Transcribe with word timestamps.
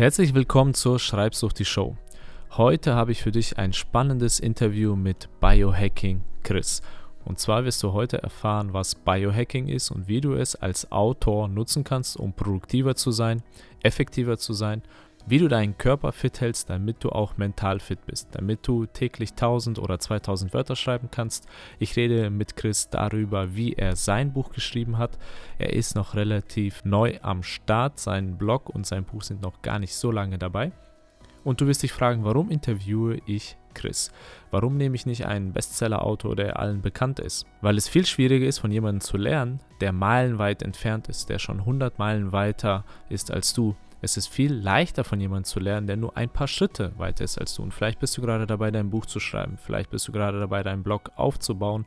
Herzlich 0.00 0.32
willkommen 0.32 0.72
zur 0.72 0.98
Schreibsucht 0.98 1.58
die 1.58 1.66
Show. 1.66 1.94
Heute 2.52 2.94
habe 2.94 3.12
ich 3.12 3.22
für 3.22 3.32
dich 3.32 3.58
ein 3.58 3.74
spannendes 3.74 4.40
Interview 4.40 4.96
mit 4.96 5.28
Biohacking 5.40 6.22
Chris. 6.42 6.80
Und 7.26 7.38
zwar 7.38 7.66
wirst 7.66 7.82
du 7.82 7.92
heute 7.92 8.22
erfahren, 8.22 8.72
was 8.72 8.94
Biohacking 8.94 9.68
ist 9.68 9.90
und 9.90 10.08
wie 10.08 10.22
du 10.22 10.32
es 10.32 10.56
als 10.56 10.90
Autor 10.90 11.48
nutzen 11.48 11.84
kannst, 11.84 12.16
um 12.16 12.32
produktiver 12.32 12.94
zu 12.94 13.10
sein, 13.10 13.42
effektiver 13.82 14.38
zu 14.38 14.54
sein, 14.54 14.80
wie 15.26 15.38
du 15.38 15.48
deinen 15.48 15.78
Körper 15.78 16.12
fit 16.12 16.40
hältst, 16.40 16.70
damit 16.70 17.02
du 17.04 17.10
auch 17.10 17.36
mental 17.36 17.80
fit 17.80 18.04
bist, 18.06 18.28
damit 18.32 18.66
du 18.66 18.86
täglich 18.86 19.30
1000 19.30 19.78
oder 19.78 19.98
2000 19.98 20.54
Wörter 20.54 20.76
schreiben 20.76 21.08
kannst. 21.10 21.46
Ich 21.78 21.96
rede 21.96 22.30
mit 22.30 22.56
Chris 22.56 22.88
darüber, 22.90 23.54
wie 23.54 23.74
er 23.74 23.96
sein 23.96 24.32
Buch 24.32 24.50
geschrieben 24.50 24.98
hat. 24.98 25.18
Er 25.58 25.72
ist 25.72 25.94
noch 25.94 26.14
relativ 26.14 26.84
neu 26.84 27.18
am 27.22 27.42
Start, 27.42 27.98
sein 27.98 28.38
Blog 28.38 28.68
und 28.68 28.86
sein 28.86 29.04
Buch 29.04 29.22
sind 29.22 29.42
noch 29.42 29.62
gar 29.62 29.78
nicht 29.78 29.94
so 29.94 30.10
lange 30.10 30.38
dabei. 30.38 30.72
Und 31.42 31.60
du 31.60 31.66
wirst 31.66 31.82
dich 31.82 31.92
fragen, 31.92 32.24
warum 32.24 32.50
interviewe 32.50 33.18
ich 33.26 33.56
Chris? 33.72 34.12
Warum 34.50 34.76
nehme 34.76 34.94
ich 34.94 35.06
nicht 35.06 35.26
einen 35.26 35.52
Bestseller-Autor, 35.52 36.36
der 36.36 36.58
allen 36.58 36.82
bekannt 36.82 37.18
ist? 37.18 37.46
Weil 37.62 37.78
es 37.78 37.88
viel 37.88 38.04
schwieriger 38.04 38.46
ist, 38.46 38.58
von 38.58 38.70
jemandem 38.70 39.00
zu 39.00 39.16
lernen, 39.16 39.60
der 39.80 39.92
meilenweit 39.92 40.62
entfernt 40.62 41.08
ist, 41.08 41.30
der 41.30 41.38
schon 41.38 41.60
100 41.60 41.98
Meilen 41.98 42.32
weiter 42.32 42.84
ist 43.08 43.30
als 43.30 43.54
du. 43.54 43.74
Es 44.02 44.16
ist 44.16 44.28
viel 44.28 44.52
leichter 44.52 45.04
von 45.04 45.20
jemandem 45.20 45.44
zu 45.44 45.60
lernen, 45.60 45.86
der 45.86 45.96
nur 45.96 46.16
ein 46.16 46.30
paar 46.30 46.48
Schritte 46.48 46.92
weiter 46.96 47.24
ist 47.24 47.38
als 47.38 47.54
du. 47.54 47.62
Und 47.62 47.74
vielleicht 47.74 48.00
bist 48.00 48.16
du 48.16 48.22
gerade 48.22 48.46
dabei, 48.46 48.70
dein 48.70 48.90
Buch 48.90 49.06
zu 49.06 49.20
schreiben. 49.20 49.58
Vielleicht 49.58 49.90
bist 49.90 50.08
du 50.08 50.12
gerade 50.12 50.40
dabei, 50.40 50.62
deinen 50.62 50.82
Blog 50.82 51.10
aufzubauen 51.16 51.84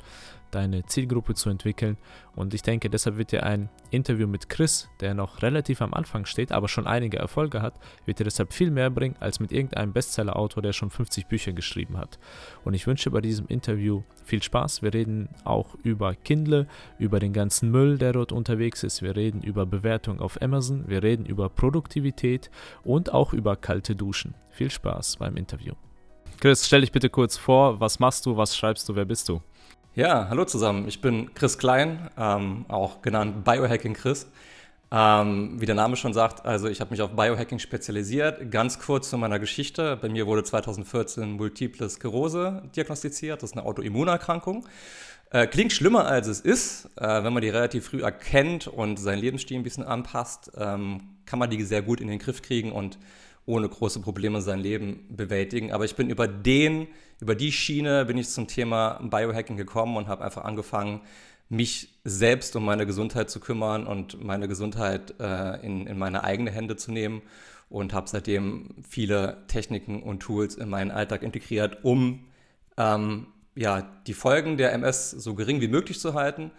deine 0.54 0.86
Zielgruppe 0.86 1.34
zu 1.34 1.50
entwickeln. 1.50 1.98
Und 2.36 2.54
ich 2.54 2.62
denke, 2.62 2.90
deshalb 2.90 3.18
wird 3.18 3.32
dir 3.32 3.44
ein 3.44 3.70
Interview 3.92 4.28
mit 4.28 4.50
Chris, 4.50 4.90
der 5.02 5.14
noch 5.14 5.42
relativ 5.42 5.82
am 5.82 5.94
Anfang 5.94 6.26
steht, 6.26 6.52
aber 6.52 6.68
schon 6.68 6.88
einige 6.88 7.18
Erfolge 7.18 7.62
hat, 7.62 7.80
wird 8.06 8.20
dir 8.20 8.24
deshalb 8.24 8.54
viel 8.54 8.72
mehr 8.72 8.90
bringen 8.90 9.16
als 9.20 9.40
mit 9.40 9.52
irgendeinem 9.52 9.94
Bestseller-Autor, 9.94 10.64
der 10.64 10.74
schon 10.74 10.90
50 10.90 11.28
Bücher 11.28 11.54
geschrieben 11.54 11.98
hat. 11.98 12.20
Und 12.64 12.74
ich 12.74 12.88
wünsche 12.88 13.12
bei 13.12 13.22
diesem 13.22 13.48
Interview 13.48 14.04
viel 14.24 14.42
Spaß. 14.42 14.82
Wir 14.82 14.94
reden 14.94 15.30
auch 15.44 15.76
über 15.84 16.16
Kindle, 16.16 16.68
über 16.98 17.20
den 17.20 17.34
ganzen 17.34 17.70
Müll, 17.72 17.98
der 17.98 18.14
dort 18.14 18.32
unterwegs 18.32 18.84
ist. 18.84 19.02
Wir 19.02 19.16
reden 19.16 19.42
über 19.42 19.66
Bewertung 19.66 20.20
auf 20.20 20.42
Amazon. 20.42 20.88
Wir 20.88 21.04
reden 21.04 21.26
über 21.26 21.50
Produktivität 21.50 22.50
und 22.84 23.14
auch 23.14 23.34
über 23.34 23.56
kalte 23.56 23.96
Duschen. 23.96 24.34
Viel 24.50 24.72
Spaß 24.72 25.18
beim 25.18 25.38
Interview. 25.38 25.74
Chris, 26.40 26.68
stell 26.68 26.82
dich 26.82 26.92
bitte 26.92 27.10
kurz 27.10 27.38
vor. 27.38 27.80
Was 27.80 28.00
machst 28.00 28.26
du? 28.26 28.36
Was 28.36 28.56
schreibst 28.58 28.90
du? 28.90 28.96
Wer 28.96 29.06
bist 29.06 29.30
du? 29.30 29.42
Ja, 29.96 30.28
hallo 30.28 30.44
zusammen. 30.44 30.88
Ich 30.88 31.02
bin 31.02 31.36
Chris 31.36 31.60
Klein, 31.60 32.10
ähm, 32.18 32.66
auch 32.68 33.04
genannt 33.04 33.44
Biohacking 33.44 33.94
Chris. 33.94 34.26
Ähm, 34.92 35.62
wie 35.62 35.68
der 35.68 35.76
Name 35.76 35.96
schon 35.98 36.16
sagt, 36.16 36.48
also 36.48 36.68
ich 36.68 36.82
habe 36.82 36.90
mich 36.90 37.04
auf 37.04 37.12
Biohacking 37.12 37.60
spezialisiert. 37.60 38.50
Ganz 38.50 38.80
kurz 38.80 39.12
zu 39.12 39.20
meiner 39.20 39.38
Geschichte. 39.38 39.96
Bei 40.02 40.10
mir 40.10 40.26
wurde 40.26 40.44
2014 40.44 41.34
Multiple 41.34 41.88
Sklerose 41.88 42.64
diagnostiziert. 42.76 43.44
Das 43.44 43.52
ist 43.52 43.56
eine 43.56 43.68
Autoimmunerkrankung. 43.68 44.66
Äh, 45.30 45.46
klingt 45.46 45.72
schlimmer, 45.72 46.08
als 46.08 46.26
es 46.26 46.40
ist. 46.40 46.90
Äh, 46.96 47.24
wenn 47.24 47.32
man 47.32 47.44
die 47.44 47.50
relativ 47.50 47.86
früh 47.86 48.02
erkennt 48.02 48.66
und 48.66 48.98
seinen 48.98 49.20
Lebensstil 49.20 49.58
ein 49.58 49.64
bisschen 49.64 49.84
anpasst, 49.84 50.54
ähm, 50.58 51.02
kann 51.28 51.38
man 51.38 51.52
die 51.52 51.62
sehr 51.62 51.84
gut 51.84 52.02
in 52.02 52.08
den 52.08 52.18
Griff 52.18 52.42
kriegen 52.42 52.72
und 52.72 52.98
ohne 53.46 53.68
große 53.68 54.00
Probleme 54.00 54.42
sein 54.42 54.60
Leben 54.60 55.06
bewältigen. 55.10 55.72
Aber 55.72 55.86
ich 55.86 55.96
bin 55.96 56.10
über 56.10 56.28
den, 56.28 56.88
über 57.20 57.36
die 57.36 57.52
Schiene 57.52 58.06
bin 58.06 58.18
ich 58.18 58.30
zum 58.30 58.48
Thema 58.48 59.00
Biohacking 59.02 59.58
gekommen 59.58 59.98
und 59.98 60.08
habe 60.08 60.24
einfach 60.24 60.44
angefangen, 60.46 61.02
mich 61.50 62.00
selbst 62.04 62.56
um 62.56 62.66
meine 62.66 62.86
Gesundheit 62.86 63.30
zu 63.30 63.40
kümmern 63.40 63.86
und 63.86 64.24
meine 64.24 64.48
Gesundheit 64.48 65.14
äh, 65.20 65.64
in, 65.66 65.88
in 65.88 65.98
meine 65.98 66.24
eigene 66.24 66.52
Hände 66.52 66.78
zu 66.78 66.92
nehmen 66.92 67.22
und 67.70 67.94
habe 67.94 68.10
seitdem 68.10 68.76
viele 68.88 69.44
Techniken 69.48 70.04
und 70.04 70.22
Tools 70.22 70.56
in 70.56 70.70
meinen 70.70 70.92
Alltag 70.92 71.22
integriert, 71.22 71.84
um 71.84 72.26
ähm, 72.78 73.28
ja, 73.56 73.82
die 74.08 74.14
Folgen 74.14 74.58
der 74.58 74.74
MS 74.74 75.12
so 75.12 75.36
gering 75.36 75.62
wie 75.62 75.68
möglich 75.68 76.00
zu 76.00 76.14
halten 76.14 76.52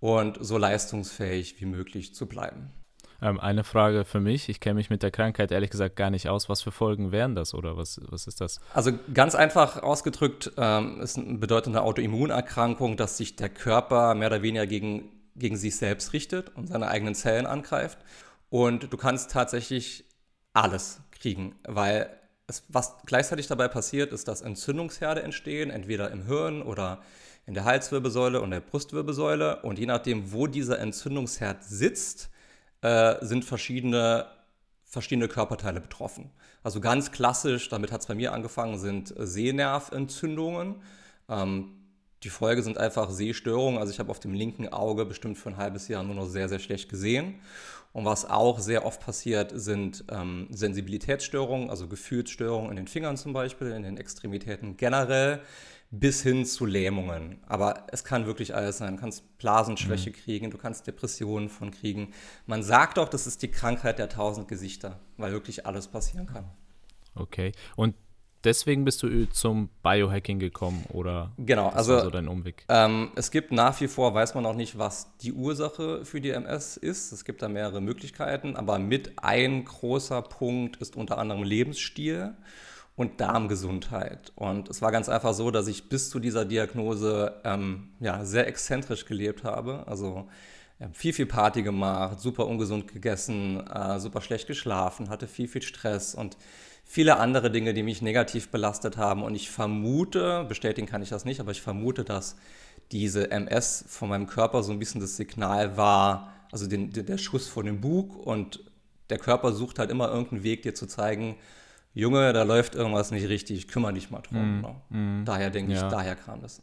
und 0.00 0.38
so 0.40 0.58
leistungsfähig 0.58 1.60
wie 1.60 1.66
möglich 1.66 2.14
zu 2.14 2.26
bleiben. 2.26 2.70
Ähm, 3.22 3.38
eine 3.38 3.62
Frage 3.62 4.04
für 4.04 4.18
mich. 4.18 4.48
Ich 4.48 4.58
kenne 4.58 4.74
mich 4.74 4.90
mit 4.90 5.04
der 5.04 5.12
Krankheit 5.12 5.52
ehrlich 5.52 5.70
gesagt 5.70 5.94
gar 5.94 6.10
nicht 6.10 6.28
aus. 6.28 6.48
Was 6.48 6.60
für 6.60 6.72
Folgen 6.72 7.12
wären 7.12 7.36
das 7.36 7.54
oder 7.54 7.76
was, 7.76 8.00
was 8.08 8.26
ist 8.26 8.40
das? 8.40 8.60
Also 8.74 8.92
ganz 9.14 9.36
einfach 9.36 9.80
ausgedrückt 9.80 10.50
ähm, 10.56 11.00
ist 11.00 11.16
eine 11.16 11.38
bedeutende 11.38 11.82
Autoimmunerkrankung, 11.82 12.96
dass 12.96 13.16
sich 13.16 13.36
der 13.36 13.48
Körper 13.48 14.16
mehr 14.16 14.26
oder 14.26 14.42
weniger 14.42 14.66
gegen, 14.66 15.08
gegen 15.36 15.56
sich 15.56 15.76
selbst 15.76 16.12
richtet 16.12 16.54
und 16.56 16.66
seine 16.66 16.88
eigenen 16.88 17.14
Zellen 17.14 17.46
angreift. 17.46 17.98
Und 18.50 18.92
du 18.92 18.96
kannst 18.96 19.30
tatsächlich 19.30 20.04
alles 20.52 21.00
kriegen, 21.12 21.54
weil 21.64 22.10
es, 22.48 22.64
was 22.68 22.96
gleichzeitig 23.06 23.46
dabei 23.46 23.68
passiert, 23.68 24.12
ist, 24.12 24.26
dass 24.26 24.42
Entzündungsherde 24.42 25.22
entstehen, 25.22 25.70
entweder 25.70 26.10
im 26.10 26.26
Hirn 26.26 26.60
oder 26.60 27.00
in 27.46 27.54
der 27.54 27.64
Halswirbelsäule 27.64 28.40
und 28.40 28.50
der 28.50 28.60
Brustwirbelsäule. 28.60 29.62
Und 29.62 29.78
je 29.78 29.86
nachdem, 29.86 30.32
wo 30.32 30.48
dieser 30.48 30.80
Entzündungsherd 30.80 31.62
sitzt, 31.62 32.30
äh, 32.82 33.24
sind 33.24 33.44
verschiedene, 33.44 34.26
verschiedene 34.84 35.28
Körperteile 35.28 35.80
betroffen. 35.80 36.30
Also 36.62 36.80
ganz 36.80 37.10
klassisch, 37.10 37.68
damit 37.68 37.90
hat 37.90 38.02
es 38.02 38.06
bei 38.06 38.14
mir 38.14 38.32
angefangen, 38.32 38.78
sind 38.78 39.12
Sehnerventzündungen. 39.16 40.76
Ähm, 41.28 41.78
die 42.22 42.30
Folge 42.30 42.62
sind 42.62 42.78
einfach 42.78 43.10
Sehstörungen. 43.10 43.80
Also 43.80 43.92
ich 43.92 43.98
habe 43.98 44.10
auf 44.10 44.20
dem 44.20 44.34
linken 44.34 44.68
Auge 44.68 45.04
bestimmt 45.04 45.38
für 45.38 45.48
ein 45.48 45.56
halbes 45.56 45.88
Jahr 45.88 46.02
nur 46.02 46.14
noch 46.14 46.26
sehr, 46.26 46.48
sehr 46.48 46.60
schlecht 46.60 46.88
gesehen. 46.88 47.40
Und 47.92 48.04
was 48.04 48.24
auch 48.28 48.58
sehr 48.58 48.86
oft 48.86 49.00
passiert, 49.00 49.52
sind 49.54 50.04
ähm, 50.10 50.46
Sensibilitätsstörungen, 50.50 51.68
also 51.68 51.88
Gefühlsstörungen 51.88 52.70
in 52.70 52.76
den 52.76 52.88
Fingern 52.88 53.16
zum 53.16 53.32
Beispiel, 53.32 53.68
in 53.72 53.82
den 53.82 53.98
Extremitäten 53.98 54.76
generell 54.76 55.40
bis 55.92 56.22
hin 56.22 56.46
zu 56.46 56.64
Lähmungen. 56.64 57.38
Aber 57.46 57.86
es 57.92 58.02
kann 58.02 58.24
wirklich 58.26 58.54
alles 58.54 58.78
sein. 58.78 58.96
Du 58.96 59.00
kannst 59.00 59.38
Blasenschwäche 59.38 60.10
mhm. 60.10 60.14
kriegen, 60.14 60.50
du 60.50 60.56
kannst 60.56 60.86
Depressionen 60.86 61.50
von 61.50 61.70
kriegen. 61.70 62.12
Man 62.46 62.62
sagt 62.62 62.98
auch, 62.98 63.08
das 63.08 63.26
ist 63.26 63.42
die 63.42 63.50
Krankheit 63.50 63.98
der 63.98 64.08
tausend 64.08 64.48
Gesichter, 64.48 64.98
weil 65.18 65.32
wirklich 65.32 65.66
alles 65.66 65.88
passieren 65.88 66.26
kann. 66.26 66.46
Okay. 67.14 67.52
Und 67.76 67.94
deswegen 68.42 68.86
bist 68.86 69.02
du 69.02 69.26
zum 69.26 69.68
Biohacking 69.82 70.38
gekommen 70.38 70.82
oder 70.88 71.32
genau, 71.36 71.68
also 71.68 72.00
so 72.00 72.08
dein 72.08 72.26
Umweg? 72.26 72.64
Ähm, 72.70 73.12
es 73.14 73.30
gibt 73.30 73.52
nach 73.52 73.78
wie 73.82 73.88
vor, 73.88 74.14
weiß 74.14 74.34
man 74.34 74.44
noch 74.44 74.56
nicht, 74.56 74.78
was 74.78 75.14
die 75.18 75.34
Ursache 75.34 76.06
für 76.06 76.22
die 76.22 76.30
MS 76.30 76.78
ist. 76.78 77.12
Es 77.12 77.26
gibt 77.26 77.42
da 77.42 77.48
mehrere 77.48 77.82
Möglichkeiten, 77.82 78.56
aber 78.56 78.78
mit 78.78 79.22
ein 79.22 79.66
großer 79.66 80.22
Punkt 80.22 80.78
ist 80.78 80.96
unter 80.96 81.18
anderem 81.18 81.42
Lebensstil 81.42 82.34
und 83.02 83.20
Darmgesundheit. 83.20 84.32
Und 84.36 84.70
es 84.70 84.80
war 84.80 84.92
ganz 84.92 85.08
einfach 85.08 85.34
so, 85.34 85.50
dass 85.50 85.66
ich 85.66 85.88
bis 85.88 86.08
zu 86.08 86.18
dieser 86.18 86.44
Diagnose 86.44 87.40
ähm, 87.44 87.90
ja, 88.00 88.24
sehr 88.24 88.46
exzentrisch 88.46 89.04
gelebt 89.04 89.44
habe. 89.44 89.84
Also 89.86 90.28
viel, 90.92 91.12
viel 91.12 91.26
Party 91.26 91.62
gemacht, 91.62 92.20
super 92.20 92.46
ungesund 92.46 92.92
gegessen, 92.92 93.66
äh, 93.66 94.00
super 94.00 94.20
schlecht 94.20 94.46
geschlafen, 94.46 95.10
hatte 95.10 95.28
viel, 95.28 95.48
viel 95.48 95.62
Stress 95.62 96.14
und 96.14 96.36
viele 96.84 97.18
andere 97.18 97.50
Dinge, 97.50 97.74
die 97.74 97.82
mich 97.82 98.02
negativ 98.02 98.50
belastet 98.50 98.96
haben. 98.96 99.22
Und 99.22 99.34
ich 99.34 99.50
vermute, 99.50 100.44
bestätigen 100.48 100.86
kann 100.86 101.02
ich 101.02 101.10
das 101.10 101.24
nicht, 101.24 101.40
aber 101.40 101.52
ich 101.52 101.62
vermute, 101.62 102.04
dass 102.04 102.36
diese 102.90 103.30
MS 103.30 103.84
von 103.88 104.08
meinem 104.08 104.26
Körper 104.26 104.62
so 104.62 104.72
ein 104.72 104.78
bisschen 104.78 105.00
das 105.00 105.16
Signal 105.16 105.76
war, 105.76 106.32
also 106.50 106.66
den, 106.66 106.92
der 106.92 107.18
Schuss 107.18 107.48
vor 107.48 107.64
dem 107.64 107.80
Bug 107.80 108.16
und 108.16 108.60
der 109.10 109.18
Körper 109.18 109.52
sucht 109.52 109.78
halt 109.78 109.90
immer 109.90 110.08
irgendeinen 110.08 110.42
Weg, 110.42 110.62
dir 110.62 110.74
zu 110.74 110.86
zeigen, 110.86 111.36
Junge, 111.94 112.32
da 112.32 112.42
läuft 112.42 112.74
irgendwas 112.74 113.10
nicht 113.10 113.28
richtig, 113.28 113.68
kümmere 113.68 113.92
dich 113.92 114.10
mal 114.10 114.22
drum. 114.22 114.58
Mm, 114.58 114.62
ne? 114.62 114.76
mm, 114.88 115.24
daher 115.24 115.50
denke 115.50 115.72
ja. 115.72 115.84
ich, 115.84 115.90
daher 115.92 116.16
kam 116.16 116.40
das. 116.40 116.62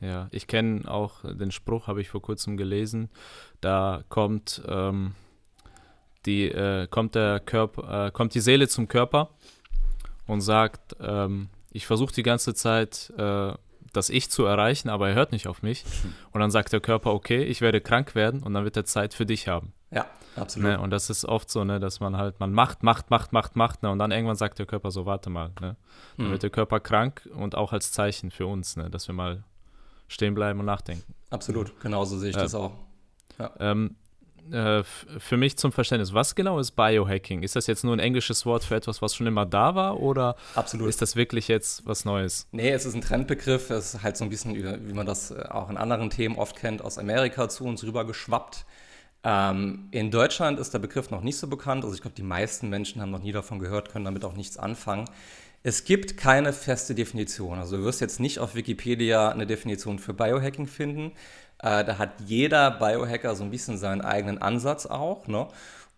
Ja, 0.00 0.28
ich 0.30 0.46
kenne 0.46 0.90
auch 0.90 1.24
den 1.24 1.50
Spruch, 1.50 1.86
habe 1.86 2.00
ich 2.00 2.08
vor 2.08 2.22
kurzem 2.22 2.56
gelesen. 2.56 3.10
Da 3.60 4.02
kommt 4.08 4.62
ähm, 4.66 5.14
die 6.26 6.46
äh, 6.46 6.86
kommt 6.88 7.14
der 7.14 7.40
Körper, 7.40 8.06
äh, 8.06 8.10
kommt 8.10 8.34
die 8.34 8.40
Seele 8.40 8.68
zum 8.68 8.88
Körper 8.88 9.30
und 10.26 10.40
sagt, 10.40 10.96
ähm, 11.00 11.48
ich 11.70 11.86
versuche 11.86 12.14
die 12.14 12.22
ganze 12.22 12.54
Zeit 12.54 13.12
äh, 13.16 13.52
das 13.92 14.10
Ich 14.10 14.30
zu 14.30 14.44
erreichen, 14.44 14.88
aber 14.88 15.08
er 15.08 15.14
hört 15.14 15.32
nicht 15.32 15.46
auf 15.46 15.62
mich. 15.62 15.84
Hm. 15.84 16.14
Und 16.32 16.40
dann 16.40 16.50
sagt 16.50 16.72
der 16.72 16.80
Körper, 16.80 17.12
okay, 17.12 17.42
ich 17.42 17.60
werde 17.60 17.80
krank 17.80 18.14
werden 18.14 18.42
und 18.42 18.54
dann 18.54 18.64
wird 18.64 18.76
er 18.76 18.84
Zeit 18.84 19.14
für 19.14 19.26
dich 19.26 19.48
haben. 19.48 19.72
Ja, 19.90 20.06
absolut. 20.36 20.70
Ne? 20.70 20.80
Und 20.80 20.90
das 20.90 21.10
ist 21.10 21.24
oft 21.24 21.50
so, 21.50 21.64
ne, 21.64 21.80
dass 21.80 22.00
man 22.00 22.16
halt, 22.16 22.38
man 22.40 22.52
macht, 22.52 22.82
macht, 22.82 23.10
macht, 23.10 23.32
macht, 23.32 23.56
macht, 23.56 23.82
ne? 23.82 23.90
Und 23.90 23.98
dann 23.98 24.12
irgendwann 24.12 24.36
sagt 24.36 24.58
der 24.58 24.66
Körper 24.66 24.90
so, 24.90 25.06
warte 25.06 25.30
mal, 25.30 25.50
ne? 25.60 25.76
Dann 26.16 26.26
hm. 26.26 26.32
wird 26.32 26.42
der 26.42 26.50
Körper 26.50 26.80
krank 26.80 27.28
und 27.34 27.54
auch 27.56 27.72
als 27.72 27.92
Zeichen 27.92 28.30
für 28.30 28.46
uns, 28.46 28.76
ne, 28.76 28.90
dass 28.90 29.08
wir 29.08 29.14
mal 29.14 29.44
stehen 30.08 30.34
bleiben 30.34 30.60
und 30.60 30.66
nachdenken. 30.66 31.14
Absolut, 31.30 31.78
genauso 31.80 32.18
sehe 32.18 32.30
ich 32.30 32.36
äh, 32.36 32.40
das 32.40 32.54
auch. 32.54 32.72
Ja. 33.38 33.52
Ähm, 33.58 33.96
äh, 34.52 34.82
für 34.82 35.36
mich 35.36 35.56
zum 35.56 35.72
Verständnis, 35.72 36.12
was 36.12 36.34
genau 36.34 36.58
ist 36.58 36.72
Biohacking? 36.72 37.42
Ist 37.42 37.56
das 37.56 37.66
jetzt 37.66 37.84
nur 37.84 37.94
ein 37.94 37.98
englisches 37.98 38.46
Wort 38.46 38.64
für 38.64 38.74
etwas, 38.74 39.02
was 39.02 39.14
schon 39.14 39.26
immer 39.26 39.46
da 39.46 39.74
war 39.74 40.00
oder 40.00 40.36
Absolut. 40.54 40.88
ist 40.88 41.02
das 41.02 41.16
wirklich 41.16 41.48
jetzt 41.48 41.86
was 41.86 42.04
Neues? 42.04 42.46
Nee, 42.52 42.70
es 42.70 42.86
ist 42.86 42.94
ein 42.94 43.00
Trendbegriff. 43.00 43.70
Es 43.70 43.94
ist 43.94 44.02
halt 44.02 44.16
so 44.16 44.24
ein 44.24 44.30
bisschen, 44.30 44.54
wie 44.54 44.92
man 44.92 45.06
das 45.06 45.30
äh, 45.30 45.42
auch 45.50 45.70
in 45.70 45.76
anderen 45.76 46.10
Themen 46.10 46.36
oft 46.36 46.56
kennt, 46.56 46.82
aus 46.82 46.98
Amerika 46.98 47.48
zu 47.48 47.64
uns 47.64 47.84
rüber 47.84 48.04
geschwappt. 48.04 48.64
Ähm, 49.22 49.88
in 49.90 50.10
Deutschland 50.10 50.58
ist 50.58 50.72
der 50.72 50.78
Begriff 50.78 51.10
noch 51.10 51.22
nicht 51.22 51.36
so 51.36 51.46
bekannt. 51.46 51.84
Also 51.84 51.94
ich 51.94 52.00
glaube, 52.00 52.16
die 52.16 52.22
meisten 52.22 52.68
Menschen 52.68 53.02
haben 53.02 53.10
noch 53.10 53.22
nie 53.22 53.32
davon 53.32 53.58
gehört, 53.58 53.90
können 53.90 54.04
damit 54.04 54.24
auch 54.24 54.34
nichts 54.34 54.56
anfangen. 54.56 55.08
Es 55.62 55.84
gibt 55.84 56.16
keine 56.16 56.54
feste 56.54 56.94
Definition. 56.94 57.58
Also 57.58 57.76
du 57.76 57.84
wirst 57.84 58.00
jetzt 58.00 58.18
nicht 58.18 58.38
auf 58.38 58.54
Wikipedia 58.54 59.28
eine 59.28 59.46
Definition 59.46 59.98
für 59.98 60.14
Biohacking 60.14 60.66
finden. 60.66 61.12
Äh, 61.62 61.84
da 61.84 61.98
hat 61.98 62.10
jeder 62.24 62.70
Biohacker 62.70 63.34
so 63.34 63.44
ein 63.44 63.50
bisschen 63.50 63.78
seinen 63.78 64.00
eigenen 64.00 64.38
Ansatz 64.38 64.86
auch 64.86 65.26
ne? 65.26 65.48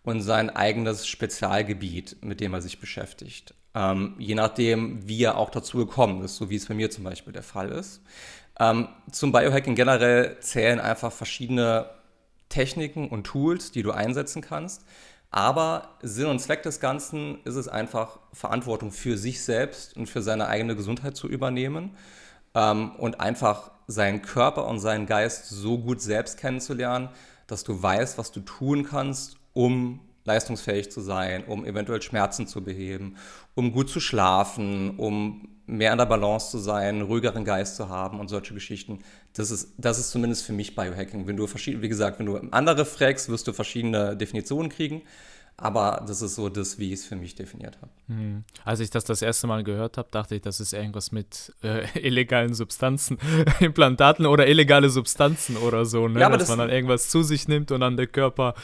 und 0.03 0.21
sein 0.21 0.49
eigenes 0.49 1.07
Spezialgebiet, 1.07 2.17
mit 2.21 2.41
dem 2.41 2.53
er 2.53 2.61
sich 2.61 2.79
beschäftigt. 2.79 3.53
Ähm, 3.75 4.15
je 4.19 4.35
nachdem, 4.35 5.07
wie 5.07 5.23
er 5.23 5.37
auch 5.37 5.49
dazu 5.49 5.77
gekommen 5.77 6.23
ist, 6.23 6.35
so 6.35 6.49
wie 6.49 6.55
es 6.55 6.67
bei 6.67 6.73
mir 6.73 6.91
zum 6.91 7.03
Beispiel 7.05 7.33
der 7.33 7.43
Fall 7.43 7.69
ist. 7.69 8.01
Ähm, 8.59 8.87
zum 9.11 9.31
Biohacking 9.31 9.75
generell 9.75 10.37
zählen 10.41 10.79
einfach 10.79 11.11
verschiedene 11.11 11.89
Techniken 12.49 13.09
und 13.09 13.23
Tools, 13.23 13.71
die 13.71 13.81
du 13.81 13.91
einsetzen 13.91 14.41
kannst. 14.41 14.85
Aber 15.31 15.97
Sinn 16.03 16.27
und 16.27 16.39
Zweck 16.39 16.61
des 16.61 16.79
Ganzen 16.79 17.39
ist 17.45 17.55
es 17.55 17.67
einfach, 17.67 18.19
Verantwortung 18.33 18.91
für 18.91 19.17
sich 19.17 19.41
selbst 19.41 19.97
und 19.97 20.07
für 20.07 20.21
seine 20.21 20.47
eigene 20.47 20.75
Gesundheit 20.75 21.15
zu 21.15 21.27
übernehmen 21.27 21.97
ähm, 22.53 22.91
und 22.97 23.19
einfach 23.19 23.71
seinen 23.87 24.21
Körper 24.21 24.67
und 24.67 24.79
seinen 24.79 25.05
Geist 25.05 25.49
so 25.49 25.77
gut 25.77 26.01
selbst 26.01 26.37
kennenzulernen, 26.37 27.09
dass 27.47 27.63
du 27.63 27.81
weißt, 27.81 28.17
was 28.17 28.31
du 28.31 28.39
tun 28.41 28.83
kannst, 28.83 29.37
um 29.53 29.99
leistungsfähig 30.25 30.91
zu 30.91 31.01
sein, 31.01 31.43
um 31.45 31.65
eventuell 31.65 32.01
Schmerzen 32.01 32.47
zu 32.47 32.63
beheben, 32.63 33.17
um 33.55 33.71
gut 33.73 33.89
zu 33.89 33.99
schlafen, 33.99 34.97
um 34.97 35.49
mehr 35.65 35.91
in 35.91 35.97
der 35.97 36.05
Balance 36.05 36.51
zu 36.51 36.57
sein, 36.59 37.01
ruhigeren 37.01 37.45
Geist 37.45 37.75
zu 37.75 37.89
haben 37.89 38.19
und 38.19 38.29
solche 38.29 38.53
Geschichten. 38.53 38.99
Das 39.33 39.51
ist, 39.51 39.73
das 39.77 39.97
ist 39.97 40.11
zumindest 40.11 40.45
für 40.45 40.53
mich 40.53 40.75
Biohacking. 40.75 41.25
Wenn 41.27 41.37
du 41.37 41.47
verschiedene, 41.47 41.83
wie 41.83 41.89
gesagt, 41.89 42.19
wenn 42.19 42.25
du 42.25 42.37
andere 42.51 42.85
fragst, 42.85 43.29
wirst 43.29 43.47
du 43.47 43.53
verschiedene 43.53 44.15
Definitionen 44.17 44.69
kriegen. 44.69 45.03
Aber 45.57 46.03
das 46.07 46.21
ist 46.21 46.35
so 46.35 46.49
das, 46.49 46.79
wie 46.79 46.87
ich 46.87 46.99
es 46.99 47.05
für 47.05 47.15
mich 47.15 47.35
definiert 47.35 47.77
habe. 47.81 47.91
Hm. 48.07 48.43
Als 48.65 48.79
ich 48.79 48.89
das 48.89 49.03
das 49.05 49.21
erste 49.21 49.47
Mal 49.47 49.63
gehört 49.63 49.97
habe, 49.97 50.07
dachte 50.11 50.35
ich, 50.35 50.41
das 50.41 50.59
ist 50.59 50.73
irgendwas 50.73 51.11
mit 51.11 51.53
äh, 51.63 51.85
illegalen 51.99 52.53
Substanzen, 52.53 53.17
Implantaten 53.59 54.25
oder 54.25 54.47
illegale 54.47 54.89
Substanzen 54.89 55.57
oder 55.57 55.85
so, 55.85 56.07
ne? 56.07 56.19
Ja, 56.19 56.29
dass 56.29 56.39
das 56.39 56.49
man 56.49 56.59
dann 56.59 56.69
irgendwas 56.69 57.09
zu 57.09 57.21
sich 57.21 57.47
nimmt 57.47 57.71
und 57.71 57.81
dann 57.81 57.97
der 57.97 58.07
Körper 58.07 58.55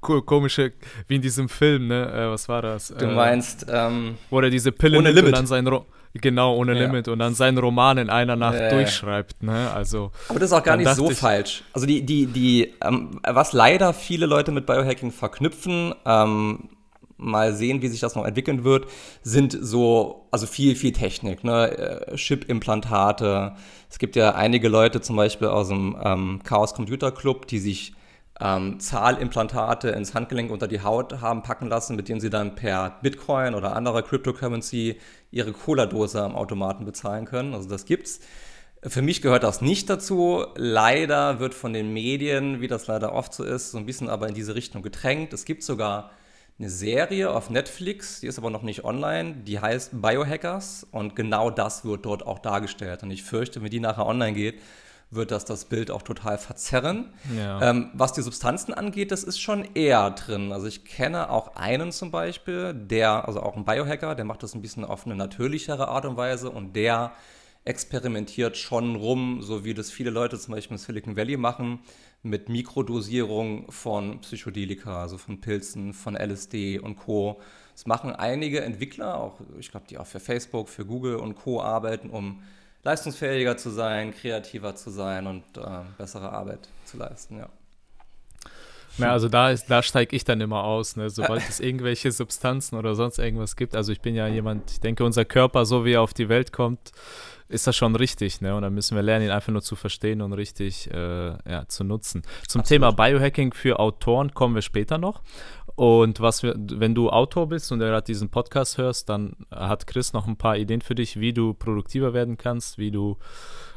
komische, 0.00 0.72
wie 1.06 1.16
in 1.16 1.22
diesem 1.22 1.48
Film, 1.48 1.86
ne? 1.88 2.12
Äh, 2.12 2.28
was 2.28 2.48
war 2.48 2.60
das? 2.60 2.88
Du 2.88 3.06
meinst, 3.06 3.66
ähm, 3.68 4.16
wo 4.30 4.40
er 4.40 4.50
diese 4.50 4.72
Pille 4.72 4.98
ohne 4.98 5.08
nimmt 5.08 5.16
Limit. 5.16 5.28
und 5.28 5.36
dann 5.38 5.46
sein 5.46 5.66
Ro 5.66 5.86
genau 6.14 6.56
ohne 6.56 6.74
Ja. 6.74 6.86
Limit 6.86 7.08
und 7.08 7.18
dann 7.18 7.34
seinen 7.34 7.58
Roman 7.58 7.98
in 7.98 8.10
einer 8.10 8.36
Nacht 8.36 8.60
ja. 8.60 8.70
durchschreibt, 8.70 9.42
ne? 9.42 9.70
Also 9.72 10.10
Aber 10.28 10.38
das 10.38 10.50
ist 10.50 10.56
auch 10.56 10.62
gar 10.62 10.76
nicht 10.76 10.94
so 10.94 11.10
falsch. 11.10 11.64
Also 11.72 11.86
die, 11.86 12.02
die, 12.02 12.26
die, 12.26 12.74
ähm, 12.84 13.20
was 13.26 13.52
leider 13.52 13.94
viele 13.94 14.26
Leute 14.26 14.52
mit 14.52 14.66
Biohacking 14.66 15.10
verknüpfen, 15.10 15.94
ähm, 16.04 16.68
mal 17.16 17.54
sehen, 17.54 17.82
wie 17.82 17.88
sich 17.88 18.00
das 18.00 18.14
noch 18.14 18.26
entwickeln 18.26 18.64
wird, 18.64 18.86
sind 19.22 19.56
so, 19.58 20.26
also 20.30 20.46
viel, 20.46 20.74
viel 20.74 20.92
Technik, 20.92 21.44
ne? 21.44 21.78
Äh, 21.78 22.16
Chip-Implantate. 22.16 23.54
Es 23.88 23.98
gibt 23.98 24.16
ja 24.16 24.34
einige 24.34 24.68
Leute 24.68 25.00
zum 25.00 25.16
Beispiel 25.16 25.48
aus 25.48 25.68
dem 25.68 25.96
ähm, 26.02 26.40
Chaos 26.44 26.74
Computer 26.74 27.12
Club, 27.12 27.46
die 27.46 27.58
sich 27.58 27.94
ähm, 28.40 28.80
Zahlimplantate 28.80 29.90
ins 29.90 30.14
Handgelenk 30.14 30.50
unter 30.50 30.66
die 30.66 30.82
Haut 30.82 31.20
haben 31.20 31.42
packen 31.42 31.68
lassen, 31.68 31.96
mit 31.96 32.08
denen 32.08 32.20
sie 32.20 32.30
dann 32.30 32.54
per 32.54 32.98
Bitcoin 33.02 33.54
oder 33.54 33.76
anderer 33.76 34.02
Cryptocurrency 34.02 34.98
ihre 35.32 35.52
Cola-Dose 35.52 36.22
am 36.22 36.36
Automaten 36.36 36.84
bezahlen 36.84 37.24
können. 37.24 37.54
Also 37.54 37.68
das 37.68 37.84
gibt's. 37.84 38.20
Für 38.84 39.02
mich 39.02 39.22
gehört 39.22 39.42
das 39.42 39.60
nicht 39.60 39.90
dazu. 39.90 40.44
Leider 40.54 41.40
wird 41.40 41.54
von 41.54 41.72
den 41.72 41.92
Medien, 41.92 42.60
wie 42.60 42.68
das 42.68 42.86
leider 42.86 43.12
oft 43.12 43.32
so 43.32 43.42
ist, 43.42 43.72
so 43.72 43.78
ein 43.78 43.86
bisschen 43.86 44.08
aber 44.08 44.28
in 44.28 44.34
diese 44.34 44.54
Richtung 44.54 44.82
gedrängt. 44.82 45.32
Es 45.32 45.44
gibt 45.44 45.62
sogar 45.62 46.10
eine 46.58 46.68
Serie 46.68 47.30
auf 47.30 47.50
Netflix, 47.50 48.20
die 48.20 48.26
ist 48.26 48.38
aber 48.38 48.50
noch 48.50 48.62
nicht 48.62 48.84
online, 48.84 49.36
die 49.46 49.58
heißt 49.58 50.00
Biohackers 50.00 50.86
und 50.90 51.16
genau 51.16 51.50
das 51.50 51.84
wird 51.84 52.04
dort 52.04 52.26
auch 52.26 52.38
dargestellt. 52.38 53.02
Und 53.02 53.10
ich 53.10 53.22
fürchte, 53.22 53.62
wenn 53.62 53.70
die 53.70 53.80
nachher 53.80 54.06
online 54.06 54.34
geht, 54.34 54.60
wird 55.12 55.30
das 55.30 55.44
das 55.44 55.66
Bild 55.66 55.90
auch 55.90 56.02
total 56.02 56.38
verzerren. 56.38 57.12
Ja. 57.36 57.70
Ähm, 57.70 57.90
was 57.92 58.12
die 58.12 58.22
Substanzen 58.22 58.72
angeht, 58.72 59.12
das 59.12 59.22
ist 59.22 59.38
schon 59.38 59.68
eher 59.74 60.10
drin. 60.10 60.52
Also 60.52 60.66
ich 60.66 60.84
kenne 60.84 61.30
auch 61.30 61.54
einen 61.54 61.92
zum 61.92 62.10
Beispiel, 62.10 62.72
der, 62.74 63.28
also 63.28 63.40
auch 63.40 63.56
ein 63.56 63.64
Biohacker, 63.64 64.14
der 64.14 64.24
macht 64.24 64.42
das 64.42 64.54
ein 64.54 64.62
bisschen 64.62 64.84
auf 64.84 65.06
eine 65.06 65.14
natürlichere 65.14 65.88
Art 65.88 66.06
und 66.06 66.16
Weise 66.16 66.50
und 66.50 66.74
der 66.74 67.12
experimentiert 67.64 68.56
schon 68.56 68.96
rum, 68.96 69.40
so 69.42 69.64
wie 69.64 69.74
das 69.74 69.90
viele 69.90 70.10
Leute 70.10 70.38
zum 70.38 70.54
Beispiel 70.54 70.76
im 70.76 70.78
Silicon 70.78 71.16
Valley 71.16 71.36
machen, 71.36 71.80
mit 72.22 72.48
Mikrodosierung 72.48 73.70
von 73.70 74.20
Psychedelika, 74.20 75.02
also 75.02 75.18
von 75.18 75.40
Pilzen, 75.40 75.92
von 75.92 76.16
LSD 76.16 76.78
und 76.78 76.96
Co. 76.96 77.40
Das 77.72 77.86
machen 77.86 78.14
einige 78.14 78.62
Entwickler, 78.62 79.20
auch 79.20 79.40
ich 79.58 79.70
glaube, 79.70 79.86
die 79.88 79.98
auch 79.98 80.06
für 80.06 80.20
Facebook, 80.20 80.68
für 80.68 80.84
Google 80.84 81.16
und 81.16 81.34
Co. 81.34 81.60
arbeiten, 81.60 82.10
um 82.10 82.42
leistungsfähiger 82.82 83.56
zu 83.56 83.70
sein, 83.70 84.14
kreativer 84.14 84.74
zu 84.74 84.90
sein 84.90 85.26
und 85.26 85.44
äh, 85.56 85.60
bessere 85.98 86.30
Arbeit 86.30 86.68
zu 86.84 86.96
leisten, 86.96 87.38
ja. 87.38 87.48
Na, 88.98 89.10
also 89.10 89.28
da 89.28 89.50
ist, 89.50 89.70
da 89.70 89.82
steige 89.82 90.14
ich 90.14 90.24
dann 90.24 90.40
immer 90.42 90.64
aus, 90.64 90.96
ne? 90.96 91.08
sobald 91.08 91.48
es 91.48 91.60
irgendwelche 91.60 92.12
Substanzen 92.12 92.76
oder 92.76 92.94
sonst 92.94 93.18
irgendwas 93.18 93.56
gibt. 93.56 93.74
Also 93.74 93.90
ich 93.90 94.02
bin 94.02 94.14
ja 94.14 94.26
jemand, 94.26 94.70
ich 94.70 94.80
denke, 94.80 95.02
unser 95.04 95.24
Körper, 95.24 95.64
so 95.64 95.86
wie 95.86 95.92
er 95.92 96.02
auf 96.02 96.12
die 96.12 96.28
Welt 96.28 96.52
kommt, 96.52 96.92
ist 97.48 97.66
das 97.66 97.76
schon 97.76 97.94
richtig, 97.96 98.40
ne? 98.40 98.54
Und 98.54 98.62
dann 98.62 98.72
müssen 98.72 98.94
wir 98.94 99.02
lernen, 99.02 99.26
ihn 99.26 99.30
einfach 99.30 99.52
nur 99.52 99.62
zu 99.62 99.76
verstehen 99.76 100.22
und 100.22 100.32
richtig 100.32 100.90
äh, 100.90 101.34
ja, 101.50 101.68
zu 101.68 101.84
nutzen. 101.84 102.22
Zum 102.48 102.60
Absolut. 102.60 102.66
Thema 102.66 102.92
Biohacking 102.92 103.52
für 103.52 103.78
Autoren 103.78 104.32
kommen 104.32 104.54
wir 104.54 104.62
später 104.62 104.96
noch. 104.96 105.22
Und 105.74 106.20
was 106.20 106.42
wir, 106.42 106.54
wenn 106.56 106.94
du 106.94 107.10
Autor 107.10 107.48
bist 107.48 107.72
und 107.72 107.78
gerade 107.78 108.04
diesen 108.04 108.28
Podcast 108.28 108.78
hörst, 108.78 109.08
dann 109.08 109.36
hat 109.50 109.86
Chris 109.86 110.12
noch 110.12 110.26
ein 110.26 110.36
paar 110.36 110.56
Ideen 110.56 110.82
für 110.82 110.94
dich, 110.94 111.18
wie 111.18 111.32
du 111.32 111.54
produktiver 111.54 112.12
werden 112.12 112.36
kannst, 112.36 112.78
wie 112.78 112.90
du 112.90 113.16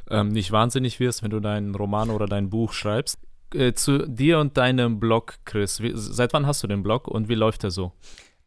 ähm, 0.10 0.30
nicht 0.30 0.52
wahnsinnig 0.52 1.00
wirst, 1.00 1.24
wenn 1.24 1.32
du 1.32 1.40
deinen 1.40 1.74
Roman 1.74 2.10
oder 2.10 2.26
dein 2.26 2.50
Buch 2.50 2.74
schreibst. 2.74 3.20
Äh, 3.54 3.74
zu 3.74 4.08
dir 4.08 4.40
und 4.40 4.58
deinem 4.58 5.00
Blog, 5.00 5.36
Chris. 5.46 5.82
Wie, 5.82 5.92
seit 5.96 6.34
wann 6.34 6.46
hast 6.46 6.64
du 6.64 6.68
den 6.68 6.84
Blog 6.84 7.08
und 7.08 7.30
wie 7.30 7.36
läuft 7.36 7.64
er 7.64 7.72
so? 7.72 7.94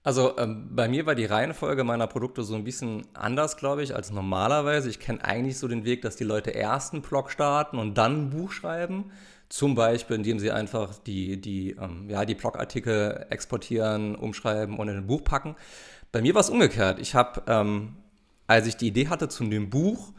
Also 0.02 0.38
ähm, 0.38 0.68
bei 0.70 0.88
mir 0.88 1.06
war 1.06 1.14
die 1.14 1.24
Reihenfolge 1.24 1.84
meiner 1.84 2.06
Produkte 2.06 2.42
so 2.42 2.54
ein 2.54 2.64
bisschen 2.64 3.06
anders, 3.14 3.56
glaube 3.56 3.82
ich, 3.82 3.94
als 3.94 4.10
normalerweise. 4.10 4.88
Ich 4.88 5.00
kenne 5.00 5.24
eigentlich 5.24 5.58
so 5.58 5.68
den 5.68 5.84
Weg, 5.84 6.02
dass 6.02 6.16
die 6.16 6.24
Leute 6.24 6.50
erst 6.50 6.92
einen 6.92 7.02
Blog 7.02 7.30
starten 7.30 7.78
und 7.78 7.98
dann 7.98 8.26
ein 8.26 8.30
Buch 8.30 8.52
schreiben. 8.52 9.10
Zum 9.48 9.74
Beispiel, 9.74 10.16
indem 10.16 10.38
sie 10.38 10.50
einfach 10.50 10.98
die, 10.98 11.40
die, 11.40 11.70
ähm, 11.70 12.08
ja, 12.10 12.24
die 12.24 12.34
Blogartikel 12.34 13.26
exportieren, 13.30 14.14
umschreiben 14.14 14.78
und 14.78 14.88
in 14.88 14.96
ein 14.96 15.06
Buch 15.06 15.24
packen. 15.24 15.56
Bei 16.12 16.20
mir 16.20 16.34
war 16.34 16.40
es 16.40 16.50
umgekehrt. 16.50 16.98
Ich 16.98 17.14
habe, 17.14 17.42
ähm, 17.46 17.96
als 18.46 18.66
ich 18.66 18.76
die 18.76 18.88
Idee 18.88 19.08
hatte 19.08 19.28
zu 19.28 19.44
dem 19.44 19.70
Buch, 19.70 20.12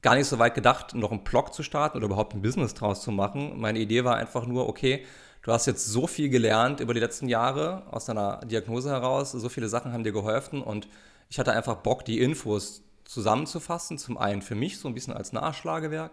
gar 0.00 0.14
nicht 0.14 0.26
so 0.26 0.38
weit 0.38 0.54
gedacht, 0.54 0.94
noch 0.94 1.10
einen 1.10 1.24
Blog 1.24 1.52
zu 1.54 1.62
starten 1.62 1.96
oder 1.96 2.06
überhaupt 2.06 2.34
ein 2.34 2.42
Business 2.42 2.74
draus 2.74 3.02
zu 3.02 3.10
machen. 3.10 3.58
Meine 3.58 3.78
Idee 3.78 4.04
war 4.04 4.16
einfach 4.16 4.46
nur, 4.46 4.68
okay, 4.68 5.04
du 5.42 5.52
hast 5.52 5.66
jetzt 5.66 5.86
so 5.86 6.06
viel 6.06 6.28
gelernt 6.28 6.80
über 6.80 6.94
die 6.94 7.00
letzten 7.00 7.28
Jahre 7.28 7.84
aus 7.90 8.06
deiner 8.06 8.40
Diagnose 8.44 8.90
heraus, 8.90 9.32
so 9.32 9.48
viele 9.48 9.68
Sachen 9.68 9.92
haben 9.92 10.04
dir 10.04 10.12
geholfen 10.12 10.62
und 10.62 10.88
ich 11.30 11.38
hatte 11.38 11.52
einfach 11.52 11.76
Bock, 11.76 12.04
die 12.04 12.20
Infos 12.20 12.82
zusammenzufassen. 13.04 13.98
Zum 13.98 14.18
einen 14.18 14.42
für 14.42 14.54
mich 14.54 14.78
so 14.78 14.88
ein 14.88 14.94
bisschen 14.94 15.14
als 15.14 15.32
Nachschlagewerk 15.32 16.12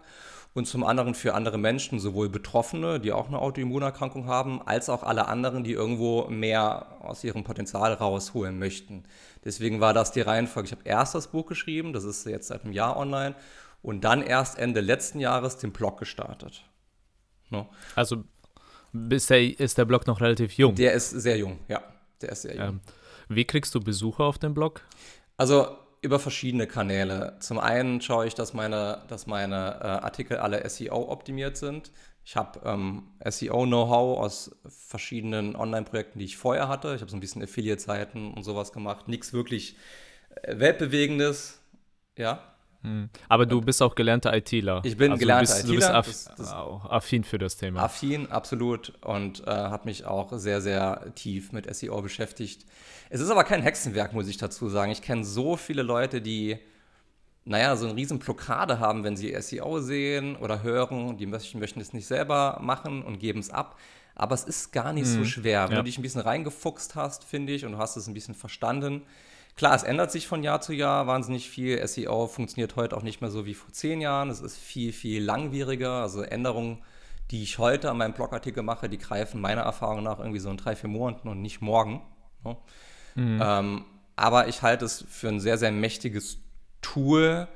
und 0.54 0.66
zum 0.66 0.84
anderen 0.84 1.14
für 1.14 1.34
andere 1.34 1.58
Menschen, 1.58 1.98
sowohl 1.98 2.28
Betroffene, 2.28 3.00
die 3.00 3.12
auch 3.12 3.28
eine 3.28 3.38
Autoimmunerkrankung 3.38 4.26
haben, 4.26 4.60
als 4.66 4.90
auch 4.90 5.02
alle 5.02 5.28
anderen, 5.28 5.64
die 5.64 5.72
irgendwo 5.72 6.28
mehr 6.28 6.98
aus 7.00 7.24
ihrem 7.24 7.42
Potenzial 7.42 7.94
rausholen 7.94 8.58
möchten. 8.58 9.04
Deswegen 9.44 9.80
war 9.80 9.94
das 9.94 10.12
die 10.12 10.20
Reihenfolge. 10.20 10.66
Ich 10.66 10.72
habe 10.72 10.82
erst 10.84 11.14
das 11.14 11.28
Buch 11.28 11.46
geschrieben, 11.46 11.92
das 11.92 12.04
ist 12.04 12.26
jetzt 12.26 12.48
seit 12.48 12.64
einem 12.64 12.72
Jahr 12.72 12.96
online, 12.96 13.34
und 13.80 14.04
dann 14.04 14.22
erst 14.22 14.58
Ende 14.58 14.80
letzten 14.80 15.18
Jahres 15.18 15.56
den 15.58 15.72
Blog 15.72 15.98
gestartet. 15.98 16.64
No. 17.50 17.68
Also 17.96 18.24
ist 19.10 19.30
der, 19.30 19.58
ist 19.58 19.78
der 19.78 19.84
Blog 19.86 20.06
noch 20.06 20.20
relativ 20.20 20.52
jung. 20.52 20.74
Der 20.74 20.92
ist 20.92 21.10
sehr 21.10 21.36
jung, 21.38 21.58
ja. 21.68 21.82
Der 22.20 22.30
ist 22.30 22.42
sehr 22.42 22.54
jung. 22.54 22.64
Ähm, 22.64 22.80
wie 23.28 23.44
kriegst 23.44 23.74
du 23.74 23.80
Besucher 23.80 24.24
auf 24.24 24.38
dem 24.38 24.54
Blog? 24.54 24.82
Also 25.36 25.76
über 26.02 26.18
verschiedene 26.18 26.66
Kanäle. 26.66 27.36
Zum 27.38 27.58
einen 27.58 28.00
schaue 28.00 28.26
ich, 28.26 28.34
dass 28.34 28.52
meine, 28.52 29.02
dass 29.08 29.26
meine 29.26 29.78
äh, 29.80 29.86
Artikel 29.86 30.36
alle 30.38 30.68
SEO 30.68 31.08
optimiert 31.10 31.56
sind. 31.56 31.92
Ich 32.24 32.36
habe 32.36 32.60
ähm, 32.64 33.08
SEO-Know-how 33.24 34.18
aus 34.18 34.50
verschiedenen 34.66 35.56
Online-Projekten, 35.56 36.18
die 36.18 36.24
ich 36.24 36.36
vorher 36.36 36.68
hatte. 36.68 36.94
Ich 36.94 37.00
habe 37.00 37.10
so 37.10 37.16
ein 37.16 37.20
bisschen 37.20 37.42
Affiliate-Seiten 37.42 38.34
und 38.34 38.42
sowas 38.42 38.72
gemacht. 38.72 39.08
Nichts 39.08 39.32
wirklich 39.32 39.76
äh, 40.42 40.58
Weltbewegendes. 40.58 41.60
Ja. 42.16 42.51
Hm. 42.82 43.08
Aber 43.28 43.46
du 43.46 43.60
bist 43.60 43.80
auch 43.80 43.94
gelernter 43.94 44.34
ITler. 44.36 44.82
Ich 44.84 44.96
bin 44.96 45.12
also 45.12 45.20
gelernter 45.20 45.54
bist, 45.54 45.68
Du 45.68 45.74
bist 45.74 45.86
ITler, 45.86 45.94
aff 45.98 46.06
das- 46.06 46.30
das- 46.36 46.52
auch 46.52 46.90
affin 46.90 47.22
für 47.24 47.38
das 47.38 47.56
Thema. 47.56 47.82
Affin, 47.82 48.30
absolut. 48.30 48.92
Und 49.02 49.46
äh, 49.46 49.50
habe 49.50 49.84
mich 49.86 50.04
auch 50.04 50.32
sehr, 50.32 50.60
sehr 50.60 51.14
tief 51.14 51.52
mit 51.52 51.72
SEO 51.74 52.02
beschäftigt. 52.02 52.66
Es 53.08 53.20
ist 53.20 53.30
aber 53.30 53.44
kein 53.44 53.62
Hexenwerk, 53.62 54.12
muss 54.12 54.28
ich 54.28 54.36
dazu 54.36 54.68
sagen. 54.68 54.90
Ich 54.90 55.02
kenne 55.02 55.24
so 55.24 55.56
viele 55.56 55.82
Leute, 55.82 56.20
die, 56.20 56.58
naja, 57.44 57.76
so 57.76 57.86
eine 57.86 57.96
riesen 57.96 58.18
Blockade 58.18 58.80
haben, 58.80 59.04
wenn 59.04 59.16
sie 59.16 59.32
SEO 59.40 59.80
sehen 59.80 60.36
oder 60.36 60.62
hören. 60.62 61.16
Die 61.18 61.26
möchten, 61.26 61.58
möchten 61.60 61.80
es 61.80 61.92
nicht 61.92 62.06
selber 62.06 62.58
machen 62.60 63.02
und 63.02 63.18
geben 63.18 63.40
es 63.40 63.50
ab. 63.50 63.78
aber 64.14 64.34
es 64.34 64.44
ist 64.44 64.72
gar 64.72 64.92
nicht 64.92 65.06
mhm. 65.06 65.18
so 65.20 65.24
schwer. 65.24 65.68
Wenn 65.68 65.76
ja. 65.76 65.82
du 65.82 65.84
dich 65.84 65.98
ein 65.98 66.02
bisschen 66.02 66.20
reingefuchst 66.20 66.94
hast, 66.96 67.24
finde 67.24 67.52
ich, 67.54 67.64
und 67.64 67.72
du 67.72 67.78
hast 67.78 67.96
es 67.96 68.08
ein 68.08 68.14
bisschen 68.14 68.34
verstanden. 68.34 69.02
Klar, 69.56 69.74
es 69.74 69.82
ändert 69.82 70.10
sich 70.10 70.26
von 70.26 70.42
Jahr 70.42 70.60
zu 70.60 70.72
Jahr 70.72 71.06
wahnsinnig 71.06 71.50
viel. 71.50 71.86
SEO 71.86 72.26
funktioniert 72.26 72.76
heute 72.76 72.96
auch 72.96 73.02
nicht 73.02 73.20
mehr 73.20 73.30
so 73.30 73.44
wie 73.44 73.54
vor 73.54 73.72
zehn 73.72 74.00
Jahren. 74.00 74.30
Es 74.30 74.40
ist 74.40 74.56
viel, 74.56 74.92
viel 74.92 75.22
langwieriger. 75.22 76.02
Also 76.02 76.22
Änderungen, 76.22 76.82
die 77.30 77.42
ich 77.42 77.58
heute 77.58 77.90
an 77.90 77.98
meinem 77.98 78.14
Blogartikel 78.14 78.62
mache, 78.62 78.88
die 78.88 78.98
greifen 78.98 79.40
meiner 79.40 79.62
Erfahrung 79.62 80.02
nach 80.02 80.18
irgendwie 80.18 80.38
so 80.38 80.50
in 80.50 80.56
drei, 80.56 80.74
vier 80.74 80.88
Monaten 80.88 81.28
und 81.28 81.42
nicht 81.42 81.60
morgen. 81.60 82.02
Ne? 82.44 82.56
Mhm. 83.14 83.40
Ähm, 83.42 83.84
aber 84.16 84.48
ich 84.48 84.62
halte 84.62 84.84
es 84.84 85.04
für 85.08 85.28
ein 85.28 85.40
sehr, 85.40 85.58
sehr 85.58 85.72
mächtiges 85.72 86.38
Tool, 86.80 87.48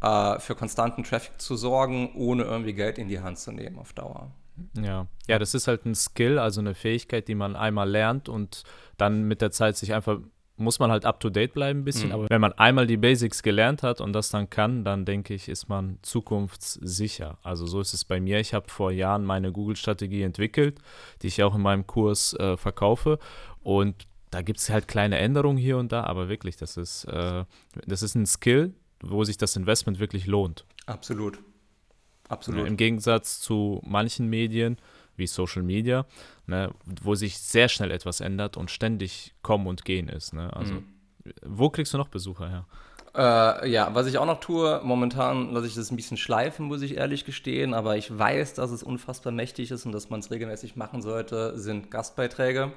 äh, 0.00 0.38
für 0.38 0.54
konstanten 0.54 1.02
Traffic 1.02 1.40
zu 1.40 1.56
sorgen, 1.56 2.12
ohne 2.14 2.44
irgendwie 2.44 2.74
Geld 2.74 2.98
in 2.98 3.08
die 3.08 3.20
Hand 3.20 3.38
zu 3.38 3.52
nehmen 3.52 3.78
auf 3.78 3.92
Dauer. 3.92 4.32
Ja. 4.74 5.06
ja, 5.28 5.38
das 5.38 5.54
ist 5.54 5.68
halt 5.68 5.86
ein 5.86 5.94
Skill, 5.94 6.38
also 6.38 6.60
eine 6.60 6.74
Fähigkeit, 6.74 7.28
die 7.28 7.34
man 7.34 7.56
einmal 7.56 7.88
lernt 7.88 8.28
und 8.28 8.64
dann 8.96 9.22
mit 9.24 9.40
der 9.40 9.50
Zeit 9.50 9.76
sich 9.76 9.94
einfach 9.94 10.18
muss 10.58 10.78
man 10.78 10.90
halt 10.90 11.04
up 11.04 11.20
to 11.20 11.30
date 11.30 11.54
bleiben 11.54 11.80
ein 11.80 11.84
bisschen. 11.84 12.08
Mhm. 12.08 12.14
Aber 12.14 12.30
wenn 12.30 12.40
man 12.40 12.52
einmal 12.54 12.86
die 12.86 12.96
Basics 12.96 13.42
gelernt 13.42 13.82
hat 13.82 14.00
und 14.00 14.12
das 14.12 14.30
dann 14.30 14.50
kann, 14.50 14.84
dann 14.84 15.04
denke 15.04 15.34
ich, 15.34 15.48
ist 15.48 15.68
man 15.68 15.98
zukunftssicher. 16.02 17.38
Also 17.42 17.66
so 17.66 17.80
ist 17.80 17.94
es 17.94 18.04
bei 18.04 18.20
mir. 18.20 18.40
Ich 18.40 18.54
habe 18.54 18.68
vor 18.68 18.90
Jahren 18.90 19.24
meine 19.24 19.52
Google-Strategie 19.52 20.22
entwickelt, 20.22 20.78
die 21.22 21.28
ich 21.28 21.42
auch 21.42 21.54
in 21.54 21.62
meinem 21.62 21.86
Kurs 21.86 22.34
äh, 22.34 22.56
verkaufe. 22.56 23.18
Und 23.62 24.06
da 24.30 24.42
gibt 24.42 24.58
es 24.58 24.68
halt 24.70 24.88
kleine 24.88 25.18
Änderungen 25.18 25.58
hier 25.58 25.78
und 25.78 25.92
da, 25.92 26.04
aber 26.04 26.28
wirklich, 26.28 26.56
das 26.56 26.76
ist, 26.76 27.04
äh, 27.04 27.44
das 27.86 28.02
ist 28.02 28.14
ein 28.14 28.26
Skill, 28.26 28.74
wo 29.00 29.24
sich 29.24 29.38
das 29.38 29.56
Investment 29.56 30.00
wirklich 30.00 30.26
lohnt. 30.26 30.64
Absolut. 30.86 31.38
Absolut. 32.28 32.66
Im 32.66 32.76
Gegensatz 32.76 33.40
zu 33.40 33.80
manchen 33.86 34.28
Medien 34.28 34.76
wie 35.18 35.26
Social 35.26 35.62
Media, 35.62 36.06
ne, 36.46 36.70
wo 37.02 37.14
sich 37.14 37.38
sehr 37.38 37.68
schnell 37.68 37.90
etwas 37.90 38.20
ändert 38.20 38.56
und 38.56 38.70
ständig 38.70 39.34
kommen 39.42 39.66
und 39.66 39.84
gehen 39.84 40.08
ist. 40.08 40.32
Ne? 40.32 40.54
Also, 40.54 40.74
mhm. 40.74 40.84
wo 41.44 41.70
kriegst 41.70 41.92
du 41.92 41.98
noch 41.98 42.08
Besucher 42.08 42.48
her? 42.48 42.66
Äh, 43.14 43.70
ja, 43.70 43.94
was 43.94 44.06
ich 44.06 44.18
auch 44.18 44.26
noch 44.26 44.40
tue, 44.40 44.80
momentan 44.84 45.52
lasse 45.52 45.66
ich 45.66 45.74
das 45.74 45.90
ein 45.90 45.96
bisschen 45.96 46.16
schleifen, 46.16 46.66
muss 46.66 46.82
ich 46.82 46.96
ehrlich 46.96 47.24
gestehen, 47.24 47.74
aber 47.74 47.96
ich 47.96 48.16
weiß, 48.16 48.54
dass 48.54 48.70
es 48.70 48.82
unfassbar 48.82 49.32
mächtig 49.32 49.70
ist 49.70 49.86
und 49.86 49.92
dass 49.92 50.10
man 50.10 50.20
es 50.20 50.30
regelmäßig 50.30 50.76
machen 50.76 51.02
sollte, 51.02 51.58
sind 51.58 51.90
Gastbeiträge. 51.90 52.72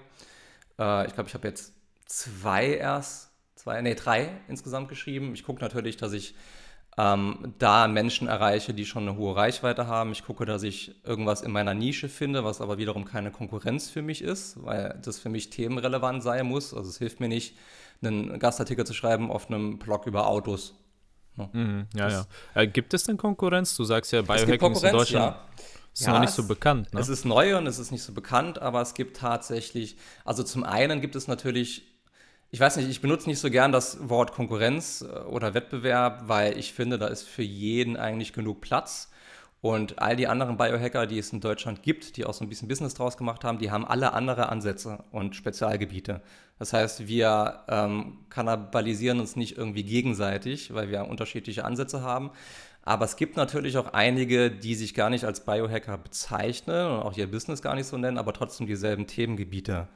Äh, 0.80 1.08
ich 1.08 1.14
glaube, 1.14 1.28
ich 1.28 1.36
habe 1.36 1.48
jetzt 1.48 1.74
zwei 2.06 2.68
erst, 2.68 3.32
zwei, 3.56 3.82
nee, 3.82 3.94
drei 3.94 4.30
insgesamt 4.48 4.90
geschrieben. 4.90 5.34
Ich 5.34 5.44
gucke 5.44 5.62
natürlich, 5.62 5.98
dass 5.98 6.14
ich 6.14 6.34
ähm, 6.98 7.54
da 7.58 7.88
Menschen 7.88 8.28
erreiche, 8.28 8.74
die 8.74 8.86
schon 8.86 9.08
eine 9.08 9.18
hohe 9.18 9.36
Reichweite 9.36 9.88
haben. 9.88 10.12
Ich 10.12 10.26
gucke, 10.26 10.46
dass 10.46 10.64
ich 10.64 11.04
irgendwas 11.06 11.42
in 11.42 11.52
meiner 11.52 11.74
Nische 11.74 12.10
finde, 12.10 12.44
was 12.44 12.60
aber 12.60 12.78
wiederum 12.78 13.06
keine 13.06 13.32
Konkurrenz 13.32 13.90
für 13.90 14.02
mich 14.02 14.22
ist, 14.22 14.64
weil 14.64 15.00
das 15.02 15.20
für 15.20 15.30
mich 15.30 15.50
themenrelevant 15.50 16.22
sein 16.22 16.46
muss. 16.46 16.74
Also 16.74 16.90
es 16.90 16.98
hilft 16.98 17.20
mir 17.20 17.30
nicht, 17.30 17.56
einen 18.02 18.40
Gastartikel 18.40 18.86
zu 18.86 18.94
schreiben 18.94 19.32
auf 19.32 19.48
einem 19.50 19.78
Blog 19.80 20.06
über 20.06 20.28
Autos. 20.28 20.76
Mhm, 21.54 21.88
ja, 21.96 22.10
ja. 22.10 22.26
Äh, 22.56 22.68
gibt 22.68 22.94
es 22.94 23.04
denn 23.06 23.18
Konkurrenz? 23.18 23.76
Du 23.76 23.84
sagst 23.84 24.12
ja, 24.12 24.22
Biohacking 24.22 24.72
ist 24.72 24.84
in 24.84 24.92
Deutschland. 24.92 25.36
Ja. 25.36 25.46
Ist 25.94 26.08
noch 26.08 26.20
nicht 26.20 26.32
so 26.32 26.48
bekannt. 26.48 26.94
Ne? 26.94 27.00
Es 27.00 27.10
ist 27.10 27.26
neu 27.26 27.58
und 27.58 27.68
es 27.68 27.78
ist 27.78 27.92
nicht 27.92 28.04
so 28.04 28.14
bekannt, 28.14 28.62
aber 28.62 28.82
es 28.82 28.94
gibt 28.94 29.18
tatsächlich, 29.18 29.98
also 30.24 30.42
zum 30.42 30.64
einen 30.64 31.02
gibt 31.02 31.16
es 31.16 31.28
natürlich 31.28 31.91
ich 32.52 32.60
weiß 32.60 32.76
nicht, 32.78 32.90
ich 32.90 33.02
benutze 33.02 33.30
nicht 33.30 33.40
so 33.40 33.50
gern 33.50 33.72
das 33.72 34.10
Wort 34.10 34.34
Konkurrenz 34.34 35.02
äh, 35.02 35.20
oder 35.22 35.54
Wettbewerb, 35.54 36.24
weil 36.28 36.58
ich 36.58 36.74
finde, 36.74 36.98
da 37.00 37.08
ist 37.08 37.24
für 37.24 37.44
jeden 37.44 37.98
eigentlich 37.98 38.34
genug 38.34 38.62
Platz. 38.62 39.10
Und 39.62 40.00
all 40.00 40.16
die 40.16 40.28
anderen 40.28 40.58
Biohacker, 40.58 41.06
die 41.06 41.20
es 41.20 41.32
in 41.32 41.40
Deutschland 41.40 41.84
gibt, 41.84 42.18
die 42.18 42.26
auch 42.26 42.34
so 42.34 42.44
ein 42.44 42.50
bisschen 42.50 42.68
Business 42.68 42.96
draus 42.96 43.16
gemacht 43.16 43.44
haben, 43.44 43.60
die 43.60 43.70
haben 43.70 43.86
alle 43.86 44.14
andere 44.14 44.50
Ansätze 44.50 45.04
und 45.12 45.36
Spezialgebiete. 45.36 46.22
Das 46.58 46.74
heißt, 46.74 47.08
wir 47.08 47.60
ähm, 47.68 48.26
kannibalisieren 48.30 49.20
uns 49.20 49.36
nicht 49.36 49.58
irgendwie 49.58 49.84
gegenseitig, 49.84 50.74
weil 50.74 50.90
wir 50.90 51.06
unterschiedliche 51.06 51.64
Ansätze 51.64 52.02
haben. 52.02 52.32
Aber 52.82 53.06
es 53.06 53.16
gibt 53.16 53.38
natürlich 53.38 53.78
auch 53.78 53.94
einige, 53.94 54.50
die 54.50 54.74
sich 54.74 54.96
gar 54.96 55.12
nicht 55.12 55.26
als 55.26 55.46
Biohacker 55.46 56.00
bezeichnen 56.00 56.88
und 56.88 57.04
auch 57.04 57.16
ihr 57.16 57.30
Business 57.30 57.62
gar 57.62 57.76
nicht 57.76 57.86
so 57.86 57.98
nennen, 57.98 58.18
aber 58.18 58.34
trotzdem 58.34 58.66
dieselben 58.66 59.06
Themengebiete 59.06 59.88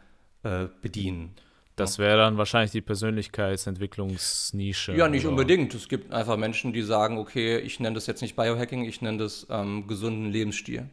äh, 0.44 0.68
bedienen. 0.84 1.36
Das 1.76 2.00
wäre 2.00 2.18
dann 2.18 2.38
wahrscheinlich 2.38 2.72
die 2.72 2.82
Persönlichkeitsentwicklungsnische. 2.82 4.94
Ja, 4.94 5.10
nicht 5.10 5.26
oder? 5.26 5.32
unbedingt. 5.32 5.74
Es 5.74 5.90
gibt 5.90 6.14
einfach 6.14 6.38
Menschen, 6.38 6.72
die 6.72 6.82
sagen, 6.82 7.18
okay, 7.18 7.60
ich 7.60 7.80
nenne 7.80 7.96
das 7.96 8.08
jetzt 8.08 8.22
nicht 8.22 8.36
Biohacking, 8.36 8.86
ich 8.86 9.02
nenne 9.02 9.18
das 9.18 9.48
ähm, 9.50 9.88
gesunden 9.88 10.32
Lebensstil. 10.32 10.90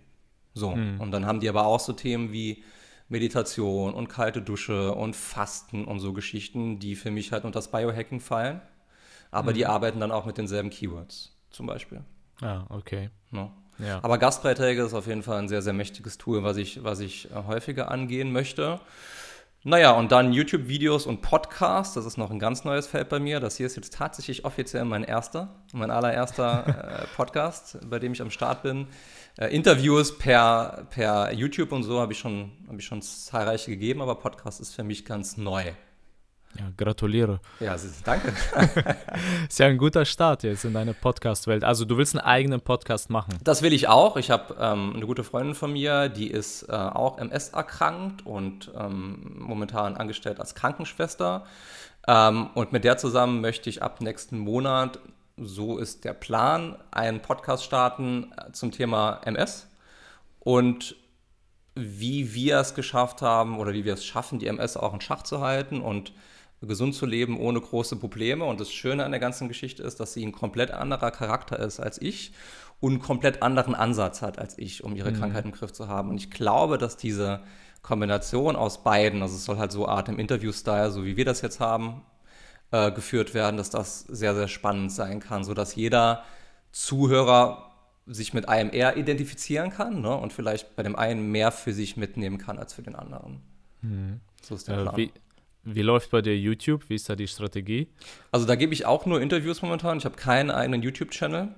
So. 0.55 0.75
Mhm. 0.75 1.01
Und 1.01 1.13
dann 1.13 1.27
haben 1.27 1.41
die 1.41 1.49
aber 1.49 1.67
auch 1.67 1.81
so 1.81 1.93
Themen 1.93 2.33
wie 2.33 2.65
Meditation 3.09 3.95
und 3.95 4.09
kalte 4.09 4.43
Dusche 4.43 4.95
und 4.95 5.15
Fasten 5.15 5.85
und 5.85 6.01
so 6.01 6.13
Geschichten, 6.13 6.79
die 6.79 6.97
für 6.97 7.11
mich 7.11 7.31
halt 7.31 7.45
unter 7.45 7.59
das 7.59 7.71
Biohacking 7.71 8.21
fallen. 8.21 8.61
Aber 9.31 9.53
mhm. 9.53 9.55
die 9.55 9.67
arbeiten 9.67 10.01
dann 10.01 10.11
auch 10.11 10.27
mit 10.27 10.37
denselben 10.37 10.71
Keywords, 10.71 11.37
zum 11.51 11.67
Beispiel. 11.67 12.03
Ah, 12.41 12.65
okay. 12.71 13.11
No. 13.31 13.53
Ja. 13.79 14.01
Aber 14.03 14.19
Gastbeiträge 14.19 14.83
ist 14.83 14.95
auf 14.95 15.07
jeden 15.07 15.23
Fall 15.23 15.39
ein 15.39 15.49
sehr, 15.49 15.63
sehr 15.63 15.73
mächtiges 15.73 16.19
Tool, 16.19 16.43
was 16.43 16.57
ich, 16.57 16.85
was 16.85 17.01
ich 17.01 17.31
äh, 17.31 17.35
häufiger 17.47 17.91
angehen 17.91 18.33
möchte. 18.33 18.81
Naja, 19.65 19.93
und 19.93 20.11
dann 20.11 20.33
YouTube-Videos 20.33 21.07
und 21.07 21.23
Podcasts. 21.23 21.95
Das 21.95 22.05
ist 22.05 22.17
noch 22.17 22.33
ein 22.33 22.41
ganz 22.41 22.65
neues 22.65 22.89
Feld 22.89 23.09
bei 23.09 23.21
mir. 23.21 23.39
Das 23.39 23.59
hier 23.59 23.67
ist 23.67 23.77
jetzt 23.77 23.95
tatsächlich 23.95 24.45
offiziell 24.45 24.85
mein 24.85 25.05
erster, 25.05 25.55
mein 25.73 25.93
allererster 25.93 27.05
äh, 27.05 27.07
Podcast, 27.17 27.79
bei 27.89 28.01
dem 28.01 28.13
ich 28.13 28.21
am 28.21 28.33
Start 28.33 28.65
bin. 28.65 28.89
Äh, 29.39 29.55
Interviews 29.55 30.19
per, 30.19 30.89
per 30.91 31.33
YouTube 31.33 31.71
und 31.71 31.85
so 31.85 32.01
habe 32.01 32.13
ich, 32.13 32.19
schon, 32.19 32.51
hab 32.67 32.77
ich 32.77 32.85
schon 32.85 33.03
zahlreiche 33.03 33.71
gegeben, 33.71 34.03
aber 34.03 34.17
Podcast 34.17 34.61
ist 34.61 34.75
für 34.75 34.83
mich 34.83 35.05
ganz 35.05 35.37
neu. 35.37 35.73
Ja, 36.59 36.67
gratuliere. 36.77 37.41
Ja, 37.61 37.77
danke. 38.05 38.33
ist 39.49 39.59
ja 39.59 39.67
ein 39.67 39.79
guter 39.79 40.05
Start 40.05 40.43
jetzt 40.43 40.65
in 40.65 40.75
deine 40.75 40.93
Podcast-Welt. 40.93 41.65
Also 41.65 41.85
du 41.85 41.97
willst 41.97 42.15
einen 42.15 42.27
eigenen 42.27 42.61
Podcast 42.61 43.09
machen. 43.09 43.39
Das 43.43 43.63
will 43.63 43.73
ich 43.73 43.89
auch. 43.89 44.17
Ich 44.17 44.31
habe 44.31 44.57
ähm, 44.61 44.93
eine 44.95 45.07
gute 45.07 45.25
Freundin 45.25 45.55
von 45.55 45.73
mir, 45.73 46.09
die 46.11 46.31
ist 46.31 46.65
äh, 46.65 46.73
auch 46.73 47.19
MS 47.19 47.51
erkrankt 47.51 48.27
und 48.27 48.71
ähm, 48.79 49.37
momentan 49.39 49.97
angestellt 49.97 50.41
als 50.41 50.55
Krankenschwester. 50.55 51.47
Ähm, 52.07 52.51
und 52.55 52.73
mit 52.73 52.85
der 52.85 52.99
zusammen 52.99 53.41
möchte 53.41 53.71
ich 53.71 53.83
ab 53.83 54.01
nächsten 54.01 54.39
Monat, 54.39 54.99
so 55.39 55.79
ist 55.79 56.05
der 56.05 56.13
Plan, 56.13 56.77
einen 56.91 57.21
Podcast 57.23 57.65
starten 57.65 58.33
äh, 58.37 58.53
zum 58.53 58.73
Thema 58.73 59.21
MS. 59.25 59.69
Und 60.41 60.97
wie 61.75 62.35
wir 62.35 62.59
es 62.59 62.75
geschafft 62.75 63.23
haben 63.23 63.59
oder 63.59 63.73
wie 63.73 63.85
wir 63.85 63.95
es 63.95 64.05
schaffen, 64.05 64.39
die 64.39 64.47
MS 64.49 64.77
auch 64.77 64.93
in 64.93 65.01
Schach 65.01 65.23
zu 65.23 65.41
halten 65.41 65.81
und 65.81 66.13
gesund 66.67 66.95
zu 66.95 67.07
leben 67.07 67.39
ohne 67.39 67.61
große 67.61 67.97
Probleme. 67.97 68.45
Und 68.45 68.61
das 68.61 68.73
Schöne 68.73 69.05
an 69.05 69.11
der 69.11 69.21
ganzen 69.21 69.49
Geschichte 69.49 69.83
ist, 69.83 70.01
dass 70.01 70.13
sie 70.13 70.25
ein 70.25 70.33
komplett 70.33 70.71
anderer 70.71 71.11
Charakter 71.11 71.59
ist 71.59 71.81
als 71.81 72.01
ich 72.01 72.33
und 72.81 72.93
einen 72.93 73.03
komplett 73.03 73.43
anderen 73.43 73.75
Ansatz 73.75 74.23
hat 74.23 74.39
als 74.39 74.59
ich, 74.59 74.85
um 74.85 74.97
ihre 74.97 75.13
mhm. 75.13 75.19
Krankheit 75.19 75.45
im 75.45 75.53
Griff 75.53 75.73
zu 75.73 75.89
haben. 75.89 76.11
Und 76.11 76.17
ich 76.17 76.31
glaube, 76.31 76.79
dass 76.79 76.97
diese 76.97 77.41
Kombination 77.83 78.57
aus 78.57 78.83
beiden, 78.83 79.23
also 79.23 79.35
es 79.35 79.45
soll 79.45 79.59
halt 79.59 79.73
so 79.73 79.89
Art 79.89 80.09
im 80.09 80.19
Interview-Style, 80.19 80.91
so 80.91 81.05
wie 81.05 81.17
wir 81.17 81.25
das 81.25 81.43
jetzt 81.43 81.61
haben, 81.61 82.03
äh, 82.71 82.91
geführt 82.93 83.35
werden, 83.35 83.57
dass 83.57 83.71
das 83.71 84.01
sehr, 84.01 84.35
sehr 84.35 84.49
spannend 84.49 84.93
sein 84.93 85.21
kann, 85.21 85.45
sodass 85.45 85.75
jeder 85.75 86.25
Zuhörer 86.71 87.71
sich 88.07 88.35
mit 88.35 88.49
einem 88.49 88.71
eher 88.73 88.97
identifizieren 88.97 89.71
kann 89.71 90.01
ne? 90.01 90.17
und 90.17 90.33
vielleicht 90.33 90.75
bei 90.75 90.83
dem 90.83 90.97
einen 90.97 91.31
mehr 91.31 91.53
für 91.53 91.73
sich 91.73 91.97
mitnehmen 91.97 92.39
kann 92.39 92.59
als 92.59 92.73
für 92.73 92.83
den 92.83 92.97
anderen. 92.97 93.43
Mhm. 93.83 94.21
So 94.43 94.55
ist 94.55 94.69
der 94.69 94.79
äh, 94.79 94.83
Plan. 94.83 94.97
Wie, 94.97 95.13
wie 95.65 95.83
läuft 95.83 96.11
bei 96.11 96.23
dir 96.23 96.37
YouTube? 96.37 96.89
Wie 96.89 96.95
ist 96.95 97.09
da 97.09 97.17
die 97.17 97.29
Strategie? 97.29 97.89
Also 98.31 98.47
da 98.47 98.57
gebe 98.57 98.73
ich 98.73 98.87
auch 98.87 99.07
nur 99.07 99.21
Interviews 99.21 99.63
momentan. 99.63 99.99
Ich 99.99 100.05
habe 100.05 100.17
keinen 100.17 100.51
eigenen 100.51 100.83
YouTube-Channel. 100.83 101.55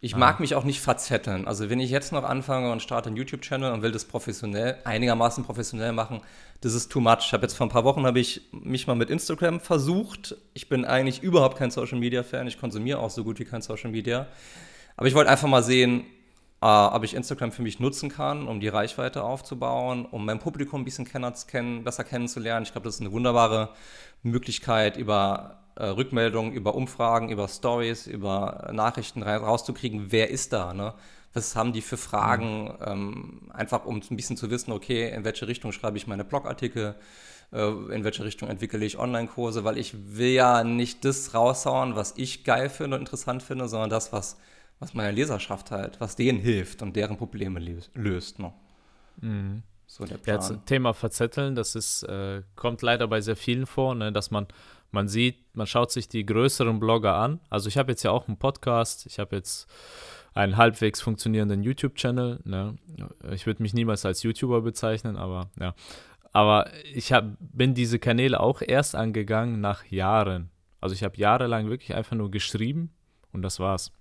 Ich 0.00 0.14
ah. 0.14 0.18
mag 0.18 0.40
mich 0.40 0.54
auch 0.54 0.64
nicht 0.64 0.80
verzetteln. 0.80 1.46
Also 1.46 1.70
wenn 1.70 1.78
ich 1.78 1.90
jetzt 1.90 2.12
noch 2.12 2.24
anfange 2.24 2.72
und 2.72 2.82
starte 2.82 3.08
einen 3.08 3.16
YouTube-Channel 3.16 3.72
und 3.72 3.82
will 3.82 3.92
das 3.92 4.04
professionell, 4.04 4.78
einigermaßen 4.84 5.44
professionell 5.44 5.92
machen, 5.92 6.20
das 6.60 6.74
ist 6.74 6.90
too 6.90 7.00
much. 7.00 7.18
Ich 7.26 7.32
habe 7.32 7.42
jetzt 7.42 7.54
vor 7.54 7.66
ein 7.66 7.70
paar 7.70 7.84
Wochen 7.84 8.04
habe 8.04 8.18
ich 8.18 8.42
mich 8.52 8.86
mal 8.86 8.96
mit 8.96 9.10
Instagram 9.10 9.60
versucht. 9.60 10.36
Ich 10.54 10.68
bin 10.68 10.84
eigentlich 10.84 11.22
überhaupt 11.22 11.56
kein 11.56 11.70
Social 11.70 11.98
Media 11.98 12.22
Fan. 12.22 12.46
Ich 12.46 12.58
konsumiere 12.58 12.98
auch 12.98 13.10
so 13.10 13.22
gut 13.22 13.38
wie 13.38 13.44
kein 13.44 13.62
Social 13.62 13.90
Media. 13.90 14.26
Aber 14.96 15.06
ich 15.06 15.14
wollte 15.14 15.30
einfach 15.30 15.48
mal 15.48 15.62
sehen, 15.62 16.04
äh, 16.62 16.64
ob 16.64 17.02
ich 17.02 17.14
Instagram 17.14 17.50
für 17.50 17.62
mich 17.62 17.80
nutzen 17.80 18.08
kann, 18.08 18.46
um 18.46 18.60
die 18.60 18.68
Reichweite 18.68 19.24
aufzubauen, 19.24 20.06
um 20.06 20.24
mein 20.24 20.38
Publikum 20.38 20.82
ein 20.82 20.84
bisschen 20.84 21.06
kennen, 21.06 21.82
besser 21.82 22.04
kennenzulernen. 22.04 22.64
Ich 22.64 22.72
glaube, 22.72 22.84
das 22.84 22.94
ist 22.94 23.00
eine 23.00 23.10
wunderbare 23.10 23.70
Möglichkeit, 24.22 24.96
über 24.96 25.58
äh, 25.74 25.86
Rückmeldungen, 25.86 26.52
über 26.52 26.76
Umfragen, 26.76 27.30
über 27.30 27.48
Stories, 27.48 28.06
über 28.06 28.70
Nachrichten 28.72 29.24
rauszukriegen, 29.24 30.12
wer 30.12 30.30
ist 30.30 30.52
da, 30.52 30.72
ne? 30.72 30.94
Was 31.34 31.56
haben 31.56 31.72
die 31.72 31.80
für 31.80 31.96
Fragen? 31.96 32.64
Mhm. 32.64 32.76
Ähm, 32.86 33.40
einfach 33.54 33.84
um 33.86 34.02
ein 34.08 34.16
bisschen 34.16 34.36
zu 34.36 34.50
wissen, 34.50 34.70
okay, 34.70 35.10
in 35.10 35.24
welche 35.24 35.48
Richtung 35.48 35.72
schreibe 35.72 35.96
ich 35.96 36.06
meine 36.06 36.24
Blogartikel, 36.24 36.94
äh, 37.52 37.66
in 37.92 38.04
welche 38.04 38.22
Richtung 38.22 38.48
entwickle 38.48 38.84
ich 38.84 38.98
Online-Kurse, 38.98 39.64
weil 39.64 39.78
ich 39.78 39.94
will 40.16 40.32
ja 40.32 40.62
nicht 40.62 41.04
das 41.04 41.34
raushauen, 41.34 41.96
was 41.96 42.14
ich 42.18 42.44
geil 42.44 42.68
finde 42.68 42.96
und 42.96 43.02
interessant 43.02 43.42
finde, 43.42 43.66
sondern 43.66 43.90
das, 43.90 44.12
was 44.12 44.36
was 44.78 44.94
meiner 44.94 45.12
Leserschaft 45.12 45.70
halt, 45.70 46.00
was 46.00 46.16
denen 46.16 46.40
hilft 46.40 46.82
und 46.82 46.96
deren 46.96 47.16
Probleme 47.16 47.60
löst. 47.94 48.38
Ne? 48.38 48.52
Mhm. 49.20 49.62
So 49.86 50.04
der 50.04 50.16
Plan. 50.16 50.40
Ja, 50.40 50.56
Thema 50.64 50.94
Verzetteln, 50.94 51.54
das 51.54 51.74
ist, 51.74 52.02
äh, 52.04 52.42
kommt 52.56 52.82
leider 52.82 53.06
bei 53.08 53.20
sehr 53.20 53.36
vielen 53.36 53.66
vor, 53.66 53.94
ne, 53.94 54.10
dass 54.10 54.30
man, 54.30 54.46
man 54.90 55.06
sieht, 55.06 55.54
man 55.54 55.66
schaut 55.66 55.92
sich 55.92 56.08
die 56.08 56.24
größeren 56.24 56.80
Blogger 56.80 57.14
an. 57.14 57.40
Also 57.50 57.68
ich 57.68 57.76
habe 57.76 57.92
jetzt 57.92 58.02
ja 58.02 58.10
auch 58.10 58.26
einen 58.26 58.38
Podcast, 58.38 59.04
ich 59.06 59.18
habe 59.18 59.36
jetzt 59.36 59.68
einen 60.34 60.56
halbwegs 60.56 61.00
funktionierenden 61.00 61.62
YouTube-Channel. 61.62 62.40
Ne? 62.44 62.76
Ich 63.32 63.46
würde 63.46 63.62
mich 63.62 63.74
niemals 63.74 64.06
als 64.06 64.22
YouTuber 64.22 64.62
bezeichnen, 64.62 65.16
aber 65.16 65.50
ja. 65.60 65.74
Aber 66.32 66.70
ich 66.94 67.12
hab, 67.12 67.36
bin 67.38 67.74
diese 67.74 67.98
Kanäle 67.98 68.40
auch 68.40 68.62
erst 68.62 68.94
angegangen 68.94 69.60
nach 69.60 69.84
Jahren. 69.84 70.50
Also 70.80 70.94
ich 70.94 71.04
habe 71.04 71.18
jahrelang 71.18 71.68
wirklich 71.68 71.94
einfach 71.94 72.16
nur 72.16 72.30
geschrieben 72.30 72.94
und 73.32 73.42
das 73.42 73.60
war's. 73.60 73.92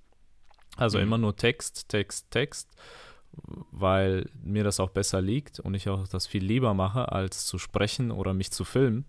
Also 0.78 0.98
mhm. 0.98 1.04
immer 1.04 1.18
nur 1.18 1.36
Text, 1.36 1.90
Text, 1.90 2.32
Text, 2.32 2.70
weil 3.72 4.30
mir 4.44 4.63
das 4.63 4.80
auch 4.80 4.90
besser 4.90 5.22
liegt 5.22 5.60
und 5.60 5.74
ich 5.74 5.90
auch 5.90 6.08
das 6.08 6.28
viel 6.28 6.44
lieber 6.44 6.74
mache, 6.74 7.12
als 7.12 7.46
zu 7.46 7.58
sprechen 7.58 8.12
oder 8.12 8.34
mich 8.34 8.51
zu 8.51 8.63
filmen. 8.63 9.06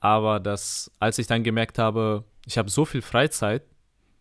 Aber 0.00 0.40
das, 0.40 0.90
als 0.98 1.18
ich 1.18 1.26
dann 1.26 1.42
gemerkt 1.42 1.78
habe, 1.78 2.24
ich 2.46 2.58
habe 2.58 2.70
so 2.70 2.84
viel 2.84 3.02
Freizeit, 3.02 3.62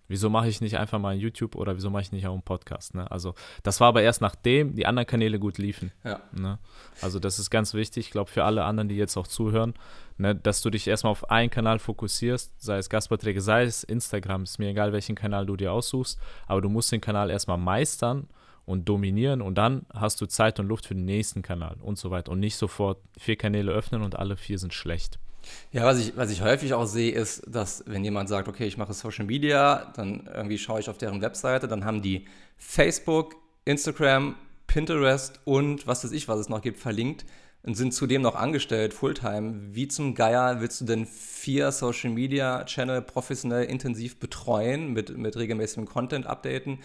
Wieso 0.08 0.30
mache 0.30 0.48
ich 0.48 0.62
nicht 0.62 0.78
einfach 0.78 1.00
mal 1.00 1.16
ein 1.16 1.20
YouTube 1.20 1.56
oder 1.56 1.76
wieso 1.76 1.90
mache 1.90 2.04
ich 2.04 2.12
nicht 2.12 2.28
auch 2.28 2.34
einen 2.34 2.44
Podcast? 2.44 2.94
Ne? 2.94 3.10
Also 3.10 3.34
das 3.64 3.80
war 3.80 3.88
aber 3.88 4.04
erst 4.04 4.22
nachdem 4.22 4.76
die 4.76 4.86
anderen 4.86 5.08
Kanäle 5.08 5.40
gut 5.40 5.58
liefen. 5.58 5.92
Ja. 6.04 6.22
Ne? 6.32 6.60
Also 7.02 7.20
das 7.20 7.40
ist 7.40 7.50
ganz 7.50 7.74
wichtig, 7.74 8.08
ich 8.08 8.12
glaube 8.12 8.30
für 8.30 8.44
alle 8.44 8.64
anderen, 8.66 8.88
die 8.88 8.96
jetzt 8.96 9.18
auch 9.18 9.28
zuhören, 9.28 9.74
ne, 10.18 10.36
dass 10.36 10.62
du 10.62 10.70
dich 10.70 10.88
erstmal 10.88 11.12
auf 11.12 11.30
einen 11.32 11.50
Kanal 11.50 11.80
fokussierst, 11.80 12.62
sei 12.62 12.78
es 12.78 12.90
Gastbeiträge, 12.90 13.42
sei 13.42 13.64
es 13.64 13.84
Instagram, 13.84 14.44
ist 14.44 14.60
mir 14.60 14.70
egal, 14.70 14.94
welchen 14.94 15.16
Kanal 15.16 15.46
du 15.46 15.56
dir 15.56 15.74
aussuchst, 15.74 16.20
aber 16.48 16.62
du 16.62 16.70
musst 16.70 16.92
den 16.92 17.02
Kanal 17.02 17.30
erstmal 17.30 17.58
meistern 17.58 18.28
und 18.66 18.88
dominieren 18.90 19.42
und 19.42 19.56
dann 19.56 19.86
hast 19.94 20.22
du 20.22 20.26
Zeit 20.26 20.60
und 20.60 20.68
Luft 20.68 20.88
für 20.88 20.96
den 20.96 21.06
nächsten 21.06 21.42
Kanal 21.42 21.78
und 21.82 21.98
so 21.98 22.12
weiter 22.12 22.32
und 22.32 22.40
nicht 22.40 22.58
sofort 22.58 23.00
vier 23.18 23.36
Kanäle 23.36 23.72
öffnen 23.72 24.02
und 24.02 24.18
alle 24.18 24.38
vier 24.38 24.60
sind 24.60 24.74
schlecht. 24.74 25.20
Ja, 25.72 25.86
was 25.86 26.00
ich, 26.00 26.16
was 26.16 26.32
ich 26.32 26.42
häufig 26.42 26.74
auch 26.74 26.86
sehe, 26.86 27.12
ist, 27.12 27.44
dass 27.48 27.84
wenn 27.88 28.04
jemand 28.04 28.30
sagt, 28.30 28.48
okay, 28.48 28.66
ich 28.66 28.78
mache 28.78 28.94
Social 28.94 29.26
Media, 29.26 29.92
dann 29.96 30.30
irgendwie 30.34 30.58
schaue 30.58 30.80
ich 30.80 30.90
auf 30.90 30.98
deren 30.98 31.22
Webseite, 31.22 31.68
dann 31.68 31.86
haben 31.86 32.02
die 32.02 32.26
Facebook, 32.58 33.36
Instagram, 33.66 34.36
Pinterest 34.68 35.40
und 35.46 35.88
was 35.88 36.04
weiß 36.04 36.12
ich, 36.12 36.28
was 36.28 36.40
es 36.40 36.50
noch 36.50 36.62
gibt, 36.62 36.80
verlinkt 36.80 37.26
und 37.66 37.76
sind 37.76 37.94
zudem 37.94 38.22
noch 38.22 38.36
angestellt, 38.36 38.94
Fulltime. 38.94 39.56
Wie 39.72 39.88
zum 39.88 40.14
Geier 40.14 40.62
willst 40.62 40.82
du 40.82 40.86
denn 40.86 41.08
vier 41.08 41.72
Social 41.72 42.12
Media 42.12 42.64
Channel 42.66 43.02
professionell 43.02 43.66
intensiv 43.66 44.20
betreuen, 44.20 44.94
mit, 44.94 45.18
mit 45.18 45.36
regelmäßigem 45.36 45.88
Content 45.88 46.28
updaten? 46.28 46.80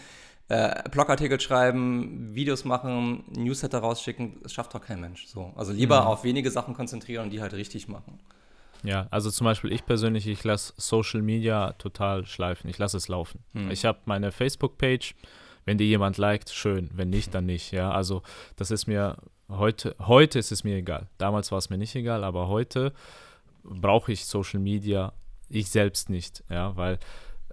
Äh, 0.47 0.89
Blogartikel 0.89 1.39
schreiben, 1.39 2.33
Videos 2.33 2.65
machen, 2.65 3.23
Newsletter 3.37 3.79
rausschicken, 3.79 4.39
das 4.41 4.53
schafft 4.53 4.73
doch 4.73 4.81
kein 4.81 4.99
Mensch. 4.99 5.27
So. 5.27 5.53
Also 5.55 5.71
lieber 5.71 6.01
mhm. 6.01 6.07
auf 6.07 6.23
wenige 6.23 6.49
Sachen 6.49 6.73
konzentrieren 6.73 7.25
und 7.25 7.29
die 7.29 7.41
halt 7.41 7.53
richtig 7.53 7.87
machen. 7.87 8.19
Ja, 8.83 9.07
also 9.11 9.29
zum 9.29 9.45
Beispiel 9.45 9.71
ich 9.71 9.85
persönlich, 9.85 10.27
ich 10.27 10.43
lasse 10.43 10.73
Social 10.77 11.21
Media 11.21 11.73
total 11.73 12.25
schleifen. 12.25 12.69
Ich 12.69 12.77
lasse 12.77 12.97
es 12.97 13.07
laufen. 13.07 13.43
Hm. 13.53 13.71
Ich 13.71 13.85
habe 13.85 13.99
meine 14.05 14.31
Facebook-Page. 14.31 15.15
Wenn 15.65 15.77
die 15.77 15.85
jemand 15.85 16.17
liked, 16.17 16.49
schön. 16.49 16.89
Wenn 16.93 17.09
nicht, 17.09 17.35
dann 17.35 17.45
nicht. 17.45 17.71
Ja, 17.71 17.91
also 17.91 18.23
das 18.55 18.71
ist 18.71 18.87
mir 18.87 19.17
heute, 19.47 19.95
heute 19.99 20.39
ist 20.39 20.51
es 20.51 20.63
mir 20.63 20.75
egal. 20.75 21.07
Damals 21.17 21.51
war 21.51 21.59
es 21.59 21.69
mir 21.69 21.77
nicht 21.77 21.95
egal, 21.95 22.23
aber 22.23 22.47
heute 22.47 22.93
brauche 23.63 24.11
ich 24.11 24.25
Social 24.25 24.59
Media 24.59 25.13
ich 25.49 25.69
selbst 25.69 26.09
nicht. 26.09 26.43
Ja, 26.49 26.75
weil 26.75 26.97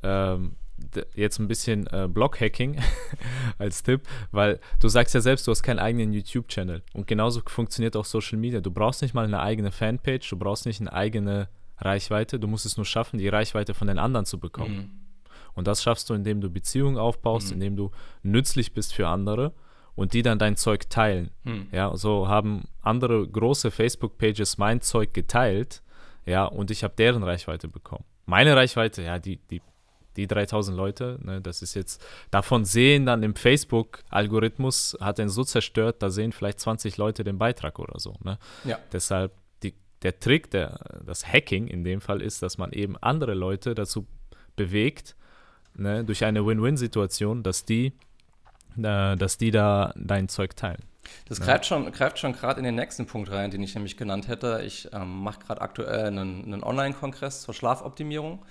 ähm, 0.02 0.56
jetzt 1.14 1.38
ein 1.38 1.48
bisschen 1.48 1.86
äh, 1.88 2.08
Blog-Hacking 2.08 2.80
als 3.58 3.82
Tipp, 3.82 4.02
weil 4.30 4.60
du 4.80 4.88
sagst 4.88 5.14
ja 5.14 5.20
selbst, 5.20 5.46
du 5.46 5.50
hast 5.50 5.62
keinen 5.62 5.78
eigenen 5.78 6.12
YouTube-Channel. 6.12 6.82
Und 6.94 7.06
genauso 7.06 7.40
funktioniert 7.46 7.96
auch 7.96 8.04
Social 8.04 8.38
Media. 8.38 8.60
Du 8.60 8.70
brauchst 8.70 9.02
nicht 9.02 9.14
mal 9.14 9.24
eine 9.24 9.40
eigene 9.40 9.70
Fanpage, 9.70 10.28
du 10.28 10.36
brauchst 10.36 10.66
nicht 10.66 10.80
eine 10.80 10.92
eigene 10.92 11.48
Reichweite, 11.78 12.40
du 12.40 12.48
musst 12.48 12.66
es 12.66 12.76
nur 12.76 12.86
schaffen, 12.86 13.18
die 13.18 13.28
Reichweite 13.28 13.74
von 13.74 13.88
den 13.88 13.98
anderen 13.98 14.26
zu 14.26 14.38
bekommen. 14.38 14.76
Mhm. 14.76 14.90
Und 15.54 15.66
das 15.66 15.82
schaffst 15.82 16.08
du, 16.10 16.14
indem 16.14 16.40
du 16.40 16.50
Beziehungen 16.50 16.98
aufbaust, 16.98 17.48
mhm. 17.48 17.54
indem 17.54 17.76
du 17.76 17.90
nützlich 18.22 18.72
bist 18.72 18.94
für 18.94 19.08
andere 19.08 19.52
und 19.94 20.12
die 20.12 20.22
dann 20.22 20.38
dein 20.38 20.56
Zeug 20.56 20.88
teilen. 20.88 21.30
Mhm. 21.44 21.68
Ja, 21.72 21.96
so 21.96 22.28
haben 22.28 22.68
andere 22.82 23.26
große 23.26 23.70
Facebook-Pages 23.70 24.58
mein 24.58 24.80
Zeug 24.80 25.12
geteilt, 25.12 25.82
ja, 26.24 26.44
und 26.44 26.70
ich 26.70 26.84
habe 26.84 26.94
deren 26.96 27.22
Reichweite 27.22 27.68
bekommen. 27.68 28.04
Meine 28.26 28.54
Reichweite, 28.54 29.02
ja, 29.02 29.18
die, 29.18 29.38
die 29.50 29.62
die 30.18 30.26
3000 30.26 30.76
Leute, 30.76 31.18
ne, 31.22 31.40
das 31.40 31.62
ist 31.62 31.74
jetzt, 31.74 32.04
davon 32.30 32.64
sehen 32.64 33.06
dann 33.06 33.22
im 33.22 33.34
Facebook-Algorithmus, 33.34 34.98
hat 35.00 35.18
den 35.18 35.28
so 35.28 35.44
zerstört, 35.44 36.02
da 36.02 36.10
sehen 36.10 36.32
vielleicht 36.32 36.60
20 36.60 36.96
Leute 36.96 37.22
den 37.24 37.38
Beitrag 37.38 37.78
oder 37.78 37.98
so. 38.00 38.14
Ne? 38.24 38.38
Ja. 38.64 38.78
Deshalb, 38.92 39.32
die, 39.62 39.74
der 40.02 40.18
Trick, 40.18 40.50
der, 40.50 41.00
das 41.06 41.26
Hacking 41.26 41.68
in 41.68 41.84
dem 41.84 42.00
Fall 42.00 42.20
ist, 42.20 42.42
dass 42.42 42.58
man 42.58 42.72
eben 42.72 42.96
andere 42.98 43.34
Leute 43.34 43.74
dazu 43.74 44.06
bewegt, 44.56 45.14
ne, 45.74 46.04
durch 46.04 46.24
eine 46.24 46.44
Win-Win-Situation, 46.44 47.44
dass 47.44 47.64
die, 47.64 47.92
äh, 48.76 49.16
dass 49.16 49.38
die 49.38 49.52
da 49.52 49.94
dein 49.96 50.28
Zeug 50.28 50.56
teilen. 50.56 50.82
Das 51.28 51.40
greift 51.40 51.66
schon, 51.66 51.90
greift 51.92 52.18
schon 52.18 52.32
gerade 52.32 52.58
in 52.58 52.64
den 52.64 52.74
nächsten 52.74 53.06
Punkt 53.06 53.30
rein, 53.30 53.50
den 53.50 53.62
ich 53.62 53.74
nämlich 53.74 53.96
genannt 53.96 54.28
hätte. 54.28 54.62
Ich 54.64 54.88
ähm, 54.92 55.22
mache 55.22 55.40
gerade 55.40 55.60
aktuell 55.60 56.06
einen, 56.06 56.44
einen 56.44 56.62
Online-Kongress 56.62 57.42
zur 57.42 57.54
Schlafoptimierung. 57.54 58.44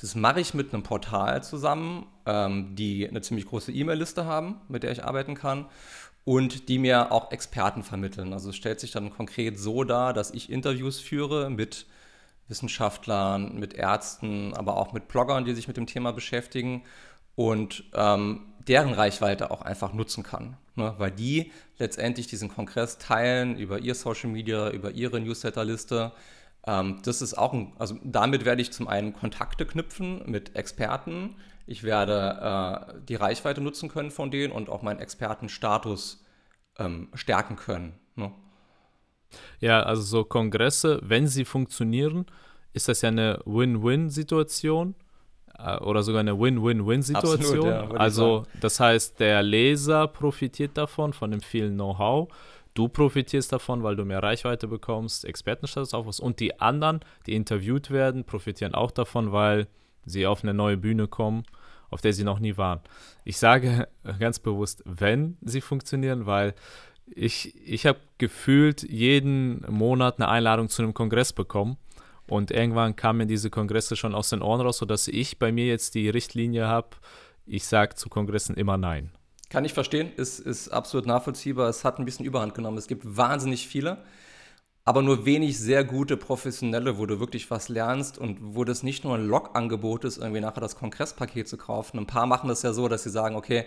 Das 0.00 0.14
mache 0.14 0.40
ich 0.40 0.54
mit 0.54 0.72
einem 0.72 0.82
Portal 0.82 1.42
zusammen, 1.42 2.06
ähm, 2.26 2.74
die 2.74 3.08
eine 3.08 3.20
ziemlich 3.20 3.46
große 3.46 3.72
E-Mail-Liste 3.72 4.24
haben, 4.24 4.60
mit 4.68 4.82
der 4.82 4.92
ich 4.92 5.04
arbeiten 5.04 5.34
kann 5.34 5.66
und 6.24 6.68
die 6.68 6.78
mir 6.78 7.12
auch 7.12 7.32
Experten 7.32 7.82
vermitteln. 7.82 8.32
Also 8.32 8.50
es 8.50 8.56
stellt 8.56 8.80
sich 8.80 8.92
dann 8.92 9.10
konkret 9.10 9.58
so 9.58 9.84
dar, 9.84 10.12
dass 10.12 10.30
ich 10.30 10.50
Interviews 10.50 11.00
führe 11.00 11.50
mit 11.50 11.86
Wissenschaftlern, 12.48 13.58
mit 13.58 13.74
Ärzten, 13.74 14.54
aber 14.54 14.76
auch 14.76 14.92
mit 14.92 15.08
Bloggern, 15.08 15.44
die 15.44 15.54
sich 15.54 15.68
mit 15.68 15.76
dem 15.76 15.86
Thema 15.86 16.12
beschäftigen 16.12 16.82
und 17.34 17.84
ähm, 17.94 18.51
deren 18.68 18.92
Reichweite 18.92 19.50
auch 19.50 19.62
einfach 19.62 19.92
nutzen 19.92 20.22
kann. 20.22 20.56
Ne? 20.74 20.94
Weil 20.98 21.10
die 21.10 21.52
letztendlich 21.78 22.26
diesen 22.26 22.48
Kongress 22.48 22.98
teilen 22.98 23.56
über 23.56 23.78
ihr 23.78 23.94
Social 23.94 24.30
Media, 24.30 24.70
über 24.70 24.92
ihre 24.92 25.20
Newsletterliste. 25.20 26.12
Ähm, 26.66 27.00
das 27.04 27.22
ist 27.22 27.34
auch 27.34 27.52
ein, 27.52 27.72
also 27.78 27.96
damit 28.04 28.44
werde 28.44 28.62
ich 28.62 28.72
zum 28.72 28.88
einen 28.88 29.12
Kontakte 29.12 29.66
knüpfen 29.66 30.22
mit 30.30 30.56
Experten. 30.56 31.36
Ich 31.66 31.82
werde 31.82 32.94
äh, 32.94 33.00
die 33.08 33.14
Reichweite 33.14 33.60
nutzen 33.60 33.88
können 33.88 34.10
von 34.10 34.30
denen 34.30 34.52
und 34.52 34.68
auch 34.68 34.82
meinen 34.82 35.00
Expertenstatus 35.00 36.24
ähm, 36.78 37.08
stärken 37.14 37.56
können. 37.56 37.98
Ne? 38.16 38.32
Ja, 39.60 39.82
also 39.82 40.02
so 40.02 40.24
Kongresse, 40.24 41.00
wenn 41.02 41.26
sie 41.26 41.44
funktionieren, 41.44 42.26
ist 42.72 42.88
das 42.88 43.02
ja 43.02 43.08
eine 43.08 43.40
Win-Win-Situation 43.44 44.94
oder 45.58 46.02
sogar 46.02 46.20
eine 46.20 46.38
Win-Win-Win-Situation. 46.38 47.66
Ja, 47.66 47.90
also 47.92 48.44
das 48.60 48.80
heißt, 48.80 49.20
der 49.20 49.42
Leser 49.42 50.08
profitiert 50.08 50.76
davon, 50.76 51.12
von 51.12 51.30
dem 51.30 51.40
vielen 51.40 51.74
Know-how. 51.74 52.28
Du 52.74 52.88
profitierst 52.88 53.52
davon, 53.52 53.82
weil 53.82 53.96
du 53.96 54.04
mehr 54.04 54.22
Reichweite 54.22 54.66
bekommst, 54.66 55.24
Expertenstatus 55.24 55.92
aufbaust. 55.92 56.20
Und 56.20 56.40
die 56.40 56.58
anderen, 56.60 57.00
die 57.26 57.34
interviewt 57.34 57.90
werden, 57.90 58.24
profitieren 58.24 58.74
auch 58.74 58.90
davon, 58.90 59.30
weil 59.30 59.66
sie 60.06 60.26
auf 60.26 60.42
eine 60.42 60.54
neue 60.54 60.78
Bühne 60.78 61.06
kommen, 61.06 61.44
auf 61.90 62.00
der 62.00 62.12
sie 62.14 62.24
noch 62.24 62.38
nie 62.38 62.56
waren. 62.56 62.80
Ich 63.24 63.36
sage 63.36 63.88
ganz 64.18 64.38
bewusst, 64.38 64.82
wenn 64.86 65.36
sie 65.42 65.60
funktionieren, 65.60 66.26
weil 66.26 66.54
ich, 67.06 67.54
ich 67.68 67.86
habe 67.86 67.98
gefühlt 68.16 68.82
jeden 68.82 69.64
Monat 69.70 70.18
eine 70.18 70.28
Einladung 70.28 70.68
zu 70.68 70.82
einem 70.82 70.94
Kongress 70.94 71.32
bekommen. 71.32 71.76
Und 72.28 72.50
irgendwann 72.50 72.96
kamen 72.96 73.28
diese 73.28 73.50
Kongresse 73.50 73.96
schon 73.96 74.14
aus 74.14 74.30
den 74.30 74.42
Ohren 74.42 74.60
raus, 74.60 74.78
sodass 74.78 75.08
ich 75.08 75.38
bei 75.38 75.52
mir 75.52 75.66
jetzt 75.66 75.94
die 75.94 76.08
Richtlinie 76.08 76.66
habe, 76.66 76.88
ich 77.46 77.66
sage 77.66 77.94
zu 77.94 78.08
Kongressen 78.08 78.56
immer 78.56 78.76
Nein. 78.76 79.10
Kann 79.50 79.64
ich 79.64 79.74
verstehen, 79.74 80.10
ist, 80.16 80.38
ist 80.38 80.68
absolut 80.68 81.06
nachvollziehbar. 81.06 81.68
Es 81.68 81.84
hat 81.84 81.98
ein 81.98 82.04
bisschen 82.04 82.24
Überhand 82.24 82.54
genommen. 82.54 82.78
Es 82.78 82.86
gibt 82.86 83.04
wahnsinnig 83.04 83.68
viele, 83.68 83.98
aber 84.84 85.02
nur 85.02 85.26
wenig 85.26 85.58
sehr 85.58 85.84
gute 85.84 86.16
Professionelle, 86.16 86.96
wo 86.96 87.06
du 87.06 87.20
wirklich 87.20 87.50
was 87.50 87.68
lernst 87.68 88.16
und 88.16 88.38
wo 88.40 88.64
das 88.64 88.82
nicht 88.82 89.04
nur 89.04 89.14
ein 89.14 89.26
Log-Angebot 89.26 90.04
ist, 90.04 90.18
irgendwie 90.18 90.40
nachher 90.40 90.60
das 90.60 90.76
Kongresspaket 90.76 91.48
zu 91.48 91.58
kaufen. 91.58 91.98
Ein 91.98 92.06
paar 92.06 92.26
machen 92.26 92.48
das 92.48 92.62
ja 92.62 92.72
so, 92.72 92.88
dass 92.88 93.02
sie 93.02 93.10
sagen, 93.10 93.36
okay, 93.36 93.66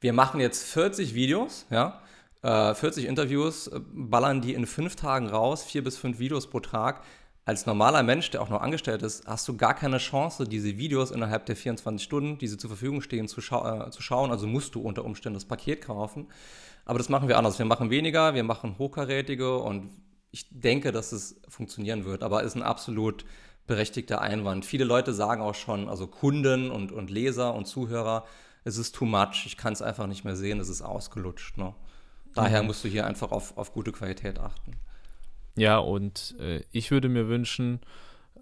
wir 0.00 0.12
machen 0.12 0.40
jetzt 0.40 0.64
40 0.64 1.14
Videos, 1.14 1.66
ja, 1.70 2.02
40 2.42 3.04
äh, 3.04 3.06
Interviews, 3.06 3.68
äh, 3.68 3.80
ballern 3.92 4.40
die 4.40 4.54
in 4.54 4.66
fünf 4.66 4.96
Tagen 4.96 5.28
raus, 5.28 5.62
vier 5.62 5.84
bis 5.84 5.96
fünf 5.96 6.18
Videos 6.18 6.50
pro 6.50 6.58
Tag 6.58 7.02
als 7.44 7.66
normaler 7.66 8.02
Mensch, 8.02 8.30
der 8.30 8.40
auch 8.40 8.48
noch 8.48 8.60
angestellt 8.60 9.02
ist, 9.02 9.26
hast 9.26 9.48
du 9.48 9.56
gar 9.56 9.74
keine 9.74 9.98
Chance, 9.98 10.44
diese 10.44 10.78
Videos 10.78 11.10
innerhalb 11.10 11.46
der 11.46 11.56
24 11.56 12.04
Stunden, 12.04 12.38
die 12.38 12.46
sie 12.46 12.56
zur 12.56 12.70
Verfügung 12.70 13.00
stehen, 13.00 13.26
zu, 13.26 13.40
schau 13.40 13.86
äh, 13.86 13.90
zu 13.90 14.00
schauen. 14.00 14.30
Also 14.30 14.46
musst 14.46 14.74
du 14.74 14.80
unter 14.80 15.04
Umständen 15.04 15.34
das 15.34 15.44
Paket 15.44 15.82
kaufen. 15.82 16.28
Aber 16.84 16.98
das 16.98 17.08
machen 17.08 17.28
wir 17.28 17.38
anders. 17.38 17.58
Wir 17.58 17.66
machen 17.66 17.90
weniger, 17.90 18.34
wir 18.34 18.44
machen 18.44 18.76
hochkarätige 18.78 19.58
und 19.58 19.90
ich 20.30 20.46
denke, 20.50 20.92
dass 20.92 21.12
es 21.12 21.40
funktionieren 21.48 22.04
wird. 22.04 22.22
Aber 22.22 22.42
ist 22.42 22.54
ein 22.54 22.62
absolut 22.62 23.24
berechtigter 23.66 24.20
Einwand. 24.20 24.64
Viele 24.64 24.84
Leute 24.84 25.12
sagen 25.12 25.42
auch 25.42 25.54
schon, 25.54 25.88
also 25.88 26.06
Kunden 26.06 26.70
und, 26.70 26.92
und 26.92 27.10
Leser 27.10 27.54
und 27.54 27.66
Zuhörer, 27.66 28.24
es 28.64 28.76
ist 28.76 28.94
too 28.94 29.04
much, 29.04 29.46
ich 29.46 29.56
kann 29.56 29.72
es 29.72 29.82
einfach 29.82 30.06
nicht 30.06 30.24
mehr 30.24 30.36
sehen, 30.36 30.60
es 30.60 30.68
ist 30.68 30.82
ausgelutscht. 30.82 31.58
Ne? 31.58 31.74
Daher 32.34 32.62
mhm. 32.62 32.68
musst 32.68 32.84
du 32.84 32.88
hier 32.88 33.06
einfach 33.06 33.32
auf, 33.32 33.56
auf 33.56 33.72
gute 33.72 33.92
Qualität 33.92 34.38
achten. 34.38 34.72
Ja, 35.56 35.78
und 35.78 36.34
äh, 36.38 36.62
ich 36.70 36.90
würde 36.90 37.08
mir 37.08 37.28
wünschen, 37.28 37.80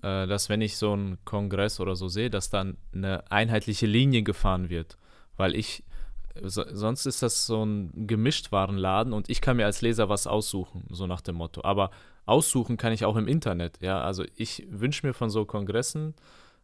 äh, 0.02 0.26
dass 0.26 0.48
wenn 0.48 0.60
ich 0.60 0.76
so 0.76 0.92
einen 0.92 1.18
Kongress 1.24 1.80
oder 1.80 1.96
so 1.96 2.08
sehe, 2.08 2.30
dass 2.30 2.50
dann 2.50 2.76
eine 2.94 3.30
einheitliche 3.30 3.86
Linie 3.86 4.22
gefahren 4.22 4.70
wird. 4.70 4.96
Weil 5.36 5.54
ich, 5.54 5.84
so, 6.42 6.64
sonst 6.70 7.06
ist 7.06 7.22
das 7.22 7.46
so 7.46 7.64
ein 7.64 8.06
Gemischtwarenladen 8.06 9.12
und 9.12 9.28
ich 9.28 9.40
kann 9.40 9.56
mir 9.56 9.66
als 9.66 9.82
Leser 9.82 10.08
was 10.08 10.26
aussuchen, 10.26 10.84
so 10.90 11.06
nach 11.06 11.20
dem 11.20 11.36
Motto. 11.36 11.62
Aber 11.64 11.90
aussuchen 12.26 12.76
kann 12.76 12.92
ich 12.92 13.04
auch 13.04 13.16
im 13.16 13.26
Internet. 13.26 13.78
Ja, 13.80 14.00
also 14.00 14.24
ich 14.36 14.66
wünsche 14.70 15.06
mir 15.06 15.12
von 15.12 15.30
so 15.30 15.44
Kongressen, 15.44 16.14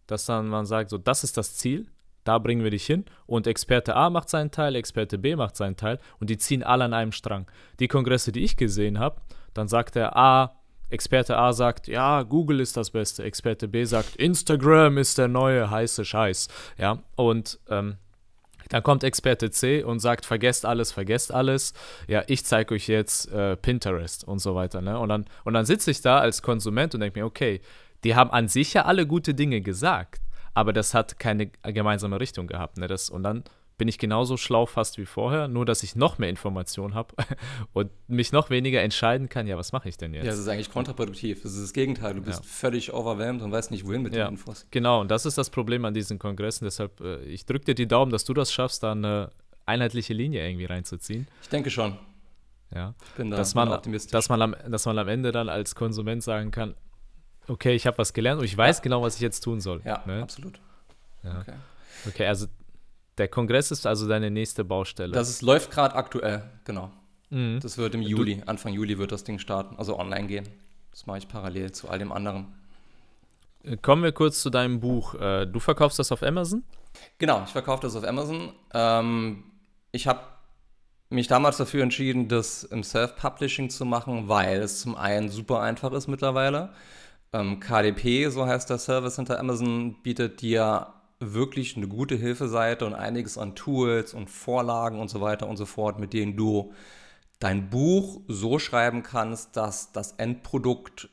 dass 0.06 0.26
dann 0.26 0.48
man 0.48 0.66
sagt, 0.66 0.90
so 0.90 0.98
das 0.98 1.24
ist 1.24 1.36
das 1.36 1.56
Ziel, 1.56 1.86
da 2.22 2.38
bringen 2.38 2.64
wir 2.64 2.70
dich 2.70 2.86
hin 2.86 3.04
und 3.26 3.46
Experte 3.46 3.94
A 3.96 4.10
macht 4.10 4.28
seinen 4.28 4.50
Teil, 4.50 4.74
Experte 4.74 5.18
B 5.18 5.36
macht 5.36 5.56
seinen 5.56 5.76
Teil 5.76 5.98
und 6.18 6.30
die 6.30 6.38
ziehen 6.38 6.62
alle 6.62 6.84
an 6.84 6.92
einem 6.92 7.12
Strang. 7.12 7.50
Die 7.80 7.88
Kongresse, 7.88 8.32
die 8.32 8.44
ich 8.44 8.56
gesehen 8.56 8.98
habe, 8.98 9.20
dann 9.56 9.68
sagt 9.68 9.94
der 9.94 10.16
A, 10.16 10.56
Experte 10.88 11.36
A 11.36 11.52
sagt, 11.52 11.88
ja, 11.88 12.22
Google 12.22 12.60
ist 12.60 12.76
das 12.76 12.90
Beste. 12.90 13.24
Experte 13.24 13.66
B 13.66 13.84
sagt, 13.84 14.16
Instagram 14.16 14.98
ist 14.98 15.18
der 15.18 15.26
neue 15.28 15.68
heiße 15.70 16.04
Scheiß. 16.04 16.48
Ja, 16.78 17.02
und 17.16 17.58
ähm, 17.68 17.96
dann 18.68 18.82
kommt 18.82 19.04
Experte 19.04 19.50
C 19.50 19.82
und 19.82 20.00
sagt, 20.00 20.26
vergesst 20.26 20.64
alles, 20.64 20.92
vergesst 20.92 21.32
alles. 21.32 21.72
Ja, 22.08 22.22
ich 22.26 22.44
zeige 22.44 22.74
euch 22.74 22.88
jetzt 22.88 23.30
äh, 23.32 23.56
Pinterest 23.56 24.24
und 24.24 24.38
so 24.38 24.54
weiter. 24.54 24.80
Ne? 24.80 24.98
Und 24.98 25.08
dann, 25.08 25.26
und 25.44 25.54
dann 25.54 25.64
sitze 25.64 25.90
ich 25.90 26.02
da 26.02 26.18
als 26.18 26.42
Konsument 26.42 26.94
und 26.94 27.00
denke 27.00 27.18
mir, 27.18 27.26
okay, 27.26 27.60
die 28.04 28.14
haben 28.14 28.30
an 28.30 28.48
sich 28.48 28.74
ja 28.74 28.84
alle 28.84 29.06
gute 29.06 29.34
Dinge 29.34 29.60
gesagt, 29.60 30.20
aber 30.54 30.72
das 30.72 30.94
hat 30.94 31.18
keine 31.18 31.46
gemeinsame 31.46 32.20
Richtung 32.20 32.46
gehabt. 32.46 32.78
Ne? 32.78 32.86
Das, 32.86 33.10
und 33.10 33.22
dann 33.22 33.44
bin 33.78 33.88
ich 33.88 33.98
genauso 33.98 34.36
schlau 34.36 34.66
fast 34.66 34.96
wie 34.98 35.04
vorher, 35.04 35.48
nur 35.48 35.66
dass 35.66 35.82
ich 35.82 35.96
noch 35.96 36.18
mehr 36.18 36.30
Informationen 36.30 36.94
habe 36.94 37.14
und 37.72 37.90
mich 38.08 38.32
noch 38.32 38.48
weniger 38.48 38.82
entscheiden 38.82 39.28
kann, 39.28 39.46
ja, 39.46 39.56
was 39.56 39.72
mache 39.72 39.88
ich 39.88 39.96
denn 39.96 40.14
jetzt? 40.14 40.24
Ja, 40.24 40.30
das 40.30 40.40
ist 40.40 40.48
eigentlich 40.48 40.70
kontraproduktiv. 40.70 41.42
Das 41.42 41.52
ist 41.52 41.62
das 41.62 41.72
Gegenteil. 41.72 42.14
Du 42.14 42.22
bist 42.22 42.40
ja. 42.40 42.48
völlig 42.48 42.92
overwhelmed 42.94 43.42
und 43.42 43.52
weißt 43.52 43.70
nicht, 43.70 43.86
wohin 43.86 44.02
mit 44.02 44.14
ja, 44.14 44.26
den 44.26 44.32
Infos. 44.32 44.66
Genau, 44.70 45.00
und 45.00 45.10
das 45.10 45.26
ist 45.26 45.36
das 45.36 45.50
Problem 45.50 45.84
an 45.84 45.92
diesen 45.92 46.18
Kongressen. 46.18 46.64
Deshalb, 46.64 47.00
äh, 47.00 47.22
ich 47.24 47.44
drücke 47.44 47.66
dir 47.66 47.74
die 47.74 47.86
Daumen, 47.86 48.10
dass 48.10 48.24
du 48.24 48.32
das 48.32 48.52
schaffst, 48.52 48.82
da 48.82 48.92
eine 48.92 49.30
einheitliche 49.66 50.14
Linie 50.14 50.46
irgendwie 50.46 50.66
reinzuziehen. 50.66 51.26
Ich 51.42 51.48
denke 51.48 51.70
schon. 51.70 51.98
Ja. 52.74 52.94
Ich 53.04 53.12
bin 53.12 53.30
da 53.30 53.36
dass 53.36 53.54
man, 53.54 53.68
optimistisch. 53.70 54.12
Dass 54.12 54.28
man, 54.28 54.42
am, 54.42 54.56
dass 54.68 54.86
man 54.86 54.98
am 54.98 55.08
Ende 55.08 55.32
dann 55.32 55.48
als 55.48 55.74
Konsument 55.74 56.22
sagen 56.22 56.50
kann, 56.50 56.74
okay, 57.46 57.74
ich 57.74 57.86
habe 57.86 57.98
was 57.98 58.12
gelernt 58.12 58.40
und 58.40 58.46
ich 58.46 58.56
weiß 58.56 58.78
ja. 58.78 58.82
genau, 58.82 59.02
was 59.02 59.16
ich 59.16 59.20
jetzt 59.20 59.40
tun 59.40 59.60
soll. 59.60 59.82
Ja, 59.84 60.02
ne? 60.06 60.22
absolut. 60.22 60.60
Ja. 61.22 61.40
Okay. 61.40 61.54
okay, 62.08 62.26
also 62.26 62.46
der 63.18 63.28
Kongress 63.28 63.70
ist 63.70 63.86
also 63.86 64.08
deine 64.08 64.30
nächste 64.30 64.64
Baustelle. 64.64 65.12
Das 65.12 65.28
ist, 65.28 65.42
läuft 65.42 65.70
gerade 65.70 65.94
aktuell, 65.94 66.42
genau. 66.64 66.90
Mhm. 67.30 67.60
Das 67.60 67.78
wird 67.78 67.94
im 67.94 68.02
Juli, 68.02 68.36
du, 68.36 68.48
Anfang 68.48 68.72
Juli 68.72 68.98
wird 68.98 69.12
das 69.12 69.24
Ding 69.24 69.38
starten, 69.38 69.76
also 69.76 69.98
online 69.98 70.26
gehen. 70.26 70.48
Das 70.90 71.06
mache 71.06 71.18
ich 71.18 71.28
parallel 71.28 71.72
zu 71.72 71.88
all 71.88 71.98
dem 71.98 72.12
anderen. 72.12 72.46
Äh, 73.62 73.76
kommen 73.76 74.02
wir 74.02 74.12
kurz 74.12 74.40
zu 74.42 74.50
deinem 74.50 74.80
Buch. 74.80 75.14
Äh, 75.14 75.46
du 75.46 75.58
verkaufst 75.60 75.98
das 75.98 76.12
auf 76.12 76.22
Amazon? 76.22 76.64
Genau, 77.18 77.42
ich 77.44 77.52
verkaufe 77.52 77.82
das 77.82 77.96
auf 77.96 78.04
Amazon. 78.04 78.52
Ähm, 78.72 79.44
ich 79.92 80.06
habe 80.06 80.20
mich 81.10 81.28
damals 81.28 81.56
dafür 81.56 81.82
entschieden, 81.82 82.28
das 82.28 82.64
im 82.64 82.82
Self-Publishing 82.82 83.70
zu 83.70 83.84
machen, 83.84 84.28
weil 84.28 84.60
es 84.60 84.80
zum 84.80 84.96
einen 84.96 85.28
super 85.28 85.60
einfach 85.60 85.92
ist 85.92 86.08
mittlerweile. 86.08 86.72
Ähm, 87.32 87.60
KDP, 87.60 88.28
so 88.28 88.46
heißt 88.46 88.70
der 88.70 88.78
Service 88.78 89.16
hinter 89.16 89.38
Amazon, 89.38 90.02
bietet 90.02 90.40
dir 90.40 90.86
wirklich 91.18 91.76
eine 91.76 91.88
gute 91.88 92.14
Hilfeseite 92.14 92.84
und 92.86 92.94
einiges 92.94 93.38
an 93.38 93.54
Tools 93.54 94.14
und 94.14 94.28
Vorlagen 94.30 95.00
und 95.00 95.08
so 95.08 95.20
weiter 95.20 95.48
und 95.48 95.56
so 95.56 95.66
fort, 95.66 95.98
mit 95.98 96.12
denen 96.12 96.36
du 96.36 96.72
dein 97.38 97.70
Buch 97.70 98.20
so 98.28 98.58
schreiben 98.58 99.02
kannst, 99.02 99.56
dass 99.56 99.92
das 99.92 100.12
Endprodukt 100.12 101.08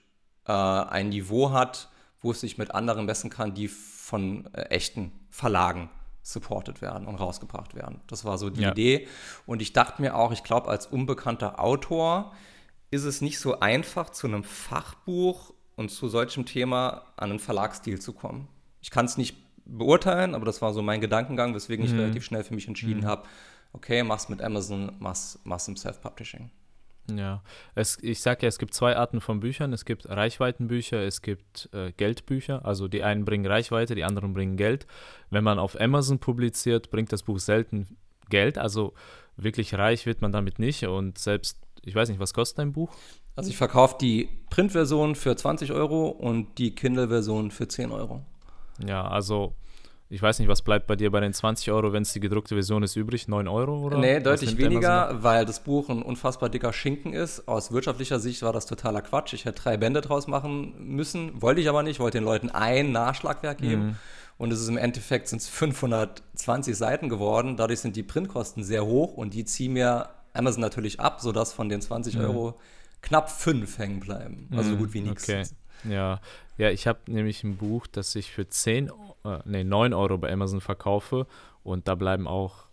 äh, 0.46 0.52
ein 0.52 1.10
Niveau 1.10 1.52
hat, 1.52 1.90
wo 2.22 2.32
es 2.32 2.42
sich 2.42 2.58
mit 2.58 2.72
anderen 2.72 3.06
messen 3.06 3.30
kann, 3.30 3.54
die 3.54 3.68
von 3.68 4.50
äh, 4.54 4.64
echten 4.64 5.12
Verlagen 5.30 5.90
supported 6.22 6.82
werden 6.82 7.08
und 7.08 7.16
rausgebracht 7.16 7.76
werden. 7.76 8.02
Das 8.08 8.24
war 8.24 8.38
so 8.38 8.50
die 8.50 8.62
ja. 8.62 8.72
Idee. 8.72 9.08
Und 9.46 9.62
ich 9.62 9.74
dachte 9.74 10.02
mir 10.02 10.16
auch, 10.16 10.32
ich 10.32 10.44
glaube, 10.44 10.70
als 10.70 10.88
unbekannter 10.88 11.60
Autor 11.60 12.34
ist 12.92 13.04
es 13.04 13.22
nicht 13.22 13.40
so 13.40 13.60
einfach, 13.60 14.10
zu 14.10 14.28
einem 14.28 14.44
Fachbuch 14.44 15.54
und 15.76 15.90
zu 15.90 16.08
solchem 16.08 16.46
Thema 16.46 17.04
an 17.18 17.32
einen 17.32 17.40
Verlagsstil 17.40 18.00
zu 18.00 18.14
kommen. 18.14 18.48
Ich 18.82 18.90
kann 18.90 19.06
es 19.06 19.18
nicht 19.18 19.43
beurteilen, 19.66 20.36
aber 20.36 20.46
das 20.46 20.62
war 20.62 20.74
so 20.74 20.82
mein 20.82 21.02
Gedankengang, 21.02 21.54
weswegen 21.56 21.86
ich 21.86 21.94
mhm. 21.94 22.00
relativ 22.00 22.24
schnell 22.24 22.44
für 22.44 22.54
mich 22.54 22.68
entschieden 22.68 23.02
mhm. 23.02 23.06
habe, 23.06 23.28
okay, 23.74 24.04
mach's 24.04 24.30
mit 24.30 24.42
Amazon, 24.42 24.92
mach's, 25.00 25.40
mach's 25.44 25.68
im 25.68 25.76
Self-Publishing. 25.76 26.50
Ja, 27.12 27.42
es, 27.76 27.98
ich 28.02 28.22
sage 28.22 28.44
ja, 28.44 28.48
es 28.48 28.58
gibt 28.58 28.74
zwei 28.74 28.96
Arten 28.96 29.20
von 29.20 29.42
Büchern. 29.42 29.74
Es 29.74 29.84
gibt 29.84 30.08
Reichweitenbücher, 30.08 31.02
es 31.02 31.22
gibt 31.22 31.70
äh, 31.74 31.92
Geldbücher. 31.92 32.66
Also 32.66 32.88
die 32.88 33.04
einen 33.04 33.26
bringen 33.26 33.46
Reichweite, 33.46 33.94
die 33.94 34.06
anderen 34.06 34.34
bringen 34.34 34.56
Geld. 34.56 34.88
Wenn 35.30 35.44
man 35.44 35.60
auf 35.60 35.80
Amazon 35.80 36.20
publiziert, 36.20 36.92
bringt 36.92 37.12
das 37.12 37.24
Buch 37.24 37.40
selten 37.40 37.98
Geld. 38.30 38.58
Also 38.58 38.94
wirklich 39.36 39.74
reich 39.74 40.06
wird 40.06 40.22
man 40.22 40.32
damit 40.32 40.60
nicht. 40.60 40.86
Und 40.86 41.18
selbst, 41.18 41.60
ich 41.84 41.94
weiß 41.94 42.08
nicht, 42.08 42.20
was 42.20 42.34
kostet 42.34 42.60
ein 42.60 42.72
Buch? 42.72 42.96
Also 43.36 43.50
ich 43.50 43.58
verkaufe 43.58 43.98
die 44.00 44.30
Printversion 44.50 45.16
für 45.16 45.36
20 45.36 45.74
Euro 45.74 46.08
und 46.08 46.58
die 46.58 46.74
Kindle-Version 46.74 47.52
für 47.52 47.68
10 47.68 47.92
Euro. 47.92 48.24
Ja, 48.86 49.08
also 49.08 49.54
ich 50.14 50.22
weiß 50.22 50.38
nicht, 50.38 50.48
was 50.48 50.62
bleibt 50.62 50.86
bei 50.86 50.96
dir 50.96 51.10
bei 51.10 51.20
den 51.22 51.34
20 51.34 51.72
Euro, 51.72 51.92
wenn 51.92 52.04
es 52.04 52.14
die 52.14 52.20
gedruckte 52.20 52.54
Version 52.54 52.84
ist, 52.84 52.96
übrig? 52.96 53.28
9 53.28 53.48
Euro 53.48 53.80
oder? 53.80 53.98
Nee, 53.98 54.20
deutlich 54.20 54.58
weniger, 54.58 55.24
weil 55.24 55.44
das 55.44 55.64
Buch 55.64 55.90
ein 55.90 56.04
unfassbar 56.04 56.50
dicker 56.50 56.72
Schinken 56.72 57.14
ist. 57.14 57.48
Aus 57.48 57.72
wirtschaftlicher 57.72 58.20
Sicht 58.20 58.44
war 58.44 58.54
das 58.54 58.68
totaler 58.68 59.02
Quatsch. 59.02 59.34
Ich 59.34 59.46
hätte 59.46 59.64
drei 59.64 59.78
Bände 59.78 60.02
draus 60.02 60.28
machen 60.28 60.76
müssen, 60.96 61.42
wollte 61.42 61.62
ich 61.62 61.70
aber 61.70 61.82
nicht, 61.82 62.00
wollte 62.00 62.20
den 62.20 62.26
Leuten 62.26 62.52
ein 62.52 62.92
Nachschlagwerk 62.92 63.58
geben. 63.58 63.86
Mhm. 63.86 63.96
Und 64.38 64.52
es 64.52 64.62
ist 64.62 64.68
im 64.68 64.78
Endeffekt 64.78 65.30
sind 65.30 65.42
520 65.42 66.76
Seiten 66.76 67.10
geworden. 67.10 67.58
Dadurch 67.58 67.80
sind 67.80 67.96
die 67.96 68.04
Printkosten 68.04 68.64
sehr 68.64 68.86
hoch 68.86 69.14
und 69.14 69.34
die 69.34 69.46
ziehen 69.46 69.74
mir 69.74 70.10
Amazon 70.34 70.62
natürlich 70.62 71.00
ab, 71.00 71.22
sodass 71.22 71.54
von 71.54 71.70
den 71.70 71.82
20 71.82 72.18
mhm. 72.18 72.22
Euro 72.22 72.60
knapp 73.02 73.32
5 73.32 73.80
hängen 73.80 74.00
bleiben. 74.00 74.48
Also 74.56 74.72
mhm. 74.72 74.78
gut 74.78 74.94
wie 74.94 75.02
nichts. 75.02 75.24
Okay. 75.24 75.44
Ja, 75.84 76.20
ja 76.58 76.70
ich 76.70 76.88
habe 76.88 77.00
nämlich 77.08 77.44
ein 77.44 77.58
Buch, 77.58 77.88
das 77.88 78.16
ich 78.16 78.32
für 78.32 78.48
10, 78.48 78.90
äh, 79.26 79.40
nee, 79.46 79.64
9 79.64 79.94
Euro 79.94 80.18
bei 80.18 80.32
Amazon 80.32 80.62
verkaufe 80.62 81.28
und 81.64 81.88
da 81.88 81.96
bleiben 81.96 82.28
auch, 82.28 82.66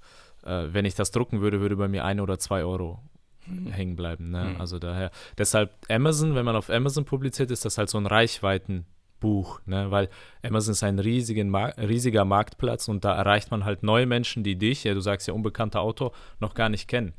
äh, 0.44 0.66
wenn 0.70 0.84
ich 0.84 0.94
das 0.94 1.10
drucken 1.10 1.40
würde, 1.40 1.60
würde 1.60 1.76
bei 1.76 1.88
mir 1.88 2.04
1 2.04 2.20
oder 2.20 2.38
2 2.38 2.64
Euro 2.64 3.00
mhm. 3.46 3.72
hängen 3.72 3.96
bleiben. 3.96 4.30
Ne? 4.30 4.52
Mhm. 4.54 4.60
Also 4.60 4.78
daher, 4.78 5.10
deshalb 5.38 5.72
Amazon, 5.88 6.34
wenn 6.34 6.44
man 6.44 6.56
auf 6.56 6.70
Amazon 6.70 7.04
publiziert, 7.04 7.50
ist 7.50 7.64
das 7.64 7.78
halt 7.78 7.88
so 7.88 7.98
ein 7.98 8.06
Reichweitenbuch, 8.06 9.60
ne? 9.66 9.90
weil 9.90 10.08
Amazon 10.42 10.72
ist 10.72 10.82
ein 10.82 10.98
riesigen 10.98 11.50
Mar 11.50 11.74
riesiger 11.78 12.24
Marktplatz 12.24 12.88
und 12.88 13.04
da 13.04 13.14
erreicht 13.14 13.50
man 13.50 13.64
halt 13.64 13.82
neue 13.82 14.06
Menschen, 14.06 14.44
die 14.44 14.56
dich, 14.56 14.84
ja 14.84 14.94
du 14.94 15.00
sagst 15.00 15.28
ja 15.28 15.34
unbekannter 15.34 15.80
Autor, 15.80 16.12
noch 16.40 16.54
gar 16.54 16.68
nicht 16.68 16.88
kennen. 16.88 17.14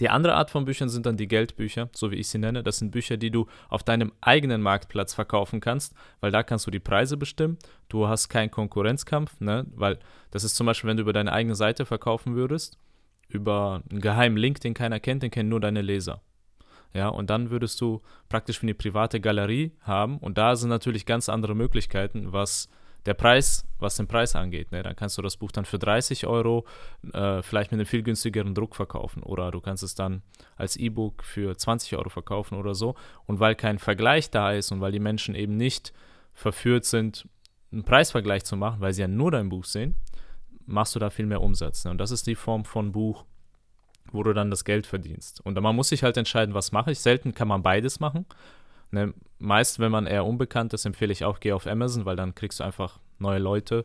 Die 0.00 0.08
andere 0.08 0.34
Art 0.34 0.50
von 0.50 0.64
Büchern 0.64 0.88
sind 0.88 1.06
dann 1.06 1.16
die 1.16 1.28
Geldbücher, 1.28 1.88
so 1.92 2.10
wie 2.10 2.16
ich 2.16 2.28
sie 2.28 2.38
nenne. 2.38 2.62
Das 2.62 2.78
sind 2.78 2.90
Bücher, 2.90 3.16
die 3.16 3.30
du 3.30 3.46
auf 3.68 3.82
deinem 3.82 4.12
eigenen 4.20 4.62
Marktplatz 4.62 5.14
verkaufen 5.14 5.60
kannst, 5.60 5.94
weil 6.20 6.30
da 6.30 6.42
kannst 6.42 6.66
du 6.66 6.70
die 6.70 6.80
Preise 6.80 7.16
bestimmen. 7.16 7.58
Du 7.88 8.08
hast 8.08 8.28
keinen 8.28 8.50
Konkurrenzkampf, 8.50 9.40
ne? 9.40 9.66
weil 9.74 9.98
das 10.30 10.44
ist 10.44 10.56
zum 10.56 10.66
Beispiel, 10.66 10.88
wenn 10.88 10.96
du 10.96 11.02
über 11.02 11.12
deine 11.12 11.32
eigene 11.32 11.54
Seite 11.54 11.86
verkaufen 11.86 12.34
würdest, 12.34 12.78
über 13.28 13.82
einen 13.90 14.00
geheimen 14.00 14.36
Link, 14.36 14.60
den 14.60 14.74
keiner 14.74 15.00
kennt, 15.00 15.22
den 15.22 15.30
kennen 15.30 15.48
nur 15.48 15.60
deine 15.60 15.82
Leser. 15.82 16.20
Ja, 16.92 17.08
und 17.08 17.30
dann 17.30 17.50
würdest 17.50 17.80
du 17.80 18.00
praktisch 18.28 18.62
wie 18.62 18.66
eine 18.66 18.74
private 18.74 19.20
Galerie 19.20 19.72
haben 19.80 20.18
und 20.18 20.38
da 20.38 20.56
sind 20.56 20.70
natürlich 20.70 21.06
ganz 21.06 21.28
andere 21.28 21.54
Möglichkeiten, 21.54 22.32
was 22.32 22.68
der 23.06 23.14
Preis, 23.14 23.66
was 23.78 23.96
den 23.96 24.06
Preis 24.06 24.36
angeht, 24.36 24.72
ne, 24.72 24.82
dann 24.82 24.94
kannst 24.94 25.16
du 25.16 25.22
das 25.22 25.36
Buch 25.36 25.52
dann 25.52 25.64
für 25.64 25.78
30 25.78 26.26
Euro 26.26 26.66
äh, 27.12 27.42
vielleicht 27.42 27.72
mit 27.72 27.78
einem 27.78 27.86
viel 27.86 28.02
günstigeren 28.02 28.54
Druck 28.54 28.76
verkaufen 28.76 29.22
oder 29.22 29.50
du 29.50 29.60
kannst 29.60 29.82
es 29.82 29.94
dann 29.94 30.22
als 30.56 30.76
E-Book 30.76 31.24
für 31.24 31.56
20 31.56 31.96
Euro 31.96 32.10
verkaufen 32.10 32.58
oder 32.58 32.74
so. 32.74 32.94
Und 33.26 33.40
weil 33.40 33.54
kein 33.54 33.78
Vergleich 33.78 34.30
da 34.30 34.52
ist 34.52 34.70
und 34.72 34.80
weil 34.80 34.92
die 34.92 35.00
Menschen 35.00 35.34
eben 35.34 35.56
nicht 35.56 35.92
verführt 36.34 36.84
sind, 36.84 37.26
einen 37.72 37.84
Preisvergleich 37.84 38.44
zu 38.44 38.56
machen, 38.56 38.80
weil 38.80 38.92
sie 38.92 39.02
ja 39.02 39.08
nur 39.08 39.30
dein 39.30 39.48
Buch 39.48 39.64
sehen, 39.64 39.96
machst 40.66 40.94
du 40.94 40.98
da 40.98 41.10
viel 41.10 41.26
mehr 41.26 41.40
Umsatz. 41.40 41.84
Ne? 41.84 41.90
Und 41.92 41.98
das 41.98 42.10
ist 42.10 42.26
die 42.26 42.34
Form 42.34 42.64
von 42.64 42.92
Buch, 42.92 43.24
wo 44.12 44.22
du 44.22 44.32
dann 44.32 44.50
das 44.50 44.64
Geld 44.64 44.86
verdienst. 44.86 45.40
Und 45.40 45.60
man 45.60 45.76
muss 45.76 45.88
sich 45.88 46.02
halt 46.02 46.16
entscheiden, 46.16 46.54
was 46.54 46.72
mache 46.72 46.92
ich. 46.92 47.00
Selten 47.00 47.32
kann 47.32 47.48
man 47.48 47.62
beides 47.62 48.00
machen. 48.00 48.26
Ne, 48.92 49.14
meist, 49.38 49.78
wenn 49.78 49.92
man 49.92 50.06
eher 50.06 50.24
unbekannt 50.24 50.72
ist, 50.72 50.84
empfehle 50.84 51.12
ich 51.12 51.24
auch, 51.24 51.40
geh 51.40 51.52
auf 51.52 51.66
Amazon, 51.66 52.04
weil 52.04 52.16
dann 52.16 52.34
kriegst 52.34 52.60
du 52.60 52.64
einfach 52.64 52.98
neue 53.18 53.38
Leute, 53.38 53.84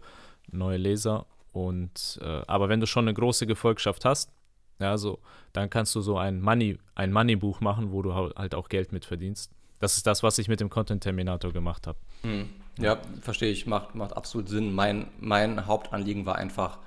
neue 0.51 0.77
Leser. 0.77 1.25
Und 1.51 2.19
äh, 2.21 2.41
aber 2.47 2.69
wenn 2.69 2.79
du 2.79 2.87
schon 2.87 3.05
eine 3.05 3.13
große 3.13 3.47
Gefolgschaft 3.47 4.05
hast, 4.05 4.31
ja, 4.79 4.97
so, 4.97 5.19
dann 5.53 5.69
kannst 5.69 5.95
du 5.95 6.01
so 6.01 6.17
ein 6.17 6.41
Money, 6.41 6.77
ein 6.95 7.13
Money-Buch 7.13 7.61
machen, 7.61 7.91
wo 7.91 8.01
du 8.01 8.13
halt 8.13 8.55
auch 8.55 8.67
Geld 8.67 8.91
mit 8.91 9.05
verdienst. 9.05 9.51
Das 9.79 9.97
ist 9.97 10.07
das, 10.07 10.23
was 10.23 10.37
ich 10.37 10.47
mit 10.47 10.59
dem 10.59 10.69
Content 10.69 11.03
Terminator 11.03 11.53
gemacht 11.53 11.87
habe. 11.87 11.97
Hm. 12.23 12.49
Ja, 12.77 12.97
verstehe 13.21 13.51
ich, 13.51 13.67
macht, 13.67 13.95
macht 13.95 14.15
absolut 14.17 14.49
Sinn. 14.49 14.73
Mein, 14.73 15.07
mein 15.19 15.65
Hauptanliegen 15.65 16.25
war 16.25 16.35
einfach 16.35 16.79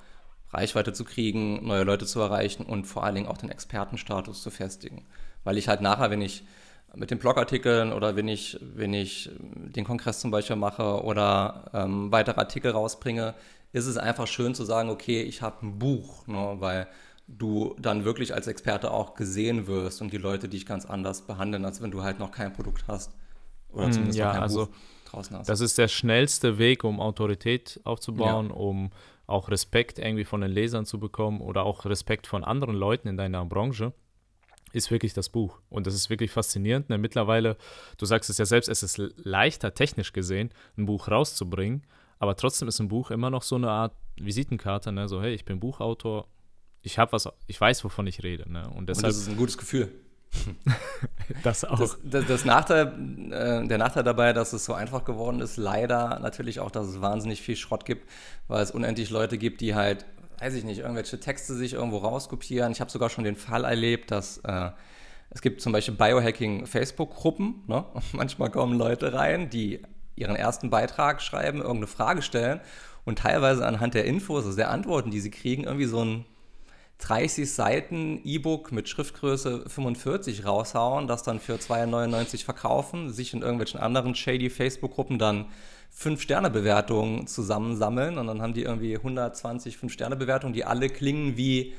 Reichweite 0.51 0.93
zu 0.93 1.03
kriegen, 1.03 1.65
neue 1.65 1.83
Leute 1.83 2.05
zu 2.05 2.19
erreichen 2.19 2.63
und 2.63 2.85
vor 2.85 3.03
allen 3.03 3.15
Dingen 3.15 3.27
auch 3.27 3.37
den 3.37 3.49
Expertenstatus 3.49 4.43
zu 4.43 4.51
festigen. 4.51 5.05
Weil 5.43 5.57
ich 5.57 5.67
halt 5.67 5.81
nachher, 5.81 6.11
wenn 6.11 6.21
ich 6.21 6.43
mit 6.95 7.11
den 7.11 7.19
Blogartikeln 7.19 7.93
oder 7.93 8.15
wenn 8.15 8.27
ich, 8.27 8.57
wenn 8.61 8.93
ich 8.93 9.29
den 9.39 9.85
Kongress 9.85 10.19
zum 10.19 10.31
Beispiel 10.31 10.55
mache 10.55 11.03
oder 11.03 11.69
ähm, 11.73 12.11
weitere 12.11 12.39
Artikel 12.39 12.71
rausbringe, 12.71 13.35
ist 13.71 13.85
es 13.85 13.97
einfach 13.97 14.27
schön 14.27 14.55
zu 14.55 14.63
sagen, 14.63 14.89
okay, 14.89 15.21
ich 15.21 15.41
habe 15.41 15.65
ein 15.65 15.79
Buch, 15.79 16.25
ne, 16.27 16.55
weil 16.59 16.87
du 17.27 17.75
dann 17.79 18.05
wirklich 18.05 18.33
als 18.33 18.47
Experte 18.47 18.91
auch 18.91 19.13
gesehen 19.13 19.67
wirst 19.67 20.01
und 20.01 20.11
die 20.11 20.17
Leute 20.17 20.49
dich 20.49 20.65
ganz 20.65 20.85
anders 20.85 21.21
behandeln, 21.21 21.63
als 21.63 21.81
wenn 21.81 21.91
du 21.91 22.01
halt 22.01 22.17
noch 22.19 22.31
kein 22.31 22.51
Produkt 22.53 22.85
hast. 22.87 23.13
Oder 23.71 23.85
hm, 23.85 23.91
zumindest 23.91 24.17
ja, 24.17 24.25
noch 24.25 24.33
kein 24.33 24.43
also, 24.43 24.65
Buch 24.65 24.75
draußen 25.05 25.37
hast. 25.37 25.49
Das 25.49 25.61
ist 25.61 25.77
der 25.77 25.87
schnellste 25.87 26.57
Weg, 26.57 26.83
um 26.83 26.99
Autorität 26.99 27.79
aufzubauen, 27.83 28.49
ja. 28.49 28.55
um 28.55 28.89
auch 29.27 29.49
Respekt 29.49 29.99
irgendwie 29.99 30.25
von 30.25 30.41
den 30.41 30.49
Lesern 30.49 30.85
zu 30.85 30.99
bekommen 30.99 31.39
oder 31.41 31.63
auch 31.63 31.85
Respekt 31.85 32.25
von 32.25 32.43
anderen 32.43 32.75
Leuten 32.75 33.07
in 33.07 33.17
deiner 33.17 33.45
Branche 33.45 33.93
ist 34.73 34.91
wirklich 34.91 35.13
das 35.13 35.29
Buch. 35.29 35.59
Und 35.69 35.87
das 35.87 35.93
ist 35.93 36.09
wirklich 36.09 36.31
faszinierend. 36.31 36.89
Ne? 36.89 36.97
Mittlerweile, 36.97 37.57
du 37.97 38.05
sagst 38.05 38.29
es 38.29 38.37
ja 38.37 38.45
selbst, 38.45 38.67
es 38.67 38.83
ist 38.83 38.97
leichter, 38.97 39.73
technisch 39.73 40.13
gesehen, 40.13 40.51
ein 40.77 40.85
Buch 40.85 41.07
rauszubringen. 41.07 41.83
Aber 42.19 42.35
trotzdem 42.35 42.67
ist 42.67 42.79
ein 42.79 42.87
Buch 42.89 43.11
immer 43.11 43.29
noch 43.29 43.43
so 43.43 43.55
eine 43.55 43.69
Art 43.69 43.93
Visitenkarte. 44.17 44.91
Ne? 44.91 45.07
So, 45.07 45.21
hey, 45.21 45.33
ich 45.33 45.45
bin 45.45 45.59
Buchautor, 45.59 46.27
ich 46.81 46.99
habe 46.99 47.11
was, 47.13 47.29
ich 47.47 47.59
weiß, 47.59 47.83
wovon 47.83 48.07
ich 48.07 48.23
rede. 48.23 48.51
Ne? 48.51 48.69
Und, 48.69 48.89
deshalb, 48.89 49.05
Und 49.05 49.09
das 49.09 49.17
ist 49.17 49.29
ein 49.29 49.37
gutes 49.37 49.57
Gefühl. 49.57 49.89
das 51.43 51.65
auch. 51.65 51.79
Das, 51.79 51.97
das, 52.03 52.27
das 52.27 52.45
Nachteil, 52.45 52.87
äh, 53.31 53.67
der 53.67 53.77
Nachteil 53.77 54.03
dabei, 54.03 54.33
dass 54.33 54.53
es 54.53 54.65
so 54.65 54.73
einfach 54.73 55.03
geworden 55.03 55.41
ist, 55.41 55.57
leider 55.57 56.19
natürlich 56.19 56.59
auch, 56.59 56.71
dass 56.71 56.87
es 56.87 57.01
wahnsinnig 57.01 57.41
viel 57.41 57.55
Schrott 57.55 57.85
gibt, 57.85 58.07
weil 58.47 58.61
es 58.61 58.71
unendlich 58.71 59.09
Leute 59.09 59.37
gibt, 59.37 59.61
die 59.61 59.75
halt 59.75 60.05
weiß 60.41 60.53
ich 60.53 60.63
nicht, 60.63 60.79
irgendwelche 60.79 61.19
Texte 61.19 61.53
sich 61.55 61.73
irgendwo 61.73 61.97
rauskopieren. 61.97 62.71
Ich 62.71 62.81
habe 62.81 62.91
sogar 62.91 63.09
schon 63.09 63.23
den 63.23 63.35
Fall 63.35 63.65
erlebt, 63.65 64.11
dass 64.11 64.37
äh, 64.39 64.71
es 65.29 65.41
gibt 65.41 65.61
zum 65.61 65.73
Beispiel 65.73 65.95
Biohacking-Facebook-Gruppen. 65.95 67.63
Ne? 67.67 67.85
Manchmal 68.13 68.49
kommen 68.49 68.77
Leute 68.77 69.13
rein, 69.13 69.49
die 69.49 69.81
ihren 70.15 70.35
ersten 70.35 70.69
Beitrag 70.69 71.21
schreiben, 71.21 71.59
irgendeine 71.59 71.87
Frage 71.87 72.21
stellen 72.21 72.59
und 73.05 73.19
teilweise 73.19 73.65
anhand 73.65 73.93
der 73.93 74.05
Infos, 74.05 74.45
also 74.45 74.55
der 74.55 74.71
Antworten, 74.71 75.11
die 75.11 75.21
sie 75.21 75.31
kriegen, 75.31 75.63
irgendwie 75.63 75.85
so 75.85 76.03
ein 76.03 76.25
30 76.99 77.51
Seiten 77.51 78.19
E-Book 78.25 78.73
mit 78.73 78.89
Schriftgröße 78.89 79.69
45 79.69 80.45
raushauen, 80.45 81.07
das 81.07 81.23
dann 81.23 81.39
für 81.39 81.55
2,99 81.55 82.43
verkaufen, 82.43 83.13
sich 83.13 83.33
in 83.33 83.41
irgendwelchen 83.41 83.79
anderen 83.79 84.15
shady 84.15 84.49
Facebook-Gruppen 84.49 85.17
dann 85.17 85.45
5-Sterne-Bewertungen 85.95 87.27
zusammensammeln 87.27 88.17
und 88.17 88.27
dann 88.27 88.41
haben 88.41 88.53
die 88.53 88.63
irgendwie 88.63 88.95
120 88.95 89.75
5-Sterne-Bewertungen, 89.75 90.53
die 90.53 90.65
alle 90.65 90.89
klingen 90.89 91.35
wie, 91.37 91.73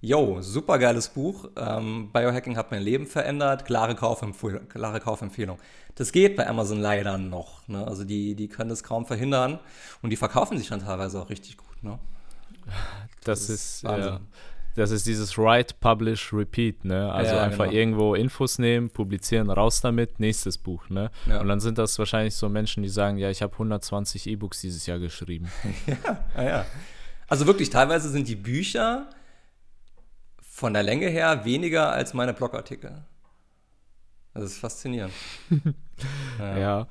yo, 0.00 0.42
super 0.42 0.78
geiles 0.78 1.08
Buch, 1.10 1.48
ähm, 1.56 2.10
Biohacking 2.12 2.56
hat 2.56 2.70
mein 2.70 2.82
Leben 2.82 3.06
verändert, 3.06 3.64
klare, 3.64 3.94
Kaufempfehlung, 3.94 4.68
klare 4.68 5.00
Kaufempfehlung. 5.00 5.58
Das 5.94 6.12
geht 6.12 6.36
bei 6.36 6.46
Amazon 6.48 6.80
leider 6.80 7.18
noch, 7.18 7.66
ne? 7.68 7.86
also 7.86 8.04
die, 8.04 8.34
die 8.34 8.48
können 8.48 8.70
das 8.70 8.82
kaum 8.82 9.06
verhindern 9.06 9.60
und 10.02 10.10
die 10.10 10.16
verkaufen 10.16 10.58
sich 10.58 10.68
dann 10.68 10.80
teilweise 10.80 11.20
auch 11.20 11.30
richtig 11.30 11.56
gut. 11.56 11.82
Ne? 11.82 11.98
Das, 13.24 13.46
das 13.46 13.50
ist, 13.50 13.82
ja 13.82 14.20
das 14.74 14.90
ist 14.90 15.06
dieses 15.06 15.36
Write, 15.36 15.74
Publish, 15.80 16.32
Repeat, 16.32 16.84
ne? 16.84 17.12
Also 17.12 17.34
ja, 17.34 17.42
einfach 17.42 17.66
genau. 17.66 17.76
irgendwo 17.76 18.14
Infos 18.14 18.58
nehmen, 18.58 18.90
publizieren, 18.90 19.50
raus 19.50 19.80
damit, 19.80 20.20
nächstes 20.20 20.58
Buch, 20.58 20.88
ne? 20.88 21.10
Ja. 21.26 21.40
Und 21.40 21.48
dann 21.48 21.60
sind 21.60 21.78
das 21.78 21.98
wahrscheinlich 21.98 22.34
so 22.34 22.48
Menschen, 22.48 22.82
die 22.82 22.88
sagen, 22.88 23.18
ja, 23.18 23.30
ich 23.30 23.42
habe 23.42 23.52
120 23.52 24.26
E-Books 24.28 24.60
dieses 24.60 24.86
Jahr 24.86 24.98
geschrieben. 24.98 25.50
ja, 25.86 26.24
ah, 26.34 26.42
ja. 26.42 26.66
Also 27.28 27.46
wirklich, 27.46 27.70
teilweise 27.70 28.08
sind 28.08 28.28
die 28.28 28.36
Bücher 28.36 29.10
von 30.40 30.72
der 30.72 30.82
Länge 30.82 31.08
her 31.08 31.44
weniger 31.44 31.90
als 31.90 32.14
meine 32.14 32.34
Blogartikel. 32.34 33.04
Das 34.34 34.44
ist 34.44 34.58
faszinierend. 34.58 35.12
ja. 36.38 36.58
ja. 36.58 36.86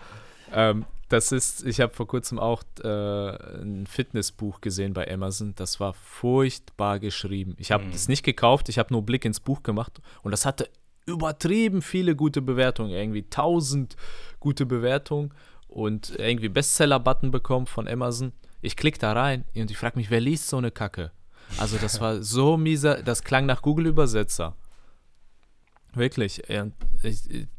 Ähm, 0.51 0.85
das 1.09 1.31
ist, 1.31 1.65
ich 1.65 1.81
habe 1.81 1.93
vor 1.93 2.07
kurzem 2.07 2.39
auch 2.39 2.63
äh, 2.83 2.87
ein 2.87 3.87
Fitnessbuch 3.87 4.61
gesehen 4.61 4.93
bei 4.93 5.11
Amazon. 5.11 5.53
Das 5.55 5.79
war 5.79 5.93
furchtbar 5.93 6.99
geschrieben. 6.99 7.55
Ich 7.57 7.71
habe 7.71 7.85
es 7.93 8.07
mhm. 8.07 8.11
nicht 8.13 8.23
gekauft, 8.23 8.69
ich 8.69 8.79
habe 8.79 8.93
nur 8.93 9.03
Blick 9.03 9.25
ins 9.25 9.39
Buch 9.39 9.63
gemacht 9.63 9.99
und 10.21 10.31
das 10.31 10.45
hatte 10.45 10.69
übertrieben 11.05 11.81
viele 11.81 12.15
gute 12.15 12.41
Bewertungen, 12.41 12.91
irgendwie 12.91 13.23
1000 13.23 13.95
gute 14.39 14.65
Bewertungen 14.65 15.33
und 15.67 16.13
irgendwie 16.17 16.49
Bestseller-Button 16.49 17.31
bekommen 17.31 17.65
von 17.65 17.87
Amazon. 17.87 18.31
Ich 18.61 18.75
klicke 18.75 18.99
da 18.99 19.13
rein 19.13 19.45
und 19.55 19.71
ich 19.71 19.77
frage 19.77 19.97
mich, 19.97 20.11
wer 20.11 20.19
liest 20.19 20.47
so 20.47 20.57
eine 20.57 20.71
Kacke? 20.71 21.11
Also 21.57 21.77
das 21.77 21.99
war 22.01 22.21
so 22.21 22.57
mieser, 22.57 23.01
das 23.01 23.23
klang 23.23 23.47
nach 23.47 23.61
Google-Übersetzer. 23.61 24.55
Wirklich. 25.93 26.43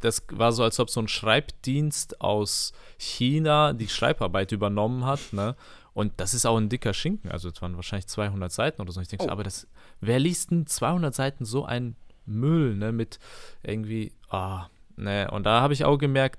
Das 0.00 0.22
war 0.30 0.52
so, 0.52 0.62
als 0.62 0.78
ob 0.78 0.90
so 0.90 1.00
ein 1.00 1.08
Schreibdienst 1.08 2.20
aus 2.20 2.72
China 2.98 3.72
die 3.72 3.88
Schreibarbeit 3.88 4.52
übernommen 4.52 5.04
hat. 5.04 5.32
Ne? 5.32 5.56
Und 5.92 6.12
das 6.18 6.34
ist 6.34 6.46
auch 6.46 6.56
ein 6.56 6.68
dicker 6.68 6.94
Schinken. 6.94 7.30
Also, 7.30 7.48
es 7.48 7.60
waren 7.60 7.76
wahrscheinlich 7.76 8.06
200 8.06 8.52
Seiten 8.52 8.80
oder 8.80 8.92
so. 8.92 9.00
Ich 9.00 9.08
denke, 9.08 9.26
oh. 9.26 9.30
aber 9.30 9.42
das, 9.42 9.66
wer 10.00 10.18
liest 10.18 10.50
denn 10.50 10.66
200 10.66 11.14
Seiten 11.14 11.44
so 11.44 11.64
ein 11.64 11.96
Müll, 12.26 12.76
ne? 12.76 12.92
Mit 12.92 13.18
irgendwie, 13.62 14.12
ah, 14.28 14.68
ne. 14.96 15.30
Und 15.30 15.44
da 15.44 15.60
habe 15.60 15.72
ich 15.72 15.84
auch 15.84 15.98
gemerkt, 15.98 16.38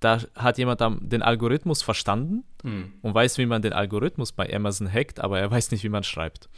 da 0.00 0.18
hat 0.34 0.58
jemand 0.58 0.80
den 0.80 1.22
Algorithmus 1.22 1.82
verstanden 1.82 2.44
hm. 2.62 2.92
und 3.02 3.14
weiß, 3.14 3.38
wie 3.38 3.46
man 3.46 3.62
den 3.62 3.72
Algorithmus 3.72 4.32
bei 4.32 4.52
Amazon 4.52 4.92
hackt, 4.92 5.20
aber 5.20 5.38
er 5.38 5.50
weiß 5.50 5.70
nicht, 5.70 5.84
wie 5.84 5.88
man 5.88 6.02
schreibt. 6.02 6.48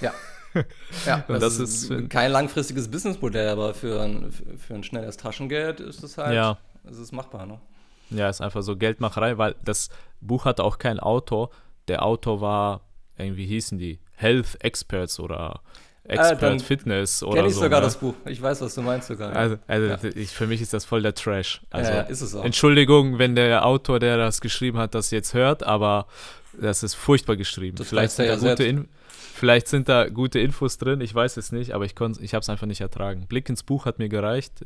Ja, 0.00 0.12
ja, 1.06 1.24
das, 1.28 1.40
das 1.40 1.58
ist, 1.58 1.90
ist 1.90 2.10
kein 2.10 2.32
langfristiges 2.32 2.90
Businessmodell, 2.90 3.48
aber 3.48 3.74
für 3.74 4.00
ein, 4.00 4.32
für 4.32 4.74
ein 4.74 4.82
schnelles 4.82 5.16
Taschengeld 5.16 5.80
ist 5.80 6.02
es 6.02 6.18
halt, 6.18 6.34
ja. 6.34 6.58
ist 6.88 6.98
es 6.98 7.12
machbar, 7.12 7.46
ne? 7.46 7.60
Ja, 8.10 8.28
ist 8.28 8.40
einfach 8.40 8.62
so 8.62 8.76
Geldmacherei, 8.76 9.38
weil 9.38 9.54
das 9.64 9.88
Buch 10.20 10.44
hatte 10.44 10.64
auch 10.64 10.78
keinen 10.78 10.98
Autor. 10.98 11.50
Der 11.86 12.04
Autor 12.04 12.40
war, 12.40 12.80
irgendwie 13.16 13.46
hießen 13.46 13.78
die, 13.78 14.00
Health 14.16 14.62
Experts 14.62 15.20
oder 15.20 15.60
Expert 16.04 16.60
äh, 16.60 16.64
Fitness 16.64 17.22
oder 17.22 17.36
kenn 17.36 17.46
ich 17.46 17.54
so. 17.54 17.62
sogar 17.62 17.80
ne? 17.80 17.86
das 17.86 17.96
Buch. 17.96 18.14
Ich 18.26 18.40
weiß, 18.42 18.60
was 18.60 18.74
du 18.74 18.82
meinst 18.82 19.08
sogar. 19.08 19.34
Also, 19.34 19.58
also 19.66 19.86
ja. 19.86 19.98
ich, 20.16 20.30
für 20.30 20.46
mich 20.46 20.60
ist 20.60 20.72
das 20.72 20.84
voll 20.84 21.02
der 21.02 21.14
Trash. 21.14 21.60
Also, 21.70 21.92
ja, 21.92 22.00
ist 22.00 22.20
es 22.20 22.34
auch. 22.34 22.44
Entschuldigung, 22.44 23.18
wenn 23.18 23.36
der 23.36 23.64
Autor, 23.64 24.00
der 24.00 24.16
das 24.16 24.40
geschrieben 24.40 24.78
hat, 24.78 24.94
das 24.94 25.10
jetzt 25.10 25.34
hört, 25.34 25.62
aber 25.62 26.06
das 26.60 26.82
ist 26.82 26.94
furchtbar 26.94 27.36
geschrieben. 27.36 27.76
Das 27.76 27.88
Vielleicht 27.88 28.12
sind 28.12 28.26
ja 28.26 28.36
gute 28.36 28.64
In 28.64 28.88
Vielleicht 29.34 29.68
sind 29.68 29.88
da 29.88 30.08
gute 30.08 30.38
Infos 30.38 30.78
drin, 30.78 31.00
ich 31.00 31.14
weiß 31.14 31.36
es 31.36 31.52
nicht, 31.52 31.72
aber 31.72 31.84
ich, 31.84 31.92
ich 32.20 32.34
habe 32.34 32.42
es 32.42 32.48
einfach 32.48 32.66
nicht 32.66 32.80
ertragen. 32.80 33.26
Blick 33.26 33.48
ins 33.48 33.62
Buch 33.62 33.86
hat 33.86 33.98
mir 33.98 34.08
gereicht, 34.08 34.64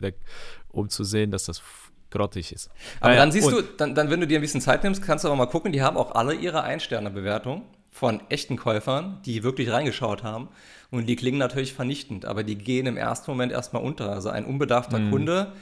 um 0.69 0.88
zu 0.88 1.05
sehen, 1.05 1.31
dass 1.31 1.45
das 1.45 1.62
grottig 2.11 2.53
ist. 2.53 2.71
Aber 3.01 3.11
naja, 3.11 3.21
dann 3.21 3.33
siehst 3.33 3.51
du, 3.51 3.62
dann, 3.62 3.95
dann, 3.95 4.11
wenn 4.11 4.21
du 4.21 4.27
dir 4.27 4.38
ein 4.38 4.43
bisschen 4.43 4.61
Zeit 4.61 4.85
nimmst, 4.85 5.03
kannst 5.03 5.25
du 5.25 5.29
aber 5.29 5.37
mal 5.37 5.47
gucken, 5.47 5.73
die 5.73 5.83
haben 5.83 5.97
auch 5.97 6.14
alle 6.14 6.35
ihre 6.35 6.62
Ein-Sterne-Bewertung 6.62 7.64
von 7.90 8.23
echten 8.29 8.57
Käufern, 8.57 9.21
die 9.25 9.43
wirklich 9.43 9.71
reingeschaut 9.71 10.23
haben. 10.23 10.49
Und 10.90 11.07
die 11.07 11.17
klingen 11.17 11.38
natürlich 11.38 11.75
vernichtend, 11.75 12.25
aber 12.25 12.45
die 12.45 12.57
gehen 12.57 12.87
im 12.87 12.97
ersten 12.97 13.31
Moment 13.31 13.53
erstmal 13.53 13.83
unter. 13.83 14.11
Also 14.11 14.31
ein 14.31 14.45
unbedarfter 14.45 14.99
mhm. 14.99 15.11
Kunde, 15.11 15.53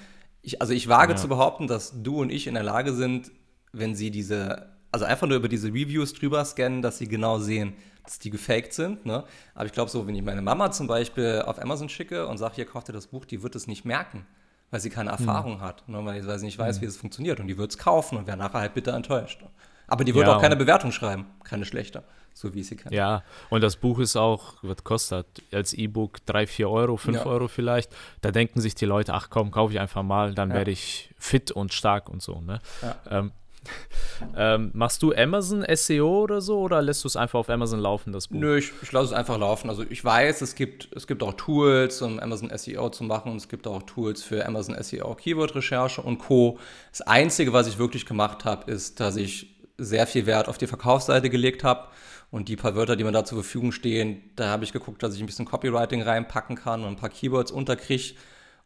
ich, 0.43 0.61
also 0.61 0.73
ich 0.73 0.89
wage 0.89 1.13
ja. 1.13 1.17
zu 1.17 1.29
behaupten, 1.29 1.69
dass 1.69 2.03
du 2.03 2.21
und 2.21 2.31
ich 2.31 2.47
in 2.47 2.55
der 2.55 2.65
Lage 2.65 2.93
sind, 2.93 3.31
wenn 3.73 3.95
sie 3.95 4.11
diese, 4.11 4.72
also 4.93 5.07
einfach 5.07 5.27
nur 5.27 5.39
über 5.39 5.49
diese 5.49 5.69
Reviews 5.69 6.13
drüber 6.13 6.45
scannen, 6.45 6.83
dass 6.83 6.99
sie 6.99 7.09
genau 7.09 7.39
sehen, 7.39 7.75
dass 8.05 8.19
die 8.19 8.31
gefaked 8.31 8.75
sind. 8.75 9.07
Ne? 9.07 9.25
Aber 9.55 9.67
ich 9.67 9.73
glaube 9.73 9.91
so, 9.91 10.07
wenn 10.07 10.15
ich 10.15 10.23
meine 10.23 10.43
Mama 10.43 10.71
zum 10.71 10.87
Beispiel 10.87 11.43
auf 11.47 11.61
Amazon 11.61 11.89
schicke 11.89 12.27
und 12.27 12.39
sage, 12.39 12.57
hier 12.57 12.67
kauft 12.67 12.89
ihr 12.89 12.93
das 12.93 13.07
Buch, 13.07 13.25
die 13.25 13.43
wird 13.43 13.57
es 13.57 13.67
nicht 13.67 13.85
merken, 13.85 14.27
weil 14.71 14.81
sie 14.81 14.91
keine 14.91 15.11
hm. 15.11 15.19
Erfahrung 15.19 15.55
hm. 15.55 15.61
hat, 15.63 15.89
ne? 15.89 16.05
weil 16.05 16.39
sie 16.39 16.45
nicht 16.45 16.59
weiß, 16.59 16.77
hm. 16.77 16.83
wie 16.83 16.87
es 16.87 16.97
funktioniert. 16.97 17.41
Und 17.41 17.49
die 17.49 17.57
wird 17.57 17.71
es 17.71 17.79
kaufen 17.79 18.19
und 18.19 18.27
wäre 18.27 18.37
nachher 18.37 18.61
halt 18.61 18.75
bitter 18.75 18.95
enttäuscht. 18.95 19.43
Aber 19.89 20.05
die 20.05 20.15
wird 20.15 20.27
ja, 20.27 20.37
auch 20.37 20.41
keine 20.41 20.57
Bewertung 20.57 20.93
schreiben, 20.93 21.27
keine 21.45 21.67
schlechte, 21.67 22.03
so 22.33 22.55
wie 22.55 22.63
sie 22.63 22.77
kann. 22.77 22.93
Ja, 22.93 23.25
und 23.51 23.63
das 23.63 23.77
Buch 23.77 23.99
ist 23.99 24.17
auch, 24.17 24.55
was 24.63 24.85
kostet 24.85 25.27
als 25.53 25.75
E-Book 25.75 26.25
3, 26.25 26.47
4 26.47 26.71
Euro, 26.71 26.97
5 26.97 27.19
ja. 27.19 27.27
Euro 27.27 27.49
vielleicht. 27.49 27.93
Da 28.23 28.31
denken 28.31 28.61
sich 28.61 28.75
die 28.75 28.87
Leute, 28.87 29.13
ach 29.13 29.29
komm, 29.29 29.51
kaufe 29.51 29.75
ich 29.75 29.81
einfach 29.81 30.03
mal, 30.03 30.35
dann 30.35 30.51
ja. 30.51 30.57
werde 30.57 30.71
ich 30.71 31.13
fit 31.19 31.51
und 31.51 31.75
stark 31.75 32.09
und 32.09 32.23
so. 32.23 32.41
Ne? 32.41 32.61
Ja. 32.81 32.97
Ähm, 33.11 33.33
ähm, 34.37 34.71
machst 34.75 35.03
du 35.03 35.13
Amazon 35.13 35.65
SEO 35.75 36.23
oder 36.23 36.41
so 36.41 36.61
oder 36.61 36.83
lässt 36.83 37.05
du 37.05 37.09
es 37.09 37.17
einfach 37.17 37.39
auf 37.39 37.51
Amazon 37.51 37.81
laufen, 37.81 38.13
das 38.13 38.29
Buch? 38.29 38.39
Nö, 38.39 38.59
ich, 38.59 38.73
ich 38.83 38.93
lasse 38.93 39.07
es 39.07 39.13
einfach 39.13 39.39
laufen. 39.39 39.69
Also 39.69 39.85
ich 39.89 40.05
weiß, 40.05 40.41
es 40.43 40.55
gibt, 40.55 40.89
es 40.95 41.07
gibt 41.07 41.23
auch 41.23 41.35
Tools, 41.35 42.03
um 42.03 42.19
Amazon 42.19 42.51
SEO 42.57 42.91
zu 42.91 43.05
machen 43.05 43.37
es 43.37 43.49
gibt 43.49 43.67
auch 43.67 43.83
Tools 43.83 44.23
für 44.23 44.47
Amazon 44.47 44.81
SEO, 44.83 45.15
Keyword-Recherche 45.15 46.01
und 46.01 46.19
Co. 46.19 46.59
Das 46.91 47.03
Einzige, 47.03 47.53
was 47.53 47.67
ich 47.67 47.79
wirklich 47.79 48.07
gemacht 48.07 48.45
habe, 48.45 48.71
ist, 48.71 49.01
dass 49.01 49.17
ich 49.17 49.53
sehr 49.79 50.07
viel 50.07 50.27
Wert 50.27 50.49
auf 50.49 50.59
die 50.59 50.67
Verkaufsseite 50.67 51.31
gelegt 51.31 51.65
habe 51.65 51.89
und 52.31 52.49
die 52.49 52.57
paar 52.57 52.75
Wörter, 52.75 52.97
die 52.97 53.05
mir 53.05 53.13
da 53.13 53.25
zur 53.25 53.43
Verfügung 53.43 53.73
stehen, 53.73 54.31
da 54.37 54.49
habe 54.49 54.65
ich 54.65 54.73
geguckt, 54.73 55.03
dass 55.03 55.15
ich 55.15 55.21
ein 55.21 55.27
bisschen 55.27 55.45
Copywriting 55.45 56.03
reinpacken 56.03 56.57
kann 56.57 56.83
und 56.83 56.89
ein 56.89 56.97
paar 56.97 57.11
Keywords 57.11 57.51
unterkriege 57.51 58.15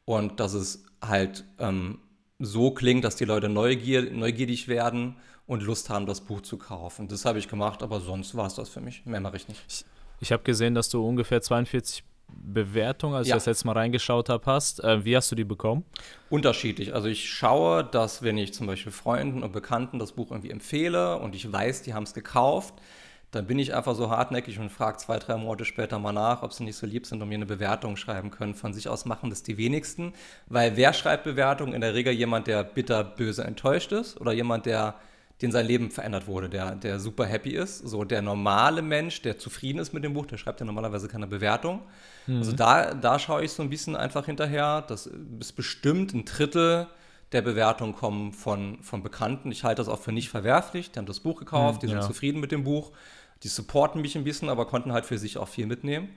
und 0.05 0.41
dass 0.41 0.55
es 0.55 0.85
halt 1.03 1.45
ähm, 1.59 1.99
so 2.39 2.71
klingt, 2.71 3.05
dass 3.05 3.17
die 3.17 3.25
Leute 3.25 3.49
neugier 3.49 4.11
neugierig 4.13 4.69
werden 4.69 5.17
und 5.47 5.63
Lust 5.63 5.91
haben, 5.91 6.07
das 6.07 6.21
Buch 6.21 6.41
zu 6.43 6.59
kaufen. 6.59 7.09
Das 7.09 7.25
habe 7.25 7.39
ich 7.39 7.49
gemacht, 7.49 7.83
aber 7.83 8.01
sonst 8.01 8.35
war 8.37 8.47
es 8.47 8.55
das 8.55 8.69
für 8.69 8.81
mich. 8.81 9.05
Mehr 9.07 9.21
mache 9.21 9.37
ich 9.37 9.49
nicht. 9.49 9.85
Ich 10.21 10.33
habe 10.33 10.43
gesehen, 10.43 10.75
dass 10.75 10.89
du 10.89 11.07
ungefähr 11.07 11.41
42 11.41 12.03
Bewertungen, 12.29 13.15
als 13.15 13.29
Ja. 13.29 13.37
ich 13.37 13.41
das 13.41 13.47
letzte 13.47 13.67
Mal 13.69 13.75
reingeschaut 13.75 14.29
habe, 14.29 14.45
hast. 14.47 14.83
Äh, 14.83 15.05
wie 15.05 15.17
hast 15.17 15.31
du 15.31 15.37
die 15.37 15.45
bekommen? 15.45 15.85
Unterschiedlich. 16.29 16.93
Also 16.93 17.09
ich 17.09 17.31
schaue, 17.31 17.85
dass 17.85 18.23
wenn 18.23 18.37
ich 18.37 18.53
zum 18.53 18.67
Beispiel 18.67 18.91
Freunden 18.93 19.43
und 19.45 19.53
Bekannten 19.53 19.99
das 20.01 20.13
Buch 20.13 20.31
irgendwie 20.33 20.51
empfehle 20.51 21.19
und 21.19 21.35
ich 21.37 21.51
weiß, 21.53 21.83
die 21.83 21.95
haben 21.95 22.03
es 22.03 22.15
gekauft, 22.15 22.75
dann 23.37 23.47
bin 23.47 23.59
ich 23.59 23.75
einfach 23.75 23.95
so 23.95 24.11
hartnäckig 24.11 24.59
und 24.59 24.71
frage 24.71 24.97
zwei, 24.97 25.19
drei 25.19 25.37
Monate 25.37 25.65
später 25.65 25.99
mal 25.99 26.13
nach, 26.13 26.43
ob 26.43 26.53
sie 26.53 26.65
nicht 26.65 26.77
so 26.77 26.87
lieb 26.87 27.07
sind 27.07 27.23
und 27.23 27.29
mir 27.29 27.35
eine 27.35 27.47
Bewertung 27.47 27.97
schreiben 27.97 28.31
können. 28.31 28.55
Von 28.55 28.73
sich 28.73 28.89
aus 28.89 29.05
machen 29.05 29.31
das 29.31 29.43
die 29.43 29.59
wenigsten, 29.59 30.15
weil 30.47 30.77
wer 30.77 30.93
schreibt 30.93 31.25
Bewertungen? 31.25 31.75
In 31.75 31.83
der 31.83 31.95
Regel 31.95 32.13
jemand, 32.13 32.47
der 32.47 32.65
bitter, 32.65 33.05
böse, 33.05 33.45
enttäuscht 33.45 33.93
ist 33.93 34.21
oder 34.21 34.33
jemand, 34.33 34.67
der 34.67 34.95
den 35.43 35.53
sein 35.53 35.67
Leben 35.67 35.91
verändert 35.91 36.27
wurde, 36.27 36.49
der, 36.49 36.75
der 36.77 36.99
super 36.99 37.27
happy 37.27 37.51
ist. 37.51 37.87
So 37.87 38.05
der 38.05 38.23
normale 38.23 38.81
Mensch, 38.81 39.21
der 39.21 39.39
zufrieden 39.39 39.79
ist 39.79 39.93
mit 39.93 40.03
dem 40.03 40.15
Buch, 40.15 40.25
der 40.25 40.39
schreibt 40.39 40.61
ja 40.61 40.67
normalerweise 40.67 41.09
keine 41.09 41.27
Bewertung. 41.27 41.83
Also 42.27 42.53
da, 42.53 42.95
da 42.95 43.19
schaue 43.19 43.45
ich 43.45 43.53
so 43.53 43.63
ein 43.63 43.69
bisschen 43.69 43.95
einfach 43.97 44.25
hinterher. 44.25 44.83
Das 44.89 45.07
ist 45.39 45.53
bestimmt 45.53 46.15
ein 46.15 46.25
Drittel 46.25 46.87
der 47.33 47.43
Bewertungen 47.43 47.95
kommen 47.95 48.33
von, 48.33 48.83
von 48.83 49.03
Bekannten. 49.03 49.51
Ich 49.51 49.65
halte 49.65 49.81
das 49.81 49.89
auch 49.89 49.99
für 49.99 50.13
nicht 50.13 50.29
verwerflich. 50.29 50.93
Die 50.93 50.99
haben 50.99 51.07
das 51.07 51.21
Buch 51.21 51.39
gekauft, 51.39 51.83
die 51.83 51.89
sind 51.89 51.97
ja. 51.97 52.03
zufrieden 52.03 52.41
mit 52.41 52.53
dem 52.53 52.65
Buch. 52.65 52.93
Die 53.43 53.49
supporten 53.49 54.01
mich 54.01 54.17
ein 54.17 54.25
bisschen, 54.25 54.49
aber 54.49 54.67
konnten 54.67 54.93
halt 54.93 55.07
für 55.07 55.19
sich 55.19 55.39
auch 55.39 55.49
viel 55.49 55.67
mitnehmen. 55.67 56.09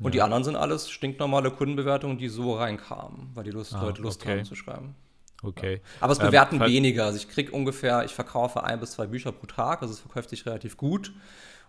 Und 0.00 0.14
die 0.14 0.22
anderen 0.22 0.44
sind 0.44 0.54
alles 0.54 0.90
stinknormale 0.90 1.50
Kundenbewertungen, 1.50 2.18
die 2.18 2.28
so 2.28 2.54
reinkamen, 2.54 3.30
weil 3.34 3.42
die 3.42 3.50
Lust, 3.50 3.74
Ah, 3.74 3.82
Leute 3.82 4.00
Lust 4.00 4.22
okay. 4.22 4.38
haben 4.38 4.44
zu 4.44 4.54
schreiben. 4.54 4.94
Okay. 5.42 5.80
Aber 6.00 6.12
es 6.12 6.20
Ähm, 6.20 6.26
bewerten 6.26 6.58
fall- 6.58 6.68
weniger. 6.68 7.06
Also 7.06 7.18
ich 7.18 7.28
kriege 7.28 7.50
ungefähr, 7.50 8.04
ich 8.04 8.14
verkaufe 8.14 8.62
ein 8.62 8.78
bis 8.78 8.92
zwei 8.92 9.06
Bücher 9.08 9.32
pro 9.32 9.46
Tag, 9.46 9.82
also 9.82 9.92
es 9.94 9.98
verkauft 10.00 10.30
sich 10.30 10.46
relativ 10.46 10.76
gut. 10.76 11.12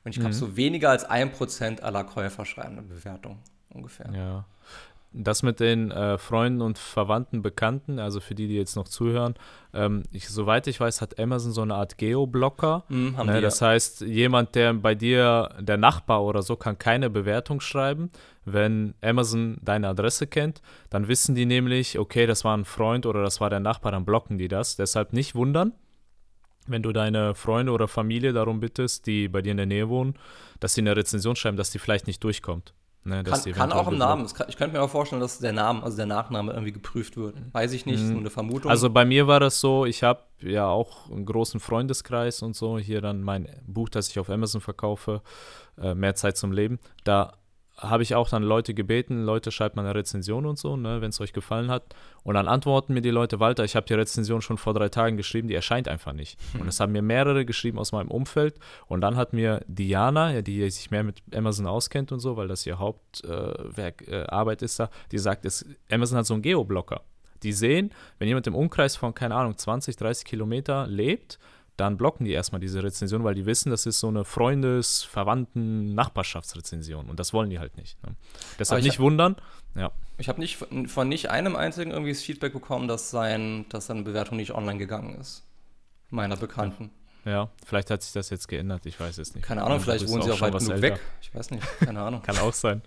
Und 0.03 0.11
ich 0.11 0.17
Mhm. 0.17 0.21
glaube, 0.21 0.35
so 0.35 0.55
weniger 0.55 0.91
als 0.91 1.05
ein 1.05 1.31
Prozent 1.31 1.81
aller 1.81 2.03
Käufer 2.03 2.45
schreiben 2.45 2.73
eine 2.77 2.81
Bewertung 2.83 3.39
ungefähr. 3.69 4.11
Ja. 4.13 4.45
Das 5.11 5.41
mit 5.41 5.59
den 5.59 5.89
äh, 5.89 6.19
Freunden 6.19 6.61
und 6.61 6.77
Verwandten, 6.77 7.41
Bekannten, 7.41 7.97
also 7.97 8.19
für 8.19 8.35
die, 8.35 8.47
die 8.47 8.55
jetzt 8.55 8.75
noch 8.75 8.87
zuhören, 8.87 9.33
ähm, 9.73 10.03
ich, 10.11 10.29
soweit 10.29 10.67
ich 10.67 10.79
weiß, 10.79 11.01
hat 11.01 11.19
Amazon 11.19 11.51
so 11.51 11.63
eine 11.63 11.73
Art 11.73 11.97
Geoblocker. 11.97 12.83
Mhm, 12.89 13.15
Ne, 13.25 13.35
die, 13.35 13.41
das 13.41 13.59
ja. 13.59 13.69
heißt, 13.69 14.01
jemand, 14.01 14.53
der 14.53 14.73
bei 14.75 14.93
dir, 14.93 15.49
der 15.59 15.77
Nachbar 15.77 16.23
oder 16.23 16.43
so, 16.43 16.55
kann 16.55 16.77
keine 16.77 17.09
Bewertung 17.09 17.59
schreiben. 17.59 18.11
Wenn 18.45 18.93
Amazon 19.01 19.57
deine 19.61 19.87
Adresse 19.87 20.27
kennt, 20.27 20.61
dann 20.91 21.07
wissen 21.07 21.33
die 21.33 21.45
nämlich, 21.45 21.97
okay, 21.97 22.27
das 22.27 22.43
war 22.43 22.55
ein 22.55 22.65
Freund 22.65 23.05
oder 23.07 23.23
das 23.23 23.41
war 23.41 23.49
der 23.49 23.59
Nachbar, 23.59 23.91
dann 23.91 24.05
blocken 24.05 24.37
die 24.37 24.47
das. 24.47 24.75
Deshalb 24.75 25.11
nicht 25.13 25.33
wundern, 25.33 25.73
wenn 26.67 26.83
du 26.83 26.91
deine 26.91 27.33
Freunde 27.33 27.71
oder 27.71 27.87
Familie 27.87 28.31
darum 28.31 28.59
bittest, 28.59 29.07
die 29.07 29.27
bei 29.27 29.41
dir 29.41 29.51
in 29.51 29.57
der 29.57 29.65
Nähe 29.65 29.89
wohnen, 29.89 30.13
dass 30.59 30.75
sie 30.75 30.81
eine 30.81 30.95
Rezension 30.95 31.35
schreiben, 31.35 31.57
dass 31.57 31.71
die 31.71 31.79
vielleicht 31.79 32.05
nicht 32.05 32.23
durchkommt. 32.23 32.73
Ne, 33.05 33.23
Kann, 33.23 33.41
kann 33.53 33.71
auch 33.71 33.87
im 33.87 33.97
Namen. 33.97 34.27
Kann, 34.27 34.47
ich 34.49 34.57
könnte 34.57 34.75
mir 34.75 34.83
auch 34.83 34.89
vorstellen, 34.89 35.21
dass 35.21 35.39
der 35.39 35.53
Name, 35.53 35.81
also 35.83 35.95
der 35.95 36.05
Nachname 36.05 36.51
irgendwie 36.51 36.73
geprüft 36.73 37.15
wird. 37.15 37.35
Weiß 37.53 37.71
ich 37.71 37.85
nicht, 37.85 38.01
ist 38.01 38.09
nur 38.09 38.19
eine 38.19 38.29
Vermutung. 38.29 38.69
Also 38.69 38.89
bei 38.89 39.05
mir 39.05 39.25
war 39.25 39.39
das 39.39 39.61
so, 39.61 39.85
ich 39.85 40.03
habe 40.03 40.21
ja 40.41 40.67
auch 40.67 41.09
einen 41.09 41.25
großen 41.25 41.61
Freundeskreis 41.61 42.41
und 42.41 42.55
so. 42.55 42.77
Hier 42.77 42.99
dann 42.99 43.23
mein 43.23 43.47
Buch, 43.65 43.87
das 43.87 44.09
ich 44.09 44.19
auf 44.19 44.29
Amazon 44.29 44.59
verkaufe, 44.59 45.21
äh, 45.81 45.95
Mehr 45.95 46.15
Zeit 46.15 46.35
zum 46.35 46.51
Leben. 46.51 46.77
Da 47.05 47.33
habe 47.81 48.03
ich 48.03 48.15
auch 48.15 48.29
dann 48.29 48.43
Leute 48.43 48.73
gebeten, 48.73 49.23
Leute, 49.23 49.51
schreibt 49.51 49.75
mal 49.75 49.83
eine 49.85 49.95
Rezension 49.95 50.45
und 50.45 50.57
so, 50.57 50.75
ne, 50.75 51.01
wenn 51.01 51.09
es 51.09 51.19
euch 51.21 51.33
gefallen 51.33 51.71
hat. 51.71 51.95
Und 52.23 52.35
dann 52.35 52.47
antworten 52.47 52.93
mir 52.93 53.01
die 53.01 53.09
Leute, 53.09 53.39
Walter, 53.39 53.63
ich 53.63 53.75
habe 53.75 53.85
die 53.85 53.93
Rezension 53.93 54.41
schon 54.41 54.57
vor 54.57 54.73
drei 54.73 54.89
Tagen 54.89 55.17
geschrieben, 55.17 55.47
die 55.47 55.55
erscheint 55.55 55.87
einfach 55.87 56.13
nicht. 56.13 56.37
Und 56.59 56.67
es 56.67 56.79
haben 56.79 56.91
mir 56.91 57.01
mehrere 57.01 57.45
geschrieben 57.45 57.79
aus 57.79 57.91
meinem 57.91 58.09
Umfeld. 58.09 58.59
Und 58.87 59.01
dann 59.01 59.15
hat 59.15 59.33
mir 59.33 59.61
Diana, 59.67 60.33
ja, 60.33 60.41
die 60.41 60.69
sich 60.69 60.91
mehr 60.91 61.03
mit 61.03 61.21
Amazon 61.33 61.67
auskennt 61.67 62.11
und 62.11 62.19
so, 62.19 62.37
weil 62.37 62.47
das 62.47 62.65
ihr 62.65 62.79
Hauptwerk, 62.79 64.07
äh, 64.07 64.21
äh, 64.21 64.27
Arbeit 64.27 64.61
ist 64.61 64.79
da, 64.79 64.89
die 65.11 65.17
sagt, 65.17 65.45
es, 65.45 65.65
Amazon 65.91 66.17
hat 66.17 66.25
so 66.25 66.33
einen 66.33 66.43
Geoblocker. 66.43 67.01
Die 67.43 67.53
sehen, 67.53 67.91
wenn 68.17 68.27
jemand 68.27 68.47
im 68.47 68.55
Umkreis 68.55 68.97
von, 68.97 69.13
keine 69.13 69.35
Ahnung, 69.35 69.57
20, 69.57 69.95
30 69.95 70.25
Kilometer 70.25 70.87
lebt, 70.87 71.39
dann 71.79 71.97
blocken 71.97 72.25
die 72.25 72.31
erstmal 72.31 72.59
diese 72.59 72.83
Rezension, 72.83 73.23
weil 73.23 73.35
die 73.35 73.45
wissen, 73.45 73.69
das 73.69 73.85
ist 73.85 73.99
so 73.99 74.07
eine 74.07 74.25
Freundes-, 74.25 75.03
Verwandten-, 75.03 75.93
Nachbarschaftsrezension. 75.95 77.09
Und 77.09 77.19
das 77.19 77.33
wollen 77.33 77.49
die 77.49 77.59
halt 77.59 77.77
nicht. 77.77 78.01
Ne? 78.03 78.15
Deshalb 78.57 78.83
nicht 78.83 78.99
wundern. 78.99 79.35
Ja. 79.75 79.91
ich 80.17 80.29
habe 80.29 80.39
nicht 80.39 80.57
von, 80.87 81.07
nicht 81.07 81.29
einem 81.29 81.55
einzigen 81.55 81.91
irgendwie 81.91 82.11
das 82.11 82.21
Feedback 82.21 82.53
bekommen, 82.53 82.87
dass, 82.87 83.11
sein, 83.11 83.65
dass 83.69 83.85
seine 83.85 84.01
Bewertung 84.01 84.37
nicht 84.37 84.53
online 84.53 84.79
gegangen 84.79 85.19
ist. 85.19 85.45
Meiner 86.09 86.37
Bekannten. 86.37 86.89
Ja, 87.25 87.49
vielleicht 87.65 87.91
hat 87.91 88.01
sich 88.01 88.13
das 88.13 88.29
jetzt 88.29 88.47
geändert, 88.47 88.85
ich 88.85 88.99
weiß 88.99 89.17
es 89.17 89.35
nicht. 89.35 89.45
Keine 89.45 89.63
Ahnung, 89.63 89.79
vielleicht 89.79 90.07
wohnen 90.07 90.23
sie 90.23 90.31
auch 90.31 90.41
weit 90.41 90.57
genug 90.57 90.81
weg. 90.81 90.99
Ich 91.21 91.33
weiß 91.35 91.51
nicht, 91.51 91.63
keine 91.79 92.01
Ahnung. 92.01 92.21
Kann 92.23 92.37
auch 92.37 92.53
sein. 92.53 92.81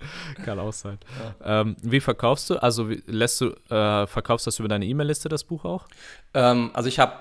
Kann 0.45 0.59
auch 0.59 0.73
sein. 0.73 0.99
Ähm, 1.45 1.77
wie 1.83 2.01
verkaufst 2.01 2.51
du? 2.51 2.57
Also 2.57 2.89
wie, 2.89 3.03
lässt 3.07 3.41
du, 3.41 3.51
äh, 3.71 4.07
verkaufst 4.07 4.47
du 4.47 4.49
das 4.49 4.59
über 4.59 4.69
deine 4.69 4.87
E-Mail-Liste, 4.87 5.29
das 5.29 5.45
Buch 5.45 5.65
auch? 5.65 5.87
Ähm, 6.35 6.71
also 6.73 6.89
ich 6.89 6.99
habe, 6.99 7.13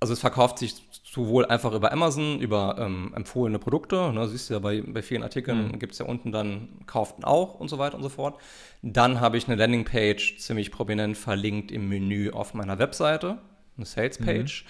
also 0.00 0.14
es 0.14 0.20
verkauft 0.20 0.58
sich 0.58 0.74
sowohl 1.04 1.44
einfach 1.46 1.72
über 1.72 1.92
Amazon, 1.92 2.40
über 2.40 2.76
ähm, 2.78 3.12
empfohlene 3.14 3.58
Produkte, 3.58 4.12
ne, 4.12 4.26
siehst 4.28 4.48
du 4.48 4.54
ja 4.54 4.60
bei, 4.60 4.80
bei 4.80 5.02
vielen 5.02 5.22
Artikeln, 5.22 5.78
gibt 5.78 5.92
es 5.92 5.98
ja 5.98 6.06
unten 6.06 6.32
dann 6.32 6.68
kauften 6.86 7.24
auch 7.24 7.60
und 7.60 7.68
so 7.68 7.78
weiter 7.78 7.96
und 7.96 8.02
so 8.02 8.08
fort. 8.08 8.40
Dann 8.82 9.20
habe 9.20 9.36
ich 9.36 9.46
eine 9.46 9.56
Landingpage 9.56 10.38
ziemlich 10.38 10.70
prominent 10.70 11.18
verlinkt 11.18 11.70
im 11.70 11.88
Menü 11.88 12.30
auf 12.30 12.54
meiner 12.54 12.78
Webseite, 12.78 13.38
eine 13.76 13.86
Salespage. 13.86 14.64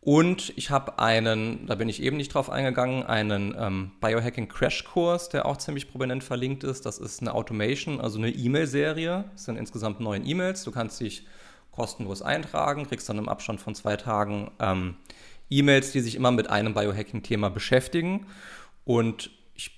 Und 0.00 0.52
ich 0.56 0.70
habe 0.70 0.98
einen, 0.98 1.66
da 1.66 1.76
bin 1.76 1.88
ich 1.88 2.02
eben 2.02 2.18
nicht 2.18 2.34
drauf 2.34 2.50
eingegangen, 2.50 3.04
einen 3.04 3.54
ähm, 3.58 3.92
Biohacking 4.02 4.48
Crash 4.48 4.84
Kurs, 4.84 5.30
der 5.30 5.46
auch 5.46 5.56
ziemlich 5.56 5.90
prominent 5.90 6.22
verlinkt 6.22 6.62
ist. 6.62 6.84
Das 6.84 6.98
ist 6.98 7.22
eine 7.22 7.32
Automation, 7.32 8.00
also 8.02 8.18
eine 8.18 8.28
E-Mail-Serie. 8.28 9.24
Es 9.34 9.44
sind 9.44 9.56
insgesamt 9.56 10.00
neun 10.00 10.26
E-Mails. 10.26 10.64
Du 10.64 10.72
kannst 10.72 11.00
dich 11.00 11.26
kostenlos 11.74 12.22
eintragen, 12.22 12.86
kriegst 12.86 13.08
dann 13.08 13.18
im 13.18 13.28
Abstand 13.28 13.60
von 13.60 13.74
zwei 13.74 13.96
Tagen 13.96 14.50
ähm, 14.60 14.96
E-Mails, 15.50 15.92
die 15.92 16.00
sich 16.00 16.14
immer 16.14 16.30
mit 16.30 16.48
einem 16.48 16.74
Biohacking-Thema 16.74 17.50
beschäftigen. 17.50 18.26
Und 18.84 19.30
ich 19.54 19.70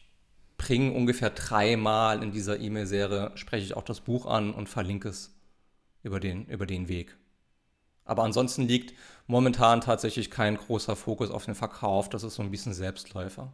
bringe 0.59 0.93
ungefähr 0.93 1.31
dreimal 1.31 2.23
in 2.23 2.33
dieser 2.33 2.61
E-Mail-Serie, 2.61 3.33
spreche 3.35 3.65
ich 3.65 3.77
auch 3.77 3.83
das 3.83 4.01
Buch 4.01 4.27
an 4.27 4.53
und 4.53 4.69
verlinke 4.69 5.09
es 5.09 5.35
über 6.03 6.21
den, 6.21 6.47
über 6.47 6.67
den 6.67 6.89
Weg. 6.89 7.17
Aber 8.05 8.23
ansonsten 8.23 8.63
liegt 8.63 8.95
momentan 9.27 9.81
tatsächlich 9.81 10.31
kein 10.31 10.57
großer 10.57 10.95
Fokus 10.95 11.31
auf 11.31 11.45
den 11.45 11.57
Verkauf. 11.57 12.09
Das 12.09 12.23
ist 12.23 12.37
so 12.37 12.43
ein 12.43 12.53
bisschen 12.53 12.73
Selbstläufer. 12.73 13.53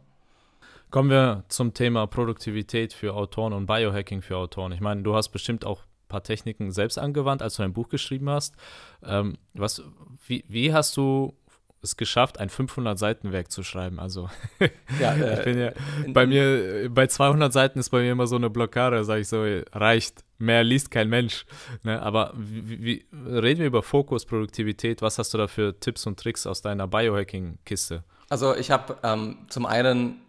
Kommen 0.91 1.09
wir 1.09 1.43
zum 1.47 1.73
Thema 1.73 2.05
Produktivität 2.05 2.93
für 2.93 3.15
Autoren 3.15 3.53
und 3.53 3.65
Biohacking 3.65 4.21
für 4.21 4.37
Autoren. 4.37 4.71
Ich 4.73 4.79
meine, 4.79 5.01
du 5.01 5.15
hast 5.15 5.29
bestimmt 5.29 5.65
auch 5.65 5.81
paar 6.13 6.23
Techniken 6.23 6.71
selbst 6.71 6.99
angewandt, 6.99 7.41
als 7.41 7.55
du 7.55 7.63
ein 7.63 7.73
Buch 7.73 7.89
geschrieben 7.89 8.29
hast. 8.29 8.55
Ähm, 9.03 9.37
was, 9.55 9.81
wie, 10.27 10.45
wie 10.47 10.71
hast 10.71 10.95
du 10.95 11.33
es 11.81 11.97
geschafft, 11.97 12.39
ein 12.39 12.49
500-Seiten-Werk 12.49 13.51
zu 13.51 13.63
schreiben? 13.63 13.99
Also, 13.99 14.29
Ja, 14.99 15.13
äh, 15.13 15.33
ich 15.39 15.43
bin 15.43 15.57
ja, 15.57 15.71
bei 16.09 16.27
mir, 16.27 16.83
äh, 16.83 16.89
bei 16.89 17.07
200 17.07 17.51
Seiten 17.51 17.79
ist 17.79 17.89
bei 17.89 18.01
mir 18.01 18.11
immer 18.11 18.27
so 18.27 18.35
eine 18.35 18.51
Blockade, 18.51 19.03
sage 19.03 19.21
ich 19.21 19.27
so, 19.27 19.43
reicht, 19.71 20.23
mehr 20.37 20.63
liest 20.63 20.91
kein 20.91 21.09
Mensch. 21.09 21.45
Ne? 21.81 21.99
Aber 21.99 22.31
wie, 22.37 22.83
wie, 22.83 23.05
reden 23.11 23.61
wir 23.61 23.67
über 23.67 23.81
Fokus, 23.81 24.25
Produktivität, 24.25 25.01
was 25.01 25.17
hast 25.17 25.33
du 25.33 25.39
da 25.39 25.47
für 25.47 25.79
Tipps 25.79 26.05
und 26.05 26.19
Tricks 26.19 26.45
aus 26.45 26.61
deiner 26.61 26.87
Biohacking-Kiste? 26.87 28.03
Also 28.29 28.55
ich 28.55 28.69
habe 28.69 28.97
ähm, 29.03 29.39
zum 29.49 29.65
einen 29.65 30.21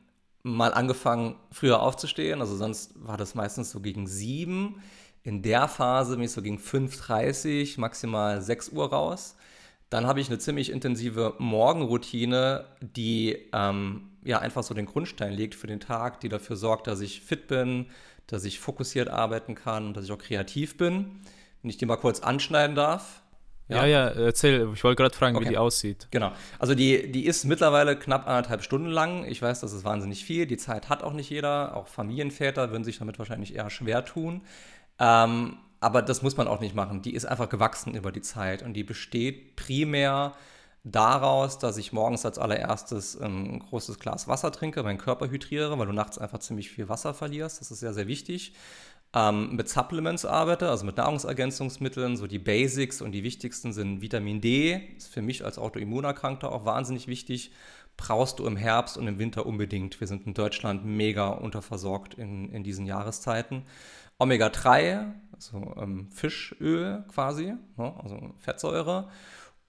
mal 0.45 0.75
angefangen, 0.75 1.37
früher 1.51 1.81
aufzustehen. 1.81 2.41
Also 2.41 2.57
sonst 2.57 2.93
war 2.97 3.17
das 3.17 3.35
meistens 3.35 3.71
so 3.71 3.81
gegen 3.81 4.07
sieben. 4.07 4.83
In 5.25 5.41
der 5.41 5.69
Phase 5.69 6.17
bin 6.17 6.25
ich 6.27 6.33
so 6.33 6.43
gegen 6.43 6.59
5.30, 6.59 7.81
maximal 7.81 8.43
6 8.43 8.69
Uhr 8.69 8.91
raus. 8.91 9.37
Dann 9.89 10.07
habe 10.07 10.21
ich 10.21 10.29
eine 10.29 10.39
ziemlich 10.39 10.71
intensive 10.71 11.35
Morgenroutine, 11.39 12.67
die 12.81 13.39
ähm, 13.55 14.11
ja 14.23 14.41
einfach 14.41 14.63
so 14.63 14.75
den 14.75 14.85
Grundstein 14.87 15.33
legt 15.33 15.55
für 15.55 15.67
den 15.67 15.81
Tag, 15.81 16.21
die 16.21 16.29
dafür 16.29 16.57
sorgt, 16.57 16.87
dass 16.87 17.01
ich 17.01 17.23
fit 17.23 17.49
bin, 17.49 17.87
dass 18.27 18.45
ich 18.45 18.61
fokussiert 18.61 19.09
arbeiten 19.09 19.55
kann 19.55 19.87
und 19.87 19.97
dass 19.97 20.05
ich 20.05 20.13
auch 20.13 20.19
kreativ 20.19 20.77
bin. 20.77 21.21
Wenn 21.63 21.71
ich 21.71 21.79
die 21.79 21.87
mal 21.87 21.97
kurz 21.97 22.21
anschneiden 22.21 22.77
darf. 22.77 23.23
Ja, 23.69 23.87
ja, 23.87 24.09
erzähl. 24.09 24.69
Ich 24.75 24.85
wollte 24.85 25.03
gerade 25.03 25.17
fragen, 25.17 25.37
wie 25.37 25.41
Okay. 25.41 25.49
die 25.49 25.57
aussieht. 25.57 26.09
Genau. 26.11 26.33
Also 26.59 26.75
die, 26.75 27.11
die 27.11 27.25
ist 27.25 27.45
mittlerweile 27.45 27.99
knapp 27.99 28.27
anderthalb 28.29 28.63
Stunden 28.63 28.91
lang. 28.91 29.25
Ich 29.25 29.41
weiß, 29.41 29.61
das 29.61 29.73
ist 29.73 29.85
wahnsinnig 29.85 30.23
viel. 30.23 30.45
Die 30.45 30.59
Zeit 30.59 30.91
hat 30.91 31.03
auch 31.03 31.15
nicht 31.15 31.31
jeder. 31.31 31.75
Auch 31.75 31.87
Familienväter 31.87 32.71
würden 32.73 32.85
sich 32.85 32.99
damit 32.99 33.19
wahrscheinlich 33.19 33.55
eher 33.55 33.71
schwer 33.71 34.05
tun. 34.05 34.43
Ähm, 34.99 35.59
aber 35.81 36.03
das 36.03 36.23
muss 36.23 36.37
man 36.37 36.49
auch 36.49 36.61
nicht 36.61 36.75
machen. 36.75 37.03
Die 37.03 37.15
ist 37.15 37.27
einfach 37.27 37.49
gewachsen 37.49 37.95
über 37.95 38.11
die 38.11 38.23
Zeit 38.23 38.63
und 38.63 38.75
die 38.75 38.85
besteht 38.85 39.57
primär 39.57 40.33
daraus, 40.83 41.59
dass 41.59 41.77
ich 41.77 41.93
morgens 41.93 42.25
als 42.25 42.39
allererstes 42.39 43.21
ein 43.21 43.59
großes 43.59 43.99
Glas 43.99 44.29
Wasser 44.29 44.53
trinke, 44.53 44.83
meinen 44.83 44.99
Körper 44.99 45.29
hydriere, 45.29 45.79
weil 45.79 45.87
du 45.87 45.93
nachts 45.93 46.19
einfach 46.19 46.39
ziemlich 46.39 46.71
viel 46.71 46.89
Wasser 46.89 47.15
verlierst. 47.15 47.61
Das 47.61 47.71
ist 47.71 47.81
sehr, 47.81 47.95
sehr 47.95 48.07
wichtig. 48.07 48.55
Ähm, 49.15 49.55
mit 49.55 49.69
Supplements 49.69 50.25
arbeite, 50.25 50.69
also 50.69 50.85
mit 50.85 50.97
Nahrungsergänzungsmitteln, 50.97 52.17
so 52.17 52.27
die 52.27 52.39
Basics 52.39 53.01
und 53.01 53.13
die 53.13 53.23
wichtigsten 53.23 53.73
sind 53.73 54.01
Vitamin 54.03 54.41
D, 54.41 54.81
ist 54.97 55.13
für 55.13 55.23
mich 55.23 55.45
als 55.45 55.57
Autoimmunerkrankter 55.57 56.51
auch 56.51 56.65
wahnsinnig 56.65 57.07
wichtig. 57.07 57.53
Brauchst 57.97 58.39
du 58.39 58.47
im 58.47 58.57
Herbst 58.57 58.97
und 58.99 59.07
im 59.07 59.19
Winter 59.19 59.47
unbedingt. 59.47 60.01
Wir 60.01 60.07
sind 60.07 60.27
in 60.27 60.35
Deutschland 60.35 60.85
mega 60.85 61.29
unterversorgt 61.29 62.15
in, 62.15 62.51
in 62.51 62.65
diesen 62.65 62.87
Jahreszeiten. 62.87 63.65
Omega-3, 64.19 65.13
also 65.33 65.75
ähm, 65.77 66.11
Fischöl 66.11 67.05
quasi, 67.09 67.55
ne, 67.77 67.95
also 68.03 68.35
Fettsäure. 68.39 69.09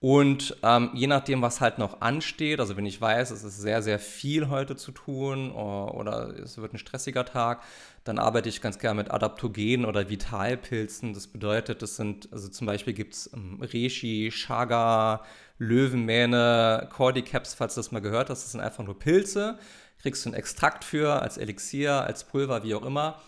Und 0.07 0.55
ähm, 0.61 0.91
je 0.93 1.07
nachdem, 1.07 1.41
was 1.41 1.61
halt 1.61 1.79
noch 1.79 1.99
ansteht, 2.01 2.59
also 2.59 2.77
wenn 2.77 2.85
ich 2.85 3.01
weiß, 3.01 3.31
es 3.31 3.43
ist 3.43 3.57
sehr, 3.57 3.81
sehr 3.81 3.97
viel 3.97 4.49
heute 4.49 4.75
zu 4.75 4.91
tun 4.91 5.51
oder, 5.51 5.95
oder 5.95 6.39
es 6.43 6.59
wird 6.59 6.75
ein 6.75 6.77
stressiger 6.77 7.25
Tag, 7.25 7.63
dann 8.03 8.19
arbeite 8.19 8.47
ich 8.47 8.61
ganz 8.61 8.77
gerne 8.77 9.01
mit 9.01 9.09
Adaptogenen 9.09 9.83
oder 9.83 10.07
Vitalpilzen. 10.07 11.15
Das 11.15 11.25
bedeutet, 11.25 11.81
das 11.81 11.95
sind, 11.95 12.31
also 12.31 12.49
zum 12.49 12.67
Beispiel 12.67 12.93
gibt 12.93 13.15
es 13.15 13.31
ähm, 13.33 13.57
Reishi, 13.59 14.29
Chaga, 14.31 15.23
Löwenmähne, 15.57 16.87
Cordyceps, 16.91 17.55
falls 17.55 17.73
du 17.73 17.79
das 17.79 17.91
mal 17.91 17.99
gehört 17.99 18.29
hast. 18.29 18.43
Das 18.43 18.51
sind 18.51 18.61
einfach 18.61 18.83
nur 18.83 18.99
Pilze. 18.99 19.57
Kriegst 20.03 20.23
du 20.23 20.29
einen 20.29 20.37
Extrakt 20.37 20.83
für, 20.83 21.19
als 21.19 21.39
Elixier, 21.39 21.93
als 21.93 22.25
Pulver, 22.25 22.63
wie 22.63 22.75
auch 22.75 22.85
immer. 22.85 23.19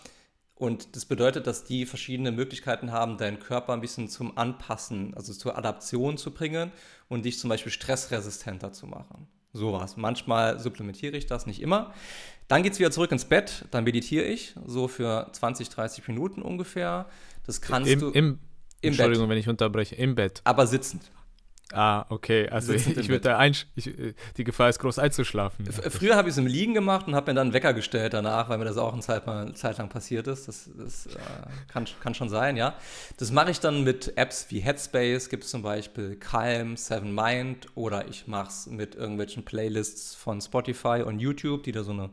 Und 0.58 0.96
das 0.96 1.06
bedeutet, 1.06 1.46
dass 1.46 1.66
die 1.66 1.86
verschiedene 1.86 2.32
Möglichkeiten 2.32 2.92
haben, 2.92 3.18
deinen 3.18 3.40
Körper 3.40 3.74
ein 3.74 3.82
bisschen 3.82 4.10
zum 4.10 4.38
Anpassen, 4.38 5.14
also 5.14 5.32
zur 5.32 5.56
Adaption 5.58 6.18
zu 6.18 6.32
bringen 6.32 6.72
und 7.10 7.26
dich 7.26 7.38
zum 7.38 7.50
Beispiel 7.50 7.72
stressresistenter 7.72 8.74
zu 8.74 8.88
machen. 8.88 9.28
Sowas. 9.54 9.98
Manchmal 9.98 10.60
supplementiere 10.60 11.16
ich 11.16 11.28
das, 11.28 11.46
nicht 11.46 11.62
immer. 11.62 11.94
Dann 12.48 12.64
geht 12.64 12.74
es 12.74 12.80
wieder 12.80 12.92
zurück 12.92 13.12
ins 13.12 13.26
Bett, 13.26 13.66
dann 13.72 13.84
meditiere 13.84 14.26
ich, 14.26 14.56
so 14.66 14.88
für 14.88 15.30
20, 15.32 15.70
30 15.70 16.08
Minuten 16.08 16.42
ungefähr. 16.42 17.08
Das 17.46 17.62
kannst 17.62 17.92
Im, 17.92 18.00
du. 18.00 18.10
Im, 18.10 18.40
im 18.82 18.90
Entschuldigung, 18.90 19.26
Bett. 19.26 19.32
wenn 19.32 19.40
ich 19.40 19.50
unterbreche, 19.50 19.96
im 19.96 20.16
Bett. 20.16 20.42
Aber 20.44 20.66
sitzend. 20.66 21.04
Ah, 21.74 22.06
okay. 22.10 22.48
Also 22.48 22.72
ich, 22.72 22.88
würde 23.10 23.20
da 23.20 23.38
einsch 23.38 23.68
ich, 23.76 23.88
äh, 23.88 24.14
die 24.38 24.46
Gefahr 24.46 24.70
ist 24.70 24.80
groß 24.80 25.00
einzuschlafen. 25.00 25.68
F- 25.68 25.94
Früher 25.94 26.16
habe 26.16 26.30
ich 26.30 26.34
es 26.34 26.38
im 26.38 26.48
Liegen 26.48 26.74
gemacht 26.74 27.08
und 27.08 27.16
habe 27.16 27.30
mir 27.30 27.36
dann 27.36 27.48
einen 27.48 27.54
Wecker 27.54 27.74
gestellt 27.74 28.14
danach, 28.14 28.48
weil 28.48 28.58
mir 28.58 28.64
das 28.64 28.78
auch 28.78 28.94
eine 28.94 29.02
Zeit, 29.02 29.28
mal, 29.28 29.54
Zeit 29.54 29.78
lang 29.78 29.90
passiert 29.90 30.28
ist. 30.28 30.48
Das, 30.48 30.70
das 30.78 31.08
äh, 31.08 31.20
kann, 31.68 31.86
kann 32.00 32.14
schon 32.14 32.30
sein, 32.30 32.56
ja. 32.56 32.76
Das 33.18 33.32
mache 33.32 33.52
ich 33.52 33.60
dann 33.60 33.84
mit 33.84 34.18
Apps 34.18 34.48
wie 34.50 34.60
Headspace, 34.60 35.28
gibt 35.28 35.44
es 35.44 35.50
zum 35.50 35.62
Beispiel 35.62 36.16
Calm, 36.16 36.78
Seven 36.78 37.14
Mind 37.14 37.68
oder 37.76 38.08
ich 38.08 38.28
mache 38.28 38.48
es 38.48 38.68
mit 38.68 38.96
irgendwelchen 38.96 39.44
Playlists 39.44 40.16
von 40.16 40.40
Spotify 40.40 41.04
und 41.06 41.20
YouTube, 41.20 41.64
die 41.64 41.74
da 41.74 41.84
so 41.84 41.92
eine, 41.92 42.12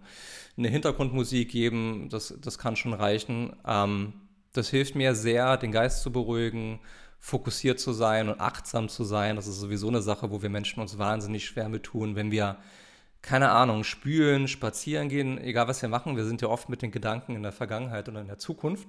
eine 0.58 0.68
Hintergrundmusik 0.68 1.48
geben. 1.48 2.08
Das, 2.10 2.34
das 2.40 2.58
kann 2.58 2.74
schon 2.74 2.92
reichen. 2.92 3.54
Ähm, 3.64 4.14
das 4.52 4.68
hilft 4.68 4.96
mir 4.96 5.14
sehr, 5.14 5.56
den 5.56 5.70
Geist 5.70 6.02
zu 6.02 6.10
beruhigen, 6.10 6.80
fokussiert 7.24 7.80
zu 7.80 7.94
sein 7.94 8.28
und 8.28 8.38
achtsam 8.38 8.90
zu 8.90 9.02
sein. 9.02 9.36
Das 9.36 9.46
ist 9.46 9.58
sowieso 9.58 9.88
eine 9.88 10.02
Sache, 10.02 10.30
wo 10.30 10.42
wir 10.42 10.50
Menschen 10.50 10.82
uns 10.82 10.98
wahnsinnig 10.98 11.46
schwer 11.46 11.70
mit 11.70 11.84
tun, 11.84 12.16
wenn 12.16 12.30
wir, 12.30 12.58
keine 13.22 13.48
Ahnung, 13.48 13.82
spülen, 13.82 14.46
spazieren 14.46 15.08
gehen, 15.08 15.38
egal 15.38 15.66
was 15.66 15.80
wir 15.80 15.88
machen. 15.88 16.18
Wir 16.18 16.26
sind 16.26 16.42
ja 16.42 16.48
oft 16.48 16.68
mit 16.68 16.82
den 16.82 16.90
Gedanken 16.90 17.34
in 17.34 17.42
der 17.42 17.52
Vergangenheit 17.52 18.10
oder 18.10 18.20
in 18.20 18.26
der 18.26 18.36
Zukunft. 18.36 18.88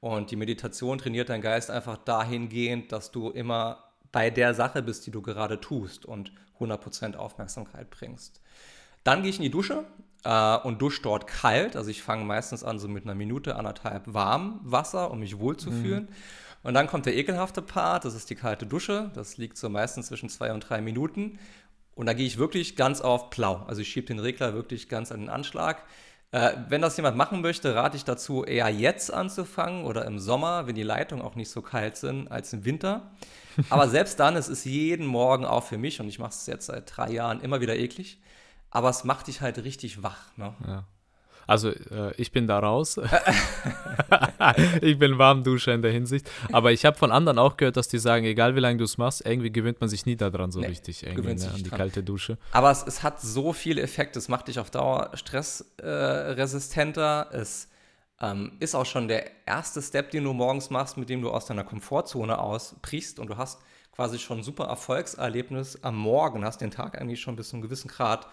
Und 0.00 0.30
die 0.30 0.36
Meditation 0.36 0.96
trainiert 0.96 1.28
deinen 1.28 1.42
Geist 1.42 1.70
einfach 1.70 1.98
dahingehend, 1.98 2.90
dass 2.90 3.10
du 3.10 3.28
immer 3.28 3.84
bei 4.10 4.30
der 4.30 4.54
Sache 4.54 4.82
bist, 4.82 5.06
die 5.06 5.10
du 5.10 5.20
gerade 5.20 5.60
tust 5.60 6.06
und 6.06 6.32
100% 6.60 7.16
Aufmerksamkeit 7.16 7.90
bringst. 7.90 8.40
Dann 9.02 9.20
gehe 9.20 9.28
ich 9.28 9.36
in 9.36 9.42
die 9.42 9.50
Dusche 9.50 9.84
äh, 10.24 10.56
und 10.56 10.80
dusche 10.80 11.02
dort 11.02 11.26
kalt. 11.26 11.76
Also 11.76 11.90
ich 11.90 12.02
fange 12.02 12.24
meistens 12.24 12.64
an 12.64 12.78
so 12.78 12.88
mit 12.88 13.04
einer 13.04 13.14
Minute, 13.14 13.56
anderthalb 13.56 14.04
warm 14.06 14.60
Wasser, 14.62 15.10
um 15.10 15.18
mich 15.18 15.38
wohlzufühlen. 15.38 16.08
Und 16.64 16.74
dann 16.74 16.86
kommt 16.86 17.06
der 17.06 17.14
ekelhafte 17.14 17.62
Part, 17.62 18.04
das 18.04 18.14
ist 18.14 18.30
die 18.30 18.34
kalte 18.34 18.66
Dusche. 18.66 19.10
Das 19.14 19.36
liegt 19.36 19.56
so 19.56 19.68
meistens 19.68 20.06
zwischen 20.06 20.28
zwei 20.28 20.52
und 20.52 20.60
drei 20.60 20.80
Minuten. 20.80 21.38
Und 21.94 22.06
da 22.06 22.14
gehe 22.14 22.26
ich 22.26 22.38
wirklich 22.38 22.74
ganz 22.74 23.00
auf 23.00 23.30
Blau. 23.30 23.62
Also 23.68 23.82
ich 23.82 23.88
schiebe 23.88 24.06
den 24.06 24.18
Regler 24.18 24.54
wirklich 24.54 24.88
ganz 24.88 25.12
an 25.12 25.20
den 25.20 25.28
Anschlag. 25.28 25.84
Äh, 26.32 26.56
wenn 26.68 26.82
das 26.82 26.96
jemand 26.96 27.16
machen 27.16 27.42
möchte, 27.42 27.74
rate 27.76 27.96
ich 27.96 28.04
dazu, 28.04 28.44
eher 28.44 28.68
jetzt 28.70 29.12
anzufangen 29.12 29.84
oder 29.84 30.04
im 30.06 30.18
Sommer, 30.18 30.66
wenn 30.66 30.74
die 30.74 30.82
Leitungen 30.82 31.24
auch 31.24 31.36
nicht 31.36 31.50
so 31.50 31.62
kalt 31.62 31.96
sind, 31.96 32.28
als 32.32 32.52
im 32.52 32.64
Winter. 32.64 33.12
Aber 33.70 33.88
selbst 33.88 34.18
dann, 34.18 34.34
es 34.34 34.48
ist 34.48 34.64
jeden 34.64 35.06
Morgen 35.06 35.44
auch 35.44 35.62
für 35.62 35.78
mich, 35.78 36.00
und 36.00 36.08
ich 36.08 36.18
mache 36.18 36.30
es 36.30 36.46
jetzt 36.46 36.66
seit 36.66 36.96
drei 36.96 37.12
Jahren 37.12 37.40
immer 37.40 37.60
wieder 37.60 37.76
eklig, 37.76 38.20
aber 38.70 38.88
es 38.88 39.04
macht 39.04 39.28
dich 39.28 39.42
halt 39.42 39.62
richtig 39.62 40.02
wach. 40.02 40.36
Ne? 40.36 40.54
Ja. 40.66 40.84
Also 41.46 41.70
äh, 41.70 42.12
ich 42.16 42.32
bin 42.32 42.46
da 42.46 42.58
raus. 42.58 42.98
ich 44.80 44.98
bin 44.98 45.18
Warmduscher 45.18 45.74
in 45.74 45.82
der 45.82 45.92
Hinsicht. 45.92 46.30
Aber 46.52 46.72
ich 46.72 46.84
habe 46.84 46.96
von 46.96 47.12
anderen 47.12 47.38
auch 47.38 47.56
gehört, 47.56 47.76
dass 47.76 47.88
die 47.88 47.98
sagen, 47.98 48.24
egal 48.24 48.54
wie 48.56 48.60
lange 48.60 48.78
du 48.78 48.84
es 48.84 48.98
machst, 48.98 49.24
irgendwie 49.26 49.52
gewöhnt 49.52 49.80
man 49.80 49.88
sich 49.88 50.06
nie 50.06 50.16
daran 50.16 50.50
so 50.50 50.60
Nee, 50.60 50.66
richtig 50.68 51.04
irgendwie, 51.06 51.34
ne, 51.34 51.38
sich 51.38 51.50
an 51.50 51.56
die 51.56 51.62
dran. 51.64 51.78
kalte 51.78 52.02
Dusche. 52.02 52.38
Aber 52.52 52.70
es, 52.70 52.84
es 52.86 53.02
hat 53.02 53.20
so 53.20 53.52
viele 53.52 53.82
Effekte. 53.82 54.18
Es 54.18 54.28
macht 54.28 54.48
dich 54.48 54.58
auf 54.58 54.70
Dauer 54.70 55.10
stressresistenter. 55.14 57.28
es 57.32 57.68
ähm, 58.20 58.52
ist 58.60 58.74
auch 58.74 58.86
schon 58.86 59.08
der 59.08 59.24
erste 59.46 59.82
Step, 59.82 60.10
den 60.10 60.24
du 60.24 60.32
morgens 60.32 60.70
machst, 60.70 60.96
mit 60.96 61.08
dem 61.08 61.20
du 61.20 61.30
aus 61.30 61.46
deiner 61.46 61.64
Komfortzone 61.64 62.38
ausbrichst 62.38 63.18
und 63.18 63.28
du 63.28 63.36
hast 63.36 63.60
quasi 63.92 64.18
schon 64.18 64.38
ein 64.38 64.44
super 64.44 64.64
Erfolgserlebnis 64.64 65.78
am 65.82 65.96
Morgen, 65.96 66.44
hast 66.44 66.60
den 66.60 66.70
Tag 66.70 67.00
eigentlich 67.00 67.20
schon 67.20 67.36
bis 67.36 67.50
zu 67.50 67.56
einem 67.56 67.62
gewissen 67.62 67.88
Grad 67.88 68.26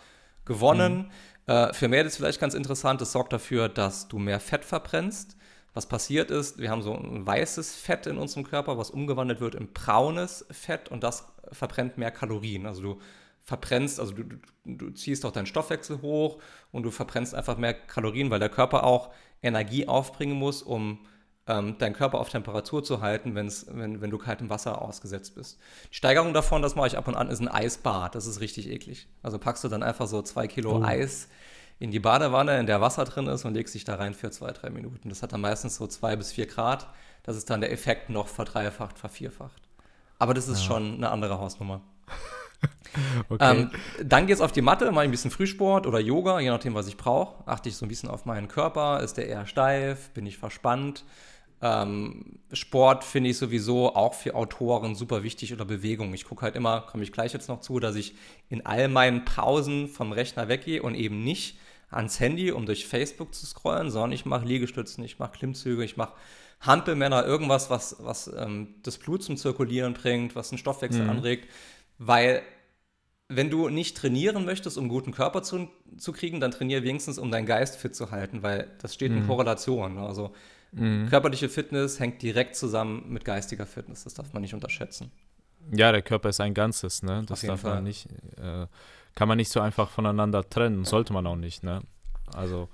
gewonnen. 0.45 1.11
Äh, 1.47 1.73
für 1.73 1.87
Mädels 1.87 2.17
vielleicht 2.17 2.39
ganz 2.39 2.53
interessant, 2.53 3.01
es 3.01 3.11
sorgt 3.11 3.33
dafür, 3.33 3.69
dass 3.69 4.07
du 4.07 4.19
mehr 4.19 4.39
Fett 4.39 4.65
verbrennst. 4.65 5.37
Was 5.73 5.85
passiert 5.85 6.31
ist, 6.31 6.59
wir 6.59 6.69
haben 6.69 6.81
so 6.81 6.93
ein 6.93 7.25
weißes 7.25 7.75
Fett 7.75 8.05
in 8.05 8.17
unserem 8.17 8.43
Körper, 8.43 8.77
was 8.77 8.91
umgewandelt 8.91 9.39
wird 9.39 9.55
in 9.55 9.71
braunes 9.71 10.45
Fett 10.51 10.89
und 10.89 11.03
das 11.03 11.27
verbrennt 11.51 11.97
mehr 11.97 12.11
Kalorien. 12.11 12.65
Also 12.65 12.81
du 12.81 12.99
verbrennst, 13.43 13.99
also 13.99 14.13
du, 14.13 14.23
du, 14.23 14.37
du 14.65 14.89
ziehst 14.91 15.25
auch 15.25 15.31
deinen 15.31 15.45
Stoffwechsel 15.45 16.01
hoch 16.01 16.39
und 16.71 16.83
du 16.83 16.91
verbrennst 16.91 17.33
einfach 17.33 17.57
mehr 17.57 17.73
Kalorien, 17.73 18.29
weil 18.29 18.39
der 18.39 18.49
Körper 18.49 18.83
auch 18.83 19.11
Energie 19.41 19.87
aufbringen 19.87 20.37
muss, 20.37 20.61
um 20.61 20.99
ähm, 21.51 21.77
deinen 21.77 21.93
Körper 21.93 22.19
auf 22.19 22.29
Temperatur 22.29 22.83
zu 22.83 23.01
halten, 23.01 23.35
wenn's, 23.35 23.65
wenn, 23.69 24.01
wenn 24.01 24.09
du 24.09 24.17
kaltem 24.17 24.49
Wasser 24.49 24.81
ausgesetzt 24.81 25.35
bist. 25.35 25.59
Die 25.91 25.95
Steigerung 25.95 26.33
davon, 26.33 26.61
das 26.61 26.75
mache 26.75 26.87
ich 26.87 26.97
ab 26.97 27.07
und 27.07 27.15
an, 27.15 27.29
ist 27.29 27.39
ein 27.39 27.47
Eisbad. 27.47 28.15
Das 28.15 28.25
ist 28.25 28.39
richtig 28.39 28.69
eklig. 28.69 29.07
Also 29.21 29.37
packst 29.39 29.63
du 29.63 29.67
dann 29.67 29.83
einfach 29.83 30.07
so 30.07 30.21
zwei 30.21 30.47
Kilo 30.47 30.77
Oh. 30.77 30.83
Eis 30.83 31.27
in 31.79 31.91
die 31.91 31.99
Badewanne, 31.99 32.59
in 32.59 32.67
der 32.67 32.79
Wasser 32.79 33.05
drin 33.05 33.27
ist 33.27 33.43
und 33.43 33.55
legst 33.55 33.73
dich 33.73 33.83
da 33.83 33.95
rein 33.95 34.13
für 34.13 34.29
zwei, 34.31 34.51
drei 34.51 34.69
Minuten. 34.69 35.09
Das 35.09 35.23
hat 35.23 35.33
dann 35.33 35.41
meistens 35.41 35.75
so 35.75 35.87
zwei 35.87 36.15
bis 36.15 36.31
vier 36.31 36.45
Grad. 36.45 36.87
Das 37.23 37.35
ist 37.35 37.49
dann 37.49 37.59
der 37.59 37.71
Effekt 37.71 38.09
noch 38.09 38.27
verdreifacht, 38.27 38.97
vervierfacht. 38.97 39.61
Aber 40.19 40.33
das 40.33 40.47
ist 40.47 40.63
schon 40.63 40.95
eine 40.95 41.09
andere 41.09 41.39
Hausnummer. 41.39 41.81
Okay. 43.29 43.61
Ähm, 43.61 43.71
dann 44.03 44.27
geht 44.27 44.35
es 44.35 44.41
auf 44.41 44.51
die 44.51 44.61
Matte, 44.61 44.91
mache 44.91 45.05
ich 45.05 45.07
ein 45.07 45.11
bisschen 45.11 45.31
Frühsport 45.31 45.87
oder 45.87 45.99
Yoga, 45.99 46.39
je 46.39 46.49
nachdem, 46.49 46.75
was 46.75 46.87
ich 46.87 46.97
brauche. 46.97 47.47
Achte 47.47 47.69
ich 47.69 47.77
so 47.77 47.85
ein 47.85 47.89
bisschen 47.89 48.09
auf 48.09 48.25
meinen 48.25 48.47
Körper. 48.47 48.99
Ist 48.99 49.17
der 49.17 49.27
eher 49.27 49.47
steif? 49.47 50.09
Bin 50.09 50.25
ich 50.25 50.37
verspannt? 50.37 51.03
Ähm, 51.61 52.39
Sport 52.53 53.03
finde 53.03 53.29
ich 53.29 53.37
sowieso 53.37 53.95
auch 53.95 54.13
für 54.13 54.35
Autoren 54.35 54.95
super 54.95 55.23
wichtig 55.23 55.53
oder 55.53 55.63
Bewegung. 55.63 56.13
Ich 56.13 56.25
gucke 56.25 56.41
halt 56.41 56.55
immer, 56.55 56.81
komme 56.81 57.03
ich 57.03 57.11
gleich 57.11 57.33
jetzt 57.33 57.49
noch 57.49 57.61
zu, 57.61 57.79
dass 57.79 57.95
ich 57.95 58.15
in 58.49 58.65
all 58.65 58.87
meinen 58.87 59.25
Pausen 59.25 59.87
vom 59.87 60.11
Rechner 60.11 60.47
weggehe 60.47 60.81
und 60.81 60.95
eben 60.95 61.23
nicht 61.23 61.57
ans 61.91 62.19
Handy, 62.19 62.51
um 62.51 62.65
durch 62.65 62.87
Facebook 62.87 63.35
zu 63.35 63.45
scrollen, 63.45 63.91
sondern 63.91 64.11
ich 64.13 64.25
mache 64.25 64.45
Liegestützen, 64.45 65.03
ich 65.03 65.19
mache 65.19 65.33
Klimmzüge, 65.33 65.83
ich 65.83 65.97
mache 65.97 66.13
Hampelmänner, 66.61 67.25
irgendwas, 67.25 67.69
was, 67.69 67.97
was 67.99 68.31
ähm, 68.35 68.75
das 68.83 68.97
Blut 68.97 69.23
zum 69.23 69.37
Zirkulieren 69.37 69.93
bringt, 69.93 70.35
was 70.35 70.49
den 70.49 70.57
Stoffwechsel 70.57 71.01
anregt, 71.09 71.47
weil 71.97 72.41
wenn 73.27 73.49
du 73.49 73.69
nicht 73.69 73.95
trainieren 73.97 74.45
möchtest, 74.45 74.77
um 74.77 74.83
einen 74.83 74.89
guten 74.89 75.11
Körper 75.11 75.41
zu, 75.41 75.69
zu 75.97 76.11
kriegen, 76.11 76.39
dann 76.39 76.51
trainiere 76.51 76.83
wenigstens, 76.83 77.17
um 77.17 77.31
deinen 77.31 77.45
Geist 77.45 77.77
fit 77.77 77.95
zu 77.95 78.11
halten, 78.11 78.43
weil 78.43 78.69
das 78.79 78.93
steht 78.93 79.11
in 79.11 79.27
Korrelation. 79.27 79.95
ne? 79.95 80.31
Also 80.73 81.09
körperliche 81.09 81.49
Fitness 81.49 81.99
hängt 81.99 82.21
direkt 82.21 82.55
zusammen 82.55 83.05
mit 83.09 83.25
geistiger 83.25 83.65
Fitness. 83.65 84.03
Das 84.03 84.13
darf 84.13 84.31
man 84.33 84.41
nicht 84.41 84.53
unterschätzen. 84.53 85.11
ja, 85.71 85.91
der 85.91 86.01
Körper 86.01 86.29
ist 86.29 86.39
ein 86.39 86.53
Ganzes, 86.53 87.03
ne? 87.03 87.23
Das 87.27 87.41
darf 87.41 87.63
man 87.63 87.73
Fall. 87.73 87.81
nicht, 87.81 88.07
äh, 88.37 88.67
kann 89.15 89.27
man 89.27 89.37
nicht 89.37 89.51
so 89.51 89.59
einfach 89.59 89.89
voneinander 89.89 90.49
trennen, 90.49 90.85
sollte 90.85 91.13
man 91.13 91.27
auch 91.27 91.35
nicht, 91.35 91.63
ne? 91.63 91.81
Also 92.33 92.69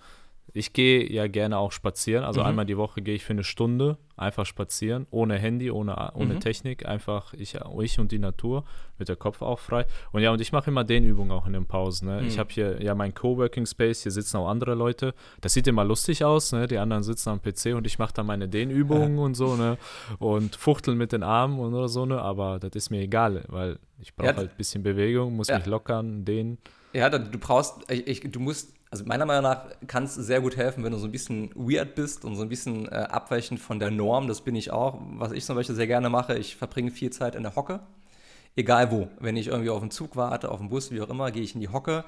ich 0.58 0.74
gehe 0.74 1.12
ja 1.12 1.28
gerne 1.28 1.58
auch 1.58 1.72
spazieren. 1.72 2.24
Also 2.24 2.42
Mhm. 2.42 2.48
einmal 2.48 2.66
die 2.66 2.78
Woche 2.78 3.02
gehe 3.02 3.16
ich 3.16 3.24
für 3.24 3.34
eine 3.34 3.44
Stunde 3.44 3.98
einfach 4.16 4.46
spazieren, 4.46 5.06
ohne 5.12 5.38
Handy, 5.38 5.70
ohne, 5.70 6.12
ohne 6.16 6.34
Mhm. 6.36 6.40
Technik, 6.40 6.86
einfach 6.88 7.34
ich, 7.34 7.56
ich 7.82 8.00
und 8.00 8.12
die 8.12 8.18
Natur, 8.20 8.64
mit 8.98 9.10
der 9.10 9.16
Kopf 9.16 9.44
auch 9.44 9.60
frei. 9.60 9.86
Und 10.12 10.24
ja, 10.24 10.32
und 10.32 10.42
ich 10.42 10.52
mache 10.52 10.72
immer 10.72 10.84
Dehnübungen 10.84 11.32
auch 11.32 11.46
in 11.46 11.54
den 11.54 11.66
Pausen. 11.68 12.08
Ne? 12.08 12.24
Ich 12.26 12.36
Mhm. 12.36 12.40
habe 12.40 12.50
hier 12.52 12.82
ja 12.82 12.96
mein 12.96 13.14
Coworking 13.14 13.66
Space, 13.68 14.02
hier 14.04 14.12
sitzen 14.12 14.38
auch 14.38 14.48
andere 14.50 14.74
Leute. 14.74 15.14
Das 15.42 15.54
sieht 15.54 15.68
immer 15.68 15.84
lustig 15.86 16.24
aus, 16.26 16.52
ne? 16.52 16.66
Die 16.68 16.80
anderen 16.80 17.04
sitzen 17.04 17.30
am 17.30 17.40
PC 17.42 17.76
und 17.76 17.86
ich 17.86 18.00
mache 18.00 18.14
da 18.14 18.24
meine 18.24 18.48
Dehnübungen 18.50 19.20
und 19.26 19.36
so, 19.36 19.56
ne? 19.56 19.78
Und 20.18 20.56
fuchteln 20.56 20.98
mit 20.98 21.12
den 21.12 21.22
Armen 21.22 21.60
und 21.60 21.74
oder 21.76 21.88
so, 21.88 22.06
ne? 22.08 22.20
Aber 22.20 22.58
das 22.60 22.72
ist 22.76 22.90
mir 22.90 23.02
egal, 23.02 23.44
weil 23.50 23.78
ich 24.00 24.16
brauche 24.16 24.30
Ja, 24.30 24.36
halt 24.38 24.52
ein 24.52 24.58
bisschen 24.58 24.82
Bewegung, 24.82 25.36
muss 25.36 25.48
Ja. 25.50 25.58
mich 25.58 25.68
lockern, 25.68 26.26
dehnen. 26.26 26.58
Ja, 26.94 27.10
da- 27.10 27.20
du 27.20 27.38
brauchst, 27.38 27.76
ich, 27.92 28.08
ich, 28.08 28.32
du 28.32 28.40
musst, 28.40 28.74
also 28.90 29.06
meiner 29.06 29.26
Meinung 29.26 29.44
nach 29.44 29.66
kann 29.88 30.06
es 30.06 30.16
sehr 30.16 30.42
gut 30.42 30.56
helfen, 30.58 30.84
wenn 30.84 30.92
du 30.94 30.98
so 30.98 31.06
ein 31.08 31.12
bisschen 31.12 31.52
weird 31.56 31.96
bist 31.96 32.24
und 32.26 32.36
so 32.36 32.42
ein 32.44 32.50
bisschen 32.50 32.88
äh, 32.88 32.96
abweichend 33.10 33.60
von 33.60 33.80
der 33.80 33.92
Norm. 33.92 34.28
Das 34.28 34.42
bin 34.42 34.56
ich 34.56 34.72
auch. 34.72 35.00
Was 35.18 35.32
ich 35.34 35.46
zum 35.46 35.56
Beispiel 35.56 35.76
sehr 35.76 35.88
gerne 35.88 36.10
mache, 36.10 36.38
ich 36.38 36.56
verbringe 36.56 36.92
viel 36.92 37.12
Zeit 37.12 37.36
in 37.36 37.44
der 37.44 37.56
Hocke. 37.56 37.82
egal 38.56 38.92
wo. 38.92 39.10
Wenn 39.20 39.38
ich 39.38 39.48
irgendwie 39.48 39.70
auf 39.70 39.82
den 39.82 39.92
Zug 39.92 40.16
warte, 40.16 40.52
auf 40.52 40.60
den 40.60 40.70
Bus, 40.70 40.92
wie 40.92 41.02
auch 41.02 41.10
immer, 41.10 41.32
gehe 41.32 41.44
ich 41.44 41.56
in 41.56 41.62
die 41.62 41.70
Hocke, 41.70 42.06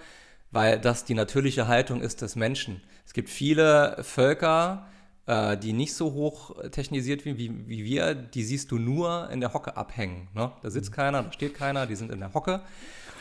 weil 0.52 0.80
das 0.80 1.06
die 1.06 1.14
natürliche 1.14 1.68
Haltung 1.68 2.02
ist 2.02 2.22
des 2.22 2.36
Menschen. 2.36 2.82
Es 3.06 3.14
gibt 3.14 3.30
viele 3.30 3.98
Völker, 4.04 4.88
äh, 5.28 5.58
die 5.58 5.74
nicht 5.74 5.94
so 5.94 6.14
hoch 6.14 6.56
technisiert 6.72 7.26
wie, 7.26 7.38
wie, 7.38 7.68
wie, 7.68 7.84
wir, 7.86 8.16
die 8.16 8.44
siehst 8.44 8.72
du 8.72 8.80
nur 8.80 9.30
in 9.32 9.42
der 9.42 9.54
Hocke 9.54 9.78
abhängen. 9.78 10.28
Ne? 10.34 10.52
Da 10.64 10.70
sitzt 10.72 10.92
mhm. 10.92 10.96
keiner, 10.96 11.24
da 11.24 11.32
steht 11.34 11.54
keiner, 11.56 11.86
die 11.88 11.96
sind 11.96 12.12
in 12.12 12.20
der 12.20 12.34
Hocke. 12.34 12.62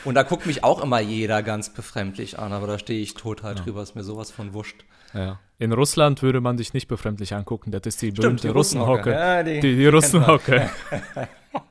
Und 0.05 0.15
da 0.15 0.23
guckt 0.23 0.47
mich 0.47 0.65
auch 0.65 0.83
immer 0.83 1.01
jeder 1.01 1.43
ganz 1.43 1.71
befremdlich 1.71 2.39
an, 2.39 2.53
aber 2.53 2.67
da 2.67 2.79
stehe 2.79 3.01
ich 3.01 3.15
total 3.15 3.57
ja. 3.57 3.63
drüber, 3.63 3.83
ist 3.83 3.95
mir 3.95 4.05
sowas 4.05 4.31
von 4.31 4.55
wurscht. 4.55 4.85
Ja. 5.15 5.41
In 5.59 5.73
Russland 5.73 6.23
würde 6.23 6.41
man 6.41 6.57
dich 6.57 6.73
nicht 6.73 6.87
befremdlich 6.87 7.35
angucken, 7.35 7.71
das 7.71 7.83
ist 7.85 8.01
die 8.03 8.09
Stimmt, 8.09 8.21
berühmte 8.21 8.49
die 8.49 8.53
Russenhocke. 8.53 9.11
Ja, 9.11 9.43
die, 9.43 9.61
die, 9.61 9.77
die 9.77 9.87
Russenhocke. 9.87 10.71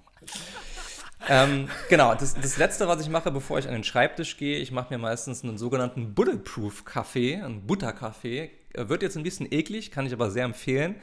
ähm, 1.30 1.70
genau, 1.90 2.16
das, 2.16 2.36
das 2.36 2.58
letzte, 2.58 2.88
was 2.88 3.02
ich 3.02 3.10
mache, 3.10 3.32
bevor 3.32 3.60
ich 3.60 3.68
an 3.68 3.74
den 3.74 3.84
Schreibtisch 3.84 4.38
gehe, 4.38 4.58
ich 4.58 4.72
mache 4.72 4.94
mir 4.94 4.98
meistens 4.98 5.44
einen 5.44 5.58
sogenannten 5.58 6.14
Bulletproof-Kaffee, 6.14 7.42
einen 7.42 7.66
Butterkaffee. 7.66 8.52
Wird 8.74 9.02
jetzt 9.04 9.16
ein 9.16 9.24
bisschen 9.24 9.48
eklig, 9.52 9.92
kann 9.92 10.06
ich 10.06 10.14
aber 10.14 10.30
sehr 10.30 10.46
empfehlen. 10.46 10.96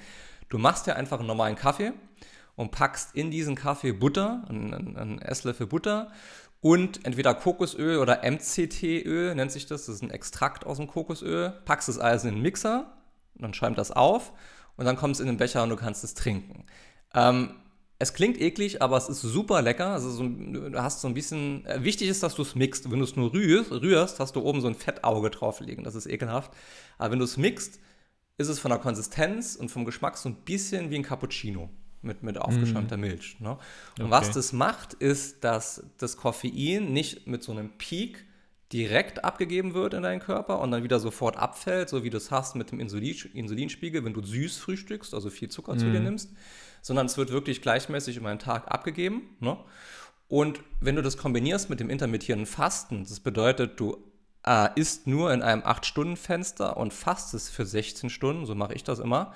Du 0.49 0.59
machst 0.59 0.87
dir 0.87 0.97
einfach 0.97 1.19
einen 1.19 1.29
normalen 1.29 1.57
Kaffee 1.57 1.93
und 2.57 2.71
packst 2.71 3.15
in 3.15 3.31
diesen 3.31 3.55
Kaffee 3.55 3.93
Butter, 3.93 4.45
einen, 4.49 4.97
einen 4.97 5.19
Esslöffel 5.21 5.67
Butter 5.67 6.13
und 6.65 7.05
entweder 7.05 7.35
Kokosöl 7.35 7.99
oder 7.99 8.23
MCT-Öl 8.25 9.35
nennt 9.35 9.53
sich 9.53 9.67
das. 9.67 9.85
Das 9.85 9.97
ist 9.97 10.03
ein 10.03 10.09
Extrakt 10.09 10.65
aus 10.65 10.79
dem 10.79 10.87
Kokosöl. 10.87 11.53
Packst 11.67 11.91
es 11.91 11.99
also 11.99 12.27
in 12.27 12.37
den 12.37 12.43
Mixer, 12.43 12.91
dann 13.35 13.53
schäumt 13.53 13.77
das 13.77 13.91
auf 13.91 14.33
und 14.77 14.87
dann 14.87 14.97
kommt 14.97 15.17
es 15.17 15.21
in 15.21 15.27
den 15.27 15.37
Becher 15.37 15.63
und 15.63 15.69
du 15.69 15.77
kannst 15.77 16.03
es 16.05 16.15
trinken. 16.15 16.65
Ähm, 17.13 17.51
es 17.99 18.15
klingt 18.15 18.41
eklig, 18.41 18.81
aber 18.81 18.97
es 18.97 19.11
ist 19.11 19.21
super 19.21 19.61
lecker. 19.61 19.89
Also 19.89 20.11
so, 20.11 20.27
du 20.27 20.73
hast 20.83 21.03
so 21.03 21.09
ein 21.09 21.13
bisschen. 21.13 21.67
Äh, 21.67 21.85
wichtig 21.85 22.09
ist, 22.09 22.23
dass 22.23 22.35
du 22.35 22.41
es 22.41 22.55
mixt. 22.55 22.91
Wenn 22.91 22.99
du 22.99 23.05
es 23.05 23.15
nur 23.15 23.35
rührst, 23.35 23.71
rührst, 23.71 24.19
hast 24.19 24.35
du 24.35 24.41
oben 24.41 24.63
so 24.63 24.69
ein 24.69 24.75
Fettauge 24.75 25.29
drauf 25.29 25.61
liegen. 25.61 25.85
Das 25.85 25.95
ist 25.95 26.07
ekelhaft. 26.07 26.51
Aber 26.97 27.13
wenn 27.13 27.19
du 27.19 27.27
es 27.27 27.37
mixt, 27.37 27.79
ist 28.39 28.49
es 28.49 28.59
von 28.59 28.71
der 28.71 28.81
Konsistenz 28.81 29.55
und 29.55 29.71
vom 29.71 29.85
Geschmack 29.85 30.17
so 30.17 30.31
ein 30.31 30.37
bisschen 30.47 30.89
wie 30.89 30.97
ein 30.97 31.03
Cappuccino 31.03 31.69
mit, 32.05 32.23
mit 32.23 32.39
aufgeschäumter 32.39 32.97
mm. 32.97 33.01
Milch. 33.01 33.37
Ne? 33.41 33.51
Und 33.51 33.59
okay. 33.99 34.11
was 34.11 34.31
das 34.31 34.53
macht, 34.53 34.95
ist, 34.95 35.45
dass 35.45 35.85
das 35.99 36.17
Koffein 36.17 36.93
nicht 36.93 37.27
mit 37.27 37.43
so 37.43 37.53
einem 37.53 37.71
Peak 37.79 38.25
direkt 38.73 39.25
abgegeben 39.25 39.75
wird 39.75 39.95
in 39.95 40.03
deinen 40.03 40.21
Körper 40.21 40.61
und 40.61 40.71
dann 40.71 40.83
wieder 40.83 40.99
sofort 40.99 41.37
abfällt, 41.37 41.89
so 41.89 42.03
wie 42.03 42.11
du 42.11 42.17
es 42.17 42.31
hast 42.31 42.57
mit 42.57 42.73
dem 42.73 42.81
Insulin, 42.81 43.17
Insulinspiegel, 43.33 44.05
wenn 44.05 44.15
du 44.15 44.23
süß 44.23 44.59
frühstückst, 44.59 45.15
also 45.15 45.31
viel 45.31 45.49
Zucker 45.49 45.75
mm. 45.75 45.79
zu 45.79 45.91
dir 45.91 46.01
mhm. 46.01 46.05
nimmst, 46.05 46.31
sondern 46.83 47.07
es 47.07 47.17
wird 47.17 47.31
wirklich 47.31 47.63
gleichmäßig 47.63 48.17
über 48.17 48.29
einen 48.29 48.39
Tag 48.39 48.71
abgegeben. 48.71 49.37
Ne? 49.41 49.57
Und 50.29 50.61
wenn 50.81 50.97
du 50.97 51.03
das 51.03 51.17
kombinierst 51.17 51.71
mit 51.71 51.81
dem 51.81 51.91
intermittierenden 51.91 52.47
Fasten, 52.47 53.05
das 53.05 53.21
bedeutet, 53.21 53.79
du 53.79 53.97
äh, 54.45 54.69
isst 54.75 55.07
nur 55.07 55.33
in 55.33 55.43
einem 55.43 55.63
8-Stunden-Fenster 55.63 56.77
und 56.77 56.93
fastest 56.93 57.51
für 57.51 57.65
16 57.65 58.11
Stunden, 58.11 58.47
so 58.47 58.55
mache 58.55 58.75
ich 58.75 58.85
das 58.85 58.99
immer, 58.99 59.35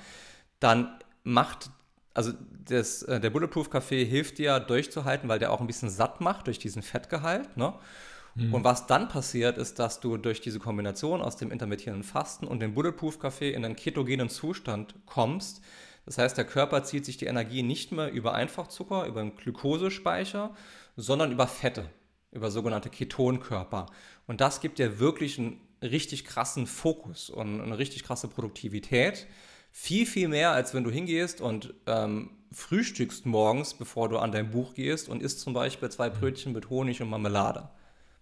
dann 0.61 0.99
macht 1.25 1.71
also 2.19 2.33
das, 2.65 3.05
äh, 3.05 3.21
der 3.21 3.31
Bulletproof 3.31 3.71
Kaffee 3.71 4.05
hilft 4.05 4.39
dir 4.39 4.59
durchzuhalten, 4.59 5.29
weil 5.29 5.39
der 5.39 5.53
auch 5.53 5.61
ein 5.61 5.69
bisschen 5.69 5.89
satt 5.89 6.21
macht 6.21 6.49
durch 6.49 6.59
diesen 6.59 6.83
Fettgehalt. 6.83 7.57
Ne? 7.57 7.73
Mhm. 8.35 8.55
Und 8.55 8.65
was 8.65 8.89
dann 8.89 9.07
passiert, 9.09 9.57
ist, 9.57 9.79
dass 9.79 10.01
du 10.01 10.17
durch 10.17 10.41
diese 10.41 10.59
Kombination 10.59 11.23
aus 11.23 11.37
dem 11.37 11.53
intermittierenden 11.53 12.03
Fasten 12.03 12.49
und 12.49 12.59
dem 12.59 12.75
Bulletproof 12.75 13.21
Kaffee 13.21 13.53
in 13.53 13.65
einen 13.65 13.77
ketogenen 13.77 14.29
Zustand 14.31 14.97
kommst. 15.07 15.63
Das 16.07 16.19
heißt, 16.19 16.37
der 16.37 16.45
Körper 16.45 16.83
zieht 16.83 17.05
sich 17.05 17.19
die 17.19 17.27
Energie 17.27 17.63
nicht 17.63 17.93
mehr 17.93 18.11
über 18.11 18.35
Einfachzucker, 18.35 19.07
über 19.07 19.21
einen 19.21 19.37
Glukosespeicher, 19.37 20.57
sondern 20.97 21.31
über 21.31 21.47
Fette, 21.47 21.89
über 22.33 22.51
sogenannte 22.51 22.91
Ketonkörper. 22.91 23.87
Und 24.27 24.41
das 24.41 24.61
gibt 24.61 24.81
dir 24.81 24.99
wirklich 24.99 25.39
einen 25.39 25.61
richtig 25.83 26.25
krassen 26.25 26.67
Fokus 26.67 27.31
und 27.31 27.61
eine 27.61 27.79
richtig 27.79 28.03
krasse 28.03 28.27
Produktivität 28.27 29.29
viel, 29.81 30.07
viel 30.07 30.27
mehr, 30.27 30.51
als 30.51 30.75
wenn 30.75 30.83
du 30.83 30.91
hingehst 30.91 31.41
und 31.41 31.73
ähm, 31.87 32.31
frühstückst 32.51 33.27
morgens, 33.27 33.75
bevor 33.75 34.09
du 34.09 34.19
an 34.19 34.33
dein 34.33 34.51
Buch 34.51 34.75
gehst 34.75 35.09
und 35.09 35.23
isst 35.23 35.41
zum 35.41 35.55
Beispiel 35.55 35.89
zwei 35.89 36.11
Brötchen 36.11 36.53
mit 36.53 36.69
Honig 36.69 37.01
und 37.01 37.09
Marmelade. 37.09 37.69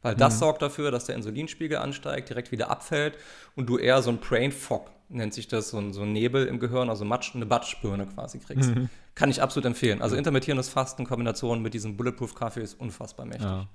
Weil 0.03 0.15
das 0.15 0.35
mhm. 0.35 0.39
sorgt 0.41 0.61
dafür, 0.61 0.91
dass 0.91 1.07
der 1.07 1.15
Insulinspiegel 1.17 1.79
ansteigt, 1.79 2.29
direkt 2.29 2.53
wieder 2.53 2.71
abfällt 2.71 3.17
und 3.57 3.71
du 3.71 3.79
eher 3.79 4.03
so 4.03 4.11
ein 4.11 4.19
Brain 4.19 4.53
Fog, 4.53 4.91
nennt 5.09 5.33
sich 5.33 5.49
das, 5.49 5.71
so 5.71 5.79
ein, 5.79 5.95
so 5.95 6.03
ein 6.03 6.13
Nebel 6.13 6.47
im 6.47 6.61
Gehirn, 6.61 6.91
also 6.91 7.07
Matsch, 7.07 7.35
eine 7.35 7.47
Batschbirne 7.47 8.07
quasi 8.07 8.39
kriegst. 8.39 8.75
Mhm. 8.75 8.91
Kann 9.15 9.31
ich 9.31 9.41
absolut 9.41 9.65
empfehlen. 9.65 10.03
Also 10.03 10.15
intermittierendes 10.15 10.69
Fasten 10.69 11.03
in 11.03 11.09
Kombination 11.09 11.63
mit 11.63 11.73
diesem 11.73 11.97
Bulletproof-Kaffee 11.97 12.61
ist 12.61 12.79
unfassbar 12.79 13.25
mächtig. 13.25 13.47
Ja. 13.47 13.67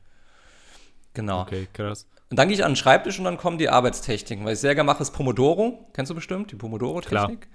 Genau. 1.15 1.41
Okay, 1.41 1.67
krass. 1.73 2.05
Und 2.29 2.38
dann 2.38 2.47
gehe 2.47 2.55
ich 2.55 2.63
an 2.63 2.73
den 2.73 2.77
Schreibtisch 2.77 3.17
und 3.17 3.25
dann 3.25 3.38
kommen 3.38 3.57
die 3.57 3.69
Arbeitstechniken. 3.69 4.45
Was 4.45 4.53
ich 4.53 4.59
sehr 4.59 4.75
gerne 4.75 4.86
mache, 4.86 5.01
ist 5.01 5.11
Pomodoro. 5.11 5.89
Kennst 5.93 6.11
du 6.11 6.15
bestimmt 6.15 6.51
die 6.51 6.55
Pomodoro-Technik? 6.55 7.47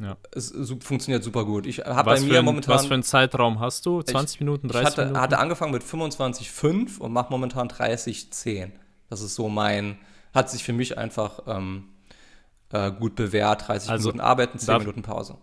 Ja. 0.00 0.16
Es 0.32 0.52
funktioniert 0.80 1.22
super 1.22 1.44
gut. 1.44 1.66
Ich 1.66 1.78
habe 1.80 2.10
bei 2.10 2.20
mir 2.20 2.40
ein, 2.40 2.44
momentan. 2.44 2.74
Was 2.74 2.86
für 2.86 2.94
einen 2.94 3.04
Zeitraum 3.04 3.60
hast 3.60 3.86
du? 3.86 4.02
20 4.02 4.34
ich, 4.34 4.40
Minuten, 4.40 4.68
30 4.68 4.80
ich 4.80 4.86
hatte, 4.86 5.00
Minuten? 5.02 5.20
hatte 5.20 5.38
angefangen 5.38 5.72
mit 5.72 5.82
25,5 5.82 6.98
und 6.98 7.12
mache 7.12 7.30
momentan 7.30 7.68
30,10. 7.68 8.72
Das 9.08 9.20
ist 9.20 9.34
so 9.34 9.48
mein. 9.48 9.98
Hat 10.32 10.50
sich 10.50 10.64
für 10.64 10.72
mich 10.72 10.98
einfach 10.98 11.40
ähm, 11.46 11.90
äh, 12.72 12.90
gut 12.90 13.14
bewährt. 13.14 13.68
30 13.68 13.88
also, 13.88 14.08
Minuten 14.08 14.20
arbeiten, 14.20 14.58
10 14.58 14.78
Minuten 14.78 15.02
Pause. 15.02 15.38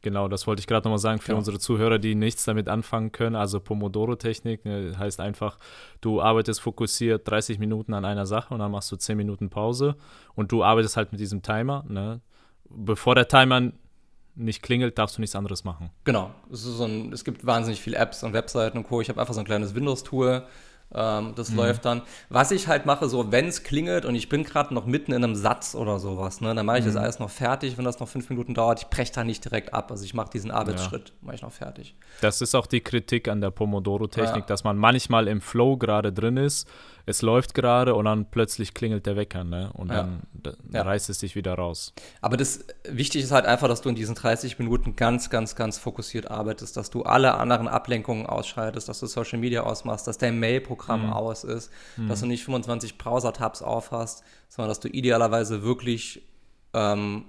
Genau, 0.00 0.28
das 0.28 0.46
wollte 0.46 0.60
ich 0.60 0.68
gerade 0.68 0.84
nochmal 0.84 1.00
sagen 1.00 1.20
für 1.20 1.32
ja. 1.32 1.38
unsere 1.38 1.58
Zuhörer, 1.58 1.98
die 1.98 2.14
nichts 2.14 2.44
damit 2.44 2.68
anfangen 2.68 3.10
können. 3.10 3.34
Also 3.34 3.58
Pomodoro-Technik 3.58 4.64
ne, 4.64 4.96
heißt 4.96 5.18
einfach, 5.18 5.58
du 6.00 6.22
arbeitest 6.22 6.60
fokussiert 6.60 7.28
30 7.28 7.58
Minuten 7.58 7.94
an 7.94 8.04
einer 8.04 8.26
Sache 8.26 8.54
und 8.54 8.60
dann 8.60 8.70
machst 8.70 8.92
du 8.92 8.96
10 8.96 9.16
Minuten 9.16 9.50
Pause 9.50 9.96
und 10.36 10.52
du 10.52 10.62
arbeitest 10.62 10.96
halt 10.96 11.10
mit 11.10 11.20
diesem 11.20 11.42
Timer. 11.42 11.84
Ne? 11.88 12.20
Bevor 12.70 13.16
der 13.16 13.26
Timer 13.26 13.72
nicht 14.38 14.62
klingelt, 14.62 14.98
darfst 14.98 15.16
du 15.16 15.20
nichts 15.20 15.36
anderes 15.36 15.64
machen. 15.64 15.90
Genau. 16.04 16.30
Es, 16.52 16.62
so 16.62 16.84
ein, 16.84 17.12
es 17.12 17.24
gibt 17.24 17.44
wahnsinnig 17.44 17.80
viele 17.80 17.96
Apps 17.96 18.22
und 18.22 18.32
Webseiten 18.32 18.78
und 18.78 18.84
Co. 18.84 19.00
Ich 19.00 19.08
habe 19.08 19.20
einfach 19.20 19.34
so 19.34 19.40
ein 19.40 19.46
kleines 19.46 19.74
Windows-Tool, 19.74 20.46
ähm, 20.94 21.34
das 21.36 21.50
mhm. 21.50 21.56
läuft 21.56 21.84
dann. 21.84 22.02
Was 22.30 22.50
ich 22.50 22.66
halt 22.66 22.86
mache, 22.86 23.08
so 23.08 23.30
wenn 23.30 23.46
es 23.46 23.62
klingelt 23.62 24.06
und 24.06 24.14
ich 24.14 24.28
bin 24.28 24.44
gerade 24.44 24.72
noch 24.72 24.86
mitten 24.86 25.12
in 25.12 25.22
einem 25.22 25.34
Satz 25.34 25.74
oder 25.74 25.98
sowas, 25.98 26.40
ne, 26.40 26.54
dann 26.54 26.64
mache 26.64 26.78
ich 26.78 26.84
mhm. 26.84 26.88
das 26.88 26.96
alles 26.96 27.18
noch 27.18 27.30
fertig. 27.30 27.76
Wenn 27.76 27.84
das 27.84 28.00
noch 28.00 28.08
fünf 28.08 28.30
Minuten 28.30 28.54
dauert, 28.54 28.80
ich 28.80 28.88
breche 28.88 29.12
da 29.12 29.24
nicht 29.24 29.44
direkt 29.44 29.74
ab. 29.74 29.90
Also 29.90 30.04
ich 30.04 30.14
mache 30.14 30.30
diesen 30.30 30.50
Arbeitsschritt, 30.50 31.10
ja. 31.10 31.14
mache 31.20 31.36
ich 31.36 31.42
noch 31.42 31.52
fertig. 31.52 31.94
Das 32.22 32.40
ist 32.40 32.54
auch 32.54 32.66
die 32.66 32.80
Kritik 32.80 33.28
an 33.28 33.40
der 33.40 33.50
Pomodoro-Technik, 33.50 34.42
ja. 34.42 34.46
dass 34.46 34.64
man 34.64 34.78
manchmal 34.78 35.28
im 35.28 35.40
Flow 35.40 35.76
gerade 35.76 36.12
drin 36.12 36.38
ist 36.38 36.66
es 37.08 37.22
läuft 37.22 37.54
gerade 37.54 37.94
und 37.94 38.04
dann 38.04 38.30
plötzlich 38.30 38.74
klingelt 38.74 39.06
der 39.06 39.16
Wecker, 39.16 39.42
ne? 39.42 39.70
Und 39.72 39.88
dann 39.88 40.24
ja. 40.44 40.52
ja. 40.72 40.82
reißt 40.82 41.08
es 41.08 41.18
sich 41.18 41.34
wieder 41.36 41.54
raus. 41.54 41.94
Aber 42.20 42.36
das 42.36 42.66
wichtig 42.84 43.22
ist 43.22 43.32
halt 43.32 43.46
einfach, 43.46 43.66
dass 43.66 43.80
du 43.80 43.88
in 43.88 43.94
diesen 43.94 44.14
30 44.14 44.58
Minuten 44.58 44.94
ganz, 44.94 45.30
ganz, 45.30 45.56
ganz 45.56 45.78
fokussiert 45.78 46.30
arbeitest, 46.30 46.76
dass 46.76 46.90
du 46.90 47.04
alle 47.04 47.34
anderen 47.34 47.66
Ablenkungen 47.66 48.26
ausschaltest, 48.26 48.90
dass 48.90 49.00
du 49.00 49.06
Social 49.06 49.38
Media 49.38 49.62
ausmachst, 49.62 50.06
dass 50.06 50.18
dein 50.18 50.38
Mail-Programm 50.38 51.06
mhm. 51.06 51.12
aus 51.14 51.44
ist, 51.44 51.70
mhm. 51.96 52.08
dass 52.08 52.20
du 52.20 52.26
nicht 52.26 52.44
25 52.44 52.98
Browser-Tabs 52.98 53.62
aufhast, 53.62 54.22
sondern 54.50 54.68
dass 54.68 54.80
du 54.80 54.88
idealerweise 54.88 55.62
wirklich 55.62 56.28
ähm, 56.74 57.24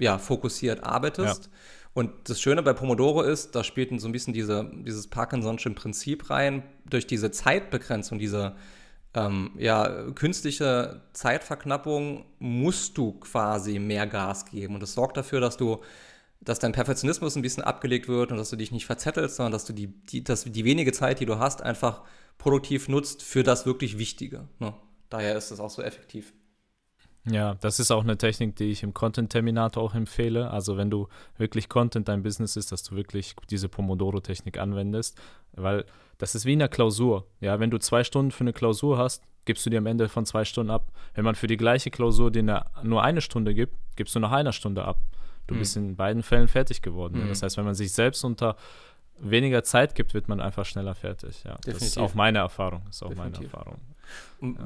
ja, 0.00 0.18
fokussiert 0.18 0.82
arbeitest. 0.82 1.44
Ja. 1.44 1.50
Und 1.92 2.10
das 2.28 2.40
Schöne 2.40 2.64
bei 2.64 2.72
Pomodoro 2.72 3.22
ist, 3.22 3.54
da 3.54 3.62
spielt 3.62 4.00
so 4.00 4.08
ein 4.08 4.12
bisschen 4.12 4.32
diese, 4.32 4.68
dieses 4.84 5.08
Parkinson'sche 5.08 5.72
Prinzip 5.74 6.30
rein, 6.30 6.64
durch 6.88 7.06
diese 7.06 7.30
Zeitbegrenzung, 7.30 8.18
diese 8.18 8.56
ähm, 9.14 9.52
ja, 9.58 10.10
künstliche 10.12 11.02
Zeitverknappung 11.12 12.24
musst 12.38 12.96
du 12.96 13.12
quasi 13.12 13.78
mehr 13.78 14.06
Gas 14.06 14.46
geben. 14.46 14.74
Und 14.74 14.80
das 14.80 14.94
sorgt 14.94 15.16
dafür, 15.16 15.40
dass 15.40 15.56
du, 15.56 15.80
dass 16.40 16.60
dein 16.60 16.72
Perfektionismus 16.72 17.36
ein 17.36 17.42
bisschen 17.42 17.64
abgelegt 17.64 18.08
wird 18.08 18.30
und 18.30 18.38
dass 18.38 18.50
du 18.50 18.56
dich 18.56 18.70
nicht 18.70 18.86
verzettelst, 18.86 19.36
sondern 19.36 19.52
dass 19.52 19.64
du 19.64 19.72
die, 19.72 19.88
die, 19.88 20.22
dass 20.22 20.44
die 20.44 20.64
wenige 20.64 20.92
Zeit, 20.92 21.20
die 21.20 21.26
du 21.26 21.38
hast, 21.38 21.62
einfach 21.62 22.02
produktiv 22.38 22.88
nutzt 22.88 23.22
für 23.22 23.42
das 23.42 23.66
wirklich 23.66 23.98
Wichtige. 23.98 24.48
Ne? 24.60 24.74
Daher 25.08 25.36
ist 25.36 25.50
es 25.50 25.58
auch 25.58 25.70
so 25.70 25.82
effektiv. 25.82 26.32
Ja, 27.26 27.54
das 27.56 27.80
ist 27.80 27.90
auch 27.90 28.02
eine 28.02 28.16
Technik, 28.16 28.56
die 28.56 28.70
ich 28.70 28.82
im 28.82 28.94
Content 28.94 29.30
Terminator 29.30 29.82
auch 29.82 29.94
empfehle. 29.94 30.50
Also 30.50 30.76
wenn 30.76 30.88
du 30.88 31.08
wirklich 31.36 31.68
Content 31.68 32.08
dein 32.08 32.22
Business 32.22 32.56
ist, 32.56 32.72
dass 32.72 32.82
du 32.82 32.96
wirklich 32.96 33.34
diese 33.50 33.68
Pomodoro-Technik 33.68 34.58
anwendest, 34.58 35.20
weil 35.52 35.84
das 36.20 36.34
ist 36.34 36.44
wie 36.44 36.52
in 36.52 36.58
der 36.58 36.68
Klausur. 36.68 37.26
Ja, 37.40 37.58
wenn 37.60 37.70
du 37.70 37.78
zwei 37.78 38.04
Stunden 38.04 38.30
für 38.30 38.42
eine 38.42 38.52
Klausur 38.52 38.98
hast, 38.98 39.24
gibst 39.46 39.64
du 39.64 39.70
dir 39.70 39.78
am 39.78 39.86
Ende 39.86 40.08
von 40.10 40.26
zwei 40.26 40.44
Stunden 40.44 40.70
ab. 40.70 40.92
Wenn 41.14 41.24
man 41.24 41.34
für 41.34 41.46
die 41.46 41.56
gleiche 41.56 41.90
Klausur 41.90 42.30
dir 42.30 42.42
nur 42.82 43.02
eine 43.02 43.22
Stunde 43.22 43.54
gibt, 43.54 43.74
gibst 43.96 44.14
du 44.14 44.20
nach 44.20 44.30
einer 44.30 44.52
Stunde 44.52 44.84
ab. 44.84 44.98
Du 45.46 45.54
mhm. 45.54 45.58
bist 45.58 45.76
in 45.78 45.96
beiden 45.96 46.22
Fällen 46.22 46.46
fertig 46.46 46.82
geworden. 46.82 47.24
Mhm. 47.24 47.28
Das 47.28 47.42
heißt, 47.42 47.56
wenn 47.56 47.64
man 47.64 47.74
sich 47.74 47.92
selbst 47.92 48.22
unter 48.22 48.56
weniger 49.18 49.64
Zeit 49.64 49.94
gibt, 49.94 50.12
wird 50.12 50.28
man 50.28 50.42
einfach 50.42 50.66
schneller 50.66 50.94
fertig. 50.94 51.42
Ja, 51.42 51.54
Definitiv. 51.54 51.72
das 51.72 51.82
ist 51.88 51.98
auch 51.98 52.12
meine 52.12 52.38
Erfahrung. 52.38 52.82
Ist 52.90 53.02
auch 53.02 53.08
Definitiv. 53.08 53.52
meine 53.52 53.52
Erfahrung. 53.52 53.80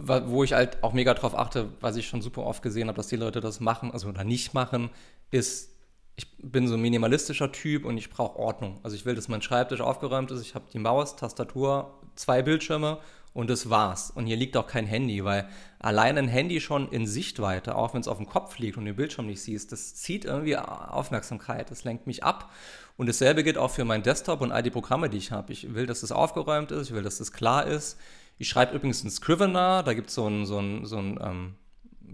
Ja. 0.06 0.28
Wo 0.28 0.42
ich 0.42 0.54
halt 0.54 0.82
auch 0.82 0.92
mega 0.92 1.14
drauf 1.14 1.38
achte, 1.38 1.68
was 1.80 1.94
ich 1.94 2.08
schon 2.08 2.20
super 2.20 2.42
oft 2.44 2.62
gesehen 2.62 2.88
habe, 2.88 2.96
dass 2.96 3.06
die 3.06 3.16
Leute 3.16 3.40
das 3.40 3.60
machen, 3.60 3.92
also 3.92 4.08
oder 4.08 4.24
nicht 4.24 4.54
machen, 4.54 4.90
ist 5.30 5.73
ich 6.16 6.26
bin 6.38 6.68
so 6.68 6.74
ein 6.74 6.80
minimalistischer 6.80 7.50
Typ 7.50 7.84
und 7.84 7.98
ich 7.98 8.10
brauche 8.10 8.38
Ordnung. 8.38 8.78
Also 8.82 8.96
ich 8.96 9.04
will, 9.04 9.14
dass 9.14 9.28
mein 9.28 9.42
Schreibtisch 9.42 9.80
aufgeräumt 9.80 10.30
ist. 10.30 10.42
Ich 10.42 10.54
habe 10.54 10.66
die 10.72 10.78
Maus, 10.78 11.16
Tastatur, 11.16 11.98
zwei 12.14 12.42
Bildschirme 12.42 12.98
und 13.32 13.50
das 13.50 13.68
war's. 13.68 14.12
Und 14.12 14.26
hier 14.26 14.36
liegt 14.36 14.56
auch 14.56 14.68
kein 14.68 14.86
Handy, 14.86 15.24
weil 15.24 15.48
allein 15.80 16.16
ein 16.16 16.28
Handy 16.28 16.60
schon 16.60 16.88
in 16.90 17.06
Sichtweite, 17.06 17.74
auch 17.74 17.94
wenn 17.94 18.00
es 18.00 18.08
auf 18.08 18.18
dem 18.18 18.26
Kopf 18.26 18.58
liegt 18.58 18.76
und 18.76 18.84
den 18.84 18.94
Bildschirm 18.94 19.26
nicht 19.26 19.42
siehst, 19.42 19.72
das 19.72 19.96
zieht 19.96 20.24
irgendwie 20.24 20.56
Aufmerksamkeit, 20.56 21.70
das 21.70 21.82
lenkt 21.82 22.06
mich 22.06 22.22
ab. 22.22 22.52
Und 22.96 23.08
dasselbe 23.08 23.42
gilt 23.42 23.58
auch 23.58 23.72
für 23.72 23.84
meinen 23.84 24.04
Desktop 24.04 24.40
und 24.40 24.52
all 24.52 24.62
die 24.62 24.70
Programme, 24.70 25.10
die 25.10 25.18
ich 25.18 25.32
habe. 25.32 25.52
Ich 25.52 25.74
will, 25.74 25.86
dass 25.86 26.02
das 26.02 26.12
aufgeräumt 26.12 26.70
ist, 26.70 26.88
ich 26.88 26.94
will, 26.94 27.02
dass 27.02 27.18
das 27.18 27.32
klar 27.32 27.66
ist. 27.66 27.98
Ich 28.38 28.48
schreibe 28.48 28.76
übrigens 28.76 29.02
in 29.02 29.10
Scrivener, 29.10 29.82
da 29.82 29.94
gibt 29.94 30.10
so 30.10 30.28
es 30.28 30.48
so 30.48 30.60
ein, 30.60 30.86
so 30.86 30.98
ein 30.98 31.18
ähm, 31.20 31.54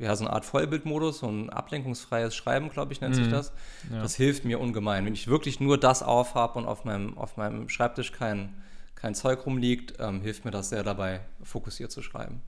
ja, 0.01 0.17
so 0.17 0.25
eine 0.25 0.33
Art 0.33 0.47
Vollbildmodus, 0.47 1.19
so 1.19 1.29
ein 1.29 1.51
ablenkungsfreies 1.51 2.35
Schreiben, 2.35 2.71
glaube 2.71 2.93
ich, 2.93 3.03
nennt 3.03 3.15
mhm. 3.17 3.25
sich 3.25 3.31
das. 3.31 3.53
Ja. 3.93 4.01
Das 4.01 4.15
hilft 4.15 4.47
mir 4.47 4.59
ungemein. 4.59 5.05
Wenn 5.05 5.13
ich 5.13 5.29
wirklich 5.29 5.61
nur 5.61 5.79
das 5.79 6.03
aufhabe 6.03 6.59
und 6.59 6.65
auf 6.65 6.85
meinem, 6.85 7.19
auf 7.19 7.37
meinem 7.37 7.69
Schreibtisch 7.69 8.11
kein, 8.11 8.55
kein 8.95 9.15
Zeug 9.15 9.45
rumliegt, 9.45 9.95
ähm, 9.99 10.23
hilft 10.23 10.47
mir 10.47 10.51
das 10.51 10.71
sehr 10.71 10.83
dabei, 10.83 11.21
fokussiert 11.43 11.93
zu 11.93 12.01
schreiben. 12.01 12.41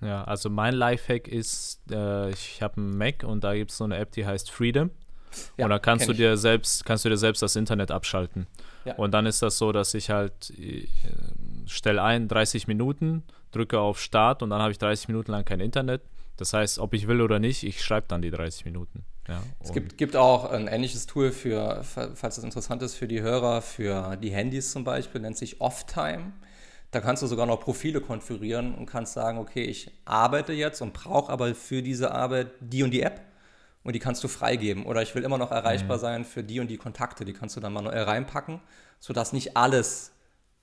Ja, 0.00 0.22
also 0.24 0.48
mein 0.48 0.74
Lifehack 0.74 1.26
ist, 1.26 1.80
äh, 1.90 2.30
ich 2.30 2.62
habe 2.62 2.76
einen 2.76 2.96
Mac 2.96 3.24
und 3.24 3.42
da 3.42 3.54
gibt 3.54 3.72
es 3.72 3.78
so 3.78 3.84
eine 3.84 3.96
App, 3.96 4.12
die 4.12 4.24
heißt 4.24 4.50
Freedom. 4.50 4.90
Ja, 5.56 5.64
und 5.64 5.70
da 5.70 5.80
kannst 5.80 6.06
du 6.06 6.12
ich. 6.12 6.18
dir 6.18 6.36
selbst, 6.36 6.84
kannst 6.84 7.04
du 7.04 7.08
dir 7.08 7.16
selbst 7.16 7.42
das 7.42 7.56
Internet 7.56 7.90
abschalten. 7.90 8.46
Ja. 8.84 8.94
Und 8.94 9.12
dann 9.12 9.26
ist 9.26 9.42
das 9.42 9.58
so, 9.58 9.72
dass 9.72 9.92
ich 9.94 10.10
halt 10.10 10.50
äh, 10.50 10.86
stelle 11.66 12.02
ein 12.02 12.28
30 12.28 12.68
Minuten, 12.68 13.24
drücke 13.50 13.80
auf 13.80 14.00
Start 14.00 14.44
und 14.44 14.50
dann 14.50 14.62
habe 14.62 14.70
ich 14.70 14.78
30 14.78 15.08
Minuten 15.08 15.32
lang 15.32 15.44
kein 15.44 15.58
Internet. 15.58 16.02
Das 16.36 16.52
heißt, 16.52 16.78
ob 16.78 16.92
ich 16.94 17.06
will 17.08 17.20
oder 17.20 17.38
nicht, 17.38 17.62
ich 17.62 17.82
schreibe 17.82 18.06
dann 18.08 18.22
die 18.22 18.30
30 18.30 18.64
Minuten. 18.64 19.04
Ja, 19.28 19.42
es 19.60 19.72
gibt, 19.72 19.98
gibt 19.98 20.14
auch 20.14 20.50
ein 20.50 20.68
ähnliches 20.68 21.06
Tool 21.06 21.32
für, 21.32 21.82
falls 21.82 22.36
das 22.36 22.44
interessant 22.44 22.82
ist 22.82 22.94
für 22.94 23.08
die 23.08 23.22
Hörer, 23.22 23.60
für 23.60 24.16
die 24.16 24.30
Handys 24.30 24.70
zum 24.70 24.84
Beispiel, 24.84 25.20
nennt 25.20 25.36
sich 25.36 25.60
Off-Time. 25.60 26.32
Da 26.92 27.00
kannst 27.00 27.22
du 27.22 27.26
sogar 27.26 27.46
noch 27.46 27.60
Profile 27.60 28.00
konfigurieren 28.00 28.74
und 28.74 28.86
kannst 28.86 29.14
sagen, 29.14 29.38
okay, 29.38 29.64
ich 29.64 29.90
arbeite 30.04 30.52
jetzt 30.52 30.80
und 30.80 30.92
brauche 30.92 31.32
aber 31.32 31.54
für 31.54 31.82
diese 31.82 32.12
Arbeit 32.12 32.52
die 32.60 32.84
und 32.84 32.92
die 32.92 33.02
App 33.02 33.20
und 33.82 33.94
die 33.94 33.98
kannst 33.98 34.22
du 34.22 34.28
freigeben. 34.28 34.86
Oder 34.86 35.02
ich 35.02 35.14
will 35.14 35.24
immer 35.24 35.38
noch 35.38 35.50
erreichbar 35.50 35.96
mhm. 35.96 36.00
sein 36.00 36.24
für 36.24 36.44
die 36.44 36.60
und 36.60 36.68
die 36.68 36.76
Kontakte, 36.76 37.24
die 37.24 37.32
kannst 37.32 37.56
du 37.56 37.60
dann 37.60 37.72
manuell 37.72 38.04
reinpacken, 38.04 38.60
sodass 39.00 39.32
nicht 39.32 39.56
alles 39.56 40.12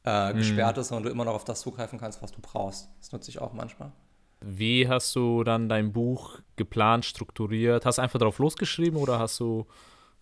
äh, 0.05 0.31
mhm. 0.31 0.37
gesperrt 0.37 0.77
ist, 0.77 0.89
sondern 0.89 1.03
du 1.03 1.09
immer 1.09 1.25
noch 1.25 1.33
auf 1.33 1.43
das 1.43 1.61
zugreifen 1.61 1.99
kannst, 1.99 2.21
was 2.21 2.31
du 2.31 2.39
brauchst. 2.41 2.89
Das 2.99 3.11
nutze 3.11 3.29
ich 3.29 3.39
auch 3.39 3.53
manchmal. 3.53 3.91
Wie 4.45 4.87
hast 4.87 5.15
du 5.15 5.43
dann 5.43 5.69
dein 5.69 5.93
Buch 5.93 6.39
geplant, 6.55 7.05
strukturiert? 7.05 7.85
Hast 7.85 7.97
du 7.97 8.01
einfach 8.01 8.19
drauf 8.19 8.39
losgeschrieben 8.39 8.99
oder 8.99 9.19
hast 9.19 9.39
du, 9.39 9.65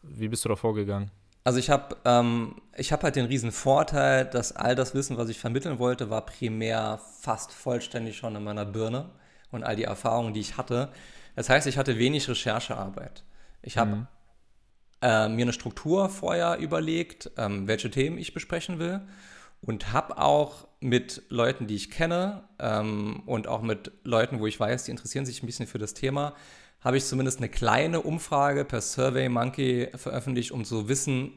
wie 0.03 0.27
bist 0.27 0.45
du 0.45 0.49
da 0.49 0.55
vorgegangen? 0.55 1.11
Also 1.43 1.57
ich 1.57 1.71
habe 1.71 1.97
ähm, 2.05 2.55
hab 2.77 3.03
halt 3.03 3.15
den 3.15 3.25
riesen 3.25 3.51
Vorteil, 3.51 4.25
dass 4.25 4.55
all 4.55 4.75
das 4.75 4.93
Wissen, 4.93 5.17
was 5.17 5.29
ich 5.29 5.39
vermitteln 5.39 5.79
wollte, 5.79 6.11
war 6.11 6.25
primär 6.25 6.99
fast 7.19 7.51
vollständig 7.51 8.17
schon 8.17 8.35
in 8.35 8.43
meiner 8.43 8.65
Birne 8.65 9.09
und 9.49 9.63
all 9.63 9.75
die 9.75 9.85
Erfahrungen, 9.85 10.33
die 10.33 10.39
ich 10.39 10.57
hatte. 10.57 10.89
Das 11.35 11.49
heißt, 11.49 11.65
ich 11.65 11.77
hatte 11.77 11.97
wenig 11.97 12.29
Recherchearbeit. 12.29 13.23
Ich 13.63 13.77
habe 13.77 13.95
mhm. 13.95 14.07
äh, 15.01 15.29
mir 15.29 15.45
eine 15.45 15.53
Struktur 15.53 16.09
vorher 16.09 16.57
überlegt, 16.59 17.31
ähm, 17.37 17.67
welche 17.67 17.89
Themen 17.89 18.19
ich 18.19 18.35
besprechen 18.35 18.77
will 18.77 19.01
und 19.61 19.93
habe 19.93 20.17
auch 20.19 20.67
mit 20.81 21.21
Leuten, 21.29 21.67
die 21.67 21.75
ich 21.75 21.91
kenne 21.91 22.43
ähm, 22.59 23.21
und 23.25 23.47
auch 23.47 23.61
mit 23.61 23.91
Leuten, 24.03 24.39
wo 24.39 24.47
ich 24.47 24.59
weiß, 24.59 24.83
die 24.85 24.91
interessieren 24.91 25.25
sich 25.25 25.41
ein 25.41 25.45
bisschen 25.45 25.67
für 25.67 25.77
das 25.77 25.93
Thema, 25.93 26.33
habe 26.81 26.97
ich 26.97 27.05
zumindest 27.05 27.37
eine 27.37 27.49
kleine 27.49 28.01
Umfrage 28.01 28.65
per 28.65 28.81
Survey 28.81 29.29
Monkey 29.29 29.89
veröffentlicht, 29.95 30.51
um 30.51 30.65
zu 30.65 30.89
wissen, 30.89 31.31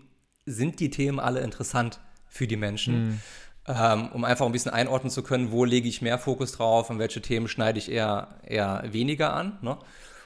sind 0.46 0.80
die 0.80 0.90
Themen 0.90 1.20
alle 1.20 1.40
interessant 1.40 2.00
für 2.26 2.46
die 2.46 2.56
Menschen, 2.56 3.06
mhm. 3.06 3.20
ähm, 3.68 4.08
um 4.12 4.24
einfach 4.24 4.46
ein 4.46 4.52
bisschen 4.52 4.72
einordnen 4.72 5.10
zu 5.10 5.22
können, 5.22 5.52
wo 5.52 5.66
lege 5.66 5.88
ich 5.88 6.00
mehr 6.00 6.18
Fokus 6.18 6.52
drauf 6.52 6.88
und 6.88 6.98
welche 6.98 7.20
Themen 7.20 7.46
schneide 7.46 7.78
ich 7.78 7.90
eher, 7.92 8.40
eher 8.46 8.82
weniger 8.90 9.34
an. 9.34 9.58
Ne? 9.60 9.76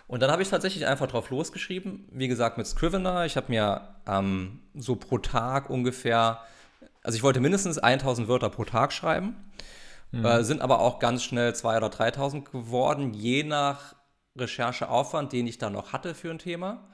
Und 0.07 0.23
dann 0.23 0.31
habe 0.31 0.43
ich 0.43 0.49
tatsächlich 0.49 0.87
einfach 0.87 1.09
drauf 1.09 1.31
losgeschrieben, 1.31 2.09
wie 2.13 2.29
gesagt 2.29 2.57
mit 2.57 2.69
Scrivener. 2.69 3.27
Ich 3.27 3.37
habe 3.37 3.47
mir 3.51 3.97
ähm, 4.07 4.61
so 4.75 4.95
pro 4.95 5.19
Tag 5.19 5.69
ungefähr 5.71 6.41
also 7.03 7.17
ich 7.17 7.23
wollte 7.23 7.41
mindestens 7.41 7.79
1000 7.79 8.29
Wörter 8.29 8.51
pro 8.51 8.65
Tag 8.65 8.93
schreiben, 8.93 9.37
mhm. 10.11 10.25
äh, 10.25 10.45
sind 10.45 10.61
aber 10.61 10.81
auch 10.81 10.99
ganz 10.99 11.23
schnell 11.23 11.53
2.000 11.53 11.77
oder 11.77 11.89
3000 11.89 12.53
geworden, 12.53 13.15
je 13.15 13.45
nach 13.45 13.95
Rechercheaufwand, 14.37 15.33
den 15.33 15.47
ich 15.47 15.59
da 15.59 15.71
noch 15.71 15.93
hatte 15.93 16.15
für 16.15 16.31
ein 16.31 16.39
Thema. 16.39 16.89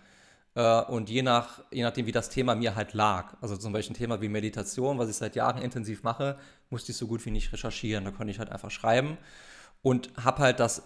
Äh, 0.54 0.82
und 0.82 1.10
je, 1.10 1.22
nach, 1.22 1.60
je 1.70 1.82
nachdem, 1.82 2.06
wie 2.06 2.12
das 2.12 2.30
Thema 2.30 2.54
mir 2.54 2.74
halt 2.74 2.94
lag. 2.94 3.34
Also 3.40 3.56
zum 3.56 3.72
Beispiel 3.72 3.94
ein 3.94 3.98
Thema 3.98 4.20
wie 4.20 4.28
Meditation, 4.28 4.98
was 4.98 5.08
ich 5.08 5.16
seit 5.16 5.36
Jahren 5.36 5.60
intensiv 5.60 6.02
mache, 6.02 6.38
musste 6.70 6.92
ich 6.92 6.98
so 6.98 7.06
gut 7.06 7.24
wie 7.26 7.30
nicht 7.30 7.52
recherchieren. 7.52 8.04
Da 8.04 8.10
konnte 8.10 8.30
ich 8.30 8.38
halt 8.38 8.50
einfach 8.50 8.70
schreiben 8.70 9.18
und 9.82 10.10
habe 10.22 10.38
halt 10.38 10.60
das 10.60 10.82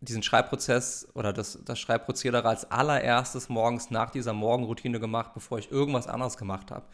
diesen 0.00 0.24
Schreibprozess 0.24 1.06
oder 1.14 1.32
das, 1.32 1.60
das 1.64 1.78
Schreibprozedere 1.78 2.48
als 2.48 2.68
allererstes 2.72 3.48
morgens 3.48 3.90
nach 3.92 4.10
dieser 4.10 4.32
Morgenroutine 4.32 4.98
gemacht, 4.98 5.30
bevor 5.32 5.60
ich 5.60 5.70
irgendwas 5.70 6.08
anderes 6.08 6.36
gemacht 6.36 6.72
habe 6.72 6.84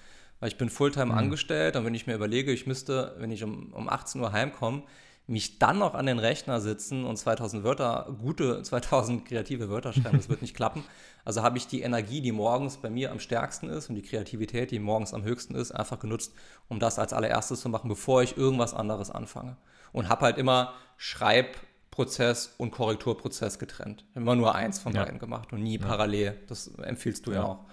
weil 0.41 0.49
ich 0.49 0.59
bin 0.59 0.71
Fulltime 0.71 1.13
mhm. 1.13 1.19
angestellt 1.19 1.77
und 1.77 1.85
wenn 1.85 1.95
ich 1.95 2.07
mir 2.07 2.15
überlege, 2.15 2.53
ich 2.53 2.67
müsste, 2.67 3.15
wenn 3.19 3.31
ich 3.31 3.43
um, 3.45 3.73
um 3.73 3.89
18 3.89 4.21
Uhr 4.21 4.33
heimkomme, 4.33 4.83
mich 5.29 5.59
dann 5.59 5.79
noch 5.79 5.95
an 5.95 6.07
den 6.07 6.19
Rechner 6.19 6.61
sitzen 6.61 7.05
und 7.05 7.17
2000 7.17 7.63
Wörter, 7.63 8.17
gute 8.21 8.63
2000 8.65 9.27
kreative 9.27 9.69
Wörter 9.69 9.93
schreiben, 9.93 10.17
das 10.17 10.29
wird 10.29 10.43
nicht 10.43 10.57
klappen. 10.57 10.83
Also 11.25 11.43
habe 11.43 11.59
ich 11.59 11.67
die 11.67 11.83
Energie, 11.83 12.23
die 12.23 12.33
morgens 12.33 12.79
bei 12.79 12.89
mir 12.89 13.13
am 13.13 13.21
stärksten 13.21 13.69
ist 13.69 13.91
und 13.91 13.95
die 13.95 14.03
Kreativität, 14.03 14.71
die 14.71 14.79
morgens 14.79 15.13
am 15.13 15.23
höchsten 15.23 15.55
ist, 15.55 15.71
einfach 15.71 15.99
genutzt, 15.99 16.33
um 16.69 16.81
das 16.81 16.99
als 16.99 17.13
allererstes 17.13 17.61
zu 17.61 17.69
machen, 17.69 17.89
bevor 17.89 18.23
ich 18.23 18.39
irgendwas 18.39 18.73
anderes 18.73 19.11
anfange. 19.11 19.59
Und 19.93 20.09
habe 20.09 20.23
halt 20.23 20.39
immer 20.39 20.73
Schreibprozess 20.97 22.55
und 22.57 22.71
Korrekturprozess 22.71 23.59
getrennt. 23.59 24.07
Immer 24.15 24.35
nur 24.35 24.55
eins 24.55 24.79
von 24.79 24.95
ja. 24.95 25.05
beiden 25.05 25.19
gemacht 25.19 25.53
und 25.53 25.63
nie 25.63 25.79
ja. 25.79 25.87
parallel. 25.87 26.39
Das 26.47 26.69
empfiehlst 26.69 27.27
du 27.27 27.33
ja, 27.33 27.39
ja 27.39 27.45
auch. 27.45 27.65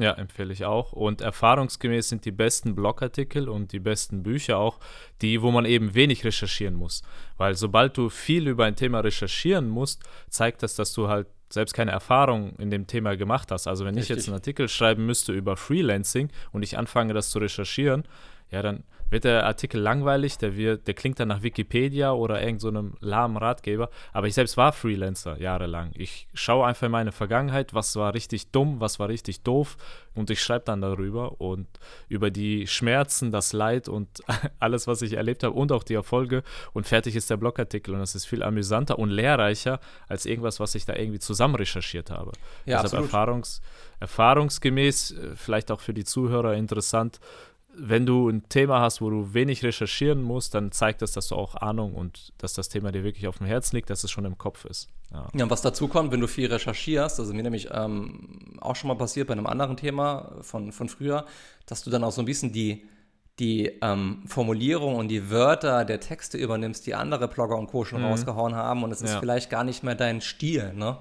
Ja, 0.00 0.12
empfehle 0.12 0.52
ich 0.52 0.64
auch. 0.64 0.92
Und 0.92 1.20
erfahrungsgemäß 1.20 2.08
sind 2.08 2.24
die 2.24 2.32
besten 2.32 2.74
Blogartikel 2.74 3.48
und 3.48 3.72
die 3.72 3.80
besten 3.80 4.22
Bücher 4.22 4.58
auch 4.58 4.78
die, 5.20 5.42
wo 5.42 5.50
man 5.50 5.64
eben 5.64 5.94
wenig 5.94 6.24
recherchieren 6.24 6.74
muss. 6.74 7.02
Weil 7.36 7.54
sobald 7.54 7.96
du 7.96 8.08
viel 8.08 8.48
über 8.48 8.64
ein 8.64 8.76
Thema 8.76 9.00
recherchieren 9.00 9.68
musst, 9.68 10.02
zeigt 10.28 10.62
das, 10.62 10.74
dass 10.74 10.92
du 10.92 11.08
halt 11.08 11.26
selbst 11.52 11.74
keine 11.74 11.90
Erfahrung 11.90 12.54
in 12.56 12.70
dem 12.70 12.86
Thema 12.86 13.16
gemacht 13.16 13.50
hast. 13.50 13.66
Also 13.66 13.84
wenn 13.84 13.94
Richtig. 13.94 14.10
ich 14.10 14.16
jetzt 14.16 14.28
einen 14.28 14.36
Artikel 14.36 14.68
schreiben 14.68 15.04
müsste 15.04 15.32
über 15.32 15.56
Freelancing 15.56 16.30
und 16.52 16.62
ich 16.62 16.78
anfange, 16.78 17.12
das 17.12 17.30
zu 17.30 17.40
recherchieren, 17.40 18.04
ja, 18.50 18.62
dann 18.62 18.84
wird 19.10 19.24
der 19.24 19.44
Artikel 19.44 19.80
langweilig, 19.80 20.38
der, 20.38 20.56
wird, 20.56 20.86
der 20.86 20.94
klingt 20.94 21.20
dann 21.20 21.28
nach 21.28 21.42
Wikipedia 21.42 22.12
oder 22.12 22.42
irgendeinem 22.42 22.94
so 23.00 23.06
lahmen 23.06 23.36
Ratgeber. 23.36 23.90
Aber 24.12 24.26
ich 24.26 24.34
selbst 24.34 24.56
war 24.56 24.72
Freelancer 24.72 25.38
jahrelang. 25.38 25.90
Ich 25.94 26.28
schaue 26.32 26.66
einfach 26.66 26.86
in 26.86 26.92
meine 26.92 27.12
Vergangenheit, 27.12 27.74
was 27.74 27.96
war 27.96 28.14
richtig 28.14 28.50
dumm, 28.50 28.80
was 28.80 28.98
war 28.98 29.08
richtig 29.08 29.42
doof 29.42 29.76
und 30.14 30.30
ich 30.30 30.42
schreibe 30.42 30.64
dann 30.64 30.80
darüber 30.80 31.40
und 31.40 31.66
über 32.08 32.30
die 32.30 32.66
Schmerzen, 32.66 33.30
das 33.30 33.52
Leid 33.52 33.88
und 33.88 34.22
alles, 34.58 34.86
was 34.86 35.02
ich 35.02 35.14
erlebt 35.14 35.42
habe 35.42 35.54
und 35.54 35.72
auch 35.72 35.82
die 35.82 35.94
Erfolge 35.94 36.42
und 36.72 36.86
fertig 36.86 37.16
ist 37.16 37.30
der 37.30 37.36
Blogartikel 37.36 37.94
und 37.94 38.00
das 38.00 38.14
ist 38.14 38.26
viel 38.26 38.42
amüsanter 38.42 38.98
und 38.98 39.10
lehrreicher 39.10 39.80
als 40.08 40.26
irgendwas, 40.26 40.60
was 40.60 40.74
ich 40.74 40.84
da 40.84 40.94
irgendwie 40.94 41.20
zusammen 41.20 41.54
recherchiert 41.54 42.10
habe. 42.10 42.32
Ja, 42.66 42.82
Deshalb 42.82 43.04
erfahrungs, 43.04 43.60
erfahrungsgemäß, 44.00 45.12
äh, 45.12 45.36
vielleicht 45.36 45.70
auch 45.70 45.80
für 45.80 45.94
die 45.94 46.04
Zuhörer 46.04 46.54
interessant, 46.54 47.20
wenn 47.74 48.06
du 48.06 48.28
ein 48.28 48.48
Thema 48.48 48.80
hast, 48.80 49.00
wo 49.00 49.10
du 49.10 49.32
wenig 49.32 49.62
recherchieren 49.62 50.22
musst, 50.22 50.54
dann 50.54 50.72
zeigt 50.72 51.02
das, 51.02 51.12
dass 51.12 51.28
du 51.28 51.34
auch 51.34 51.54
Ahnung 51.54 51.94
und 51.94 52.32
dass 52.38 52.52
das 52.52 52.68
Thema 52.68 52.92
dir 52.92 53.04
wirklich 53.04 53.26
auf 53.28 53.38
dem 53.38 53.46
Herzen 53.46 53.76
liegt, 53.76 53.90
dass 53.90 54.04
es 54.04 54.10
schon 54.10 54.24
im 54.24 54.38
Kopf 54.38 54.64
ist. 54.64 54.88
Ja, 55.12 55.28
ja 55.34 55.44
und 55.44 55.50
was 55.50 55.62
dazu 55.62 55.88
kommt, 55.88 56.12
wenn 56.12 56.20
du 56.20 56.26
viel 56.26 56.52
recherchierst, 56.52 57.20
also 57.20 57.32
mir 57.32 57.42
nämlich 57.42 57.68
ähm, 57.72 58.58
auch 58.60 58.76
schon 58.76 58.88
mal 58.88 58.96
passiert 58.96 59.28
bei 59.28 59.32
einem 59.32 59.46
anderen 59.46 59.76
Thema 59.76 60.32
von, 60.42 60.72
von 60.72 60.88
früher, 60.88 61.26
dass 61.66 61.82
du 61.82 61.90
dann 61.90 62.04
auch 62.04 62.12
so 62.12 62.22
ein 62.22 62.26
bisschen 62.26 62.52
die, 62.52 62.86
die 63.38 63.66
ähm, 63.82 64.22
Formulierung 64.26 64.96
und 64.96 65.08
die 65.08 65.30
Wörter 65.30 65.84
der 65.84 66.00
Texte 66.00 66.38
übernimmst, 66.38 66.86
die 66.86 66.94
andere 66.94 67.28
Blogger 67.28 67.56
und 67.56 67.68
Co. 67.68 67.84
schon 67.84 68.02
mhm. 68.02 68.08
rausgehauen 68.08 68.54
haben 68.54 68.82
und 68.82 68.90
es 68.92 69.00
ist 69.00 69.14
ja. 69.14 69.20
vielleicht 69.20 69.50
gar 69.50 69.64
nicht 69.64 69.82
mehr 69.82 69.94
dein 69.94 70.20
Stil, 70.20 70.74
ne? 70.74 70.98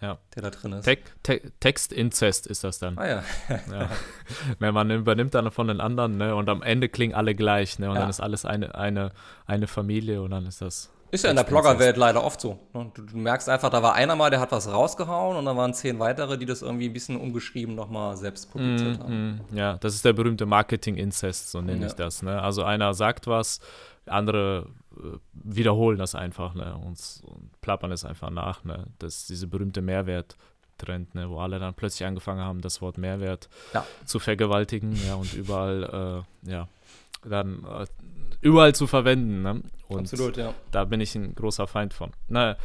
Ja. 0.00 0.18
der 0.34 0.42
da 0.42 0.50
drin 0.50 0.72
ist. 0.72 0.84
Te 0.84 0.98
Te 1.22 1.52
Textinzest 1.60 2.46
ist 2.46 2.64
das 2.64 2.78
dann. 2.78 2.98
Ah 2.98 3.06
ja. 3.06 3.22
ja. 3.48 3.88
Ne, 4.58 4.72
man 4.72 4.90
übernimmt 4.90 5.34
dann 5.34 5.50
von 5.50 5.68
den 5.68 5.80
anderen 5.80 6.16
ne, 6.16 6.34
und 6.34 6.48
am 6.48 6.62
Ende 6.62 6.88
klingen 6.88 7.14
alle 7.14 7.34
gleich 7.34 7.78
ne, 7.78 7.88
und 7.88 7.94
ja. 7.94 8.02
dann 8.02 8.10
ist 8.10 8.20
alles 8.20 8.44
eine, 8.44 8.74
eine, 8.74 9.12
eine 9.46 9.66
Familie 9.66 10.22
und 10.22 10.30
dann 10.30 10.46
ist 10.46 10.60
das. 10.60 10.90
Ist 11.10 11.22
ja 11.22 11.30
in 11.30 11.36
der 11.36 11.44
Bloggerwelt 11.44 11.96
leider 11.96 12.24
oft 12.24 12.40
so. 12.40 12.58
Ne? 12.72 12.90
Du, 12.92 13.02
du, 13.02 13.16
merkst 13.16 13.48
einfach, 13.48 13.70
da 13.70 13.82
war 13.82 13.94
einer 13.94 14.16
mal, 14.16 14.30
der 14.30 14.40
hat 14.40 14.50
was 14.50 14.66
rausgehauen 14.70 15.36
und 15.36 15.44
dann 15.44 15.56
waren 15.56 15.72
zehn 15.72 16.00
weitere, 16.00 16.36
die 16.36 16.46
das 16.46 16.62
irgendwie 16.62 16.88
ein 16.88 16.92
bisschen 16.92 17.16
umgeschrieben 17.16 17.76
nochmal 17.76 18.16
selbst 18.16 18.50
publiziert 18.50 18.98
mm, 18.98 19.02
haben. 19.02 19.46
Mm, 19.52 19.56
ja, 19.56 19.76
das 19.78 19.94
ist 19.94 20.04
der 20.04 20.12
berühmte 20.12 20.44
Marketing-Incest, 20.44 21.52
so 21.52 21.60
nenne 21.60 21.82
ja. 21.82 21.86
ich 21.86 21.92
das. 21.92 22.22
Ne? 22.22 22.42
Also 22.42 22.64
einer 22.64 22.94
sagt 22.94 23.28
was, 23.28 23.60
andere 24.06 24.66
wiederholen 25.32 25.98
das 25.98 26.14
einfach 26.14 26.54
ne, 26.54 26.74
und, 26.76 26.98
und 27.24 27.60
plappern 27.60 27.92
es 27.92 28.04
einfach 28.04 28.30
nach. 28.30 28.64
Ne. 28.64 28.86
Das 28.98 29.26
diese 29.26 29.46
berühmte 29.46 29.82
Mehrwert-Trend, 29.82 31.14
ne, 31.14 31.28
wo 31.30 31.38
alle 31.38 31.58
dann 31.58 31.74
plötzlich 31.74 32.06
angefangen 32.06 32.40
haben, 32.40 32.60
das 32.60 32.80
Wort 32.80 32.98
Mehrwert 32.98 33.48
ja. 33.72 33.86
zu 34.04 34.18
vergewaltigen 34.18 34.98
ja, 35.06 35.14
und 35.14 35.32
überall 35.34 36.24
äh, 36.46 36.50
ja, 36.50 36.68
dann 37.24 37.64
äh, 37.64 37.86
überall 38.40 38.74
zu 38.74 38.86
verwenden. 38.86 39.42
Ne? 39.42 39.62
Und 39.88 40.00
Absolut, 40.00 40.36
ja. 40.36 40.54
Da 40.70 40.84
bin 40.84 41.00
ich 41.00 41.14
ein 41.14 41.34
großer 41.34 41.66
Feind 41.66 41.94
von. 41.94 42.12
Naja, 42.28 42.56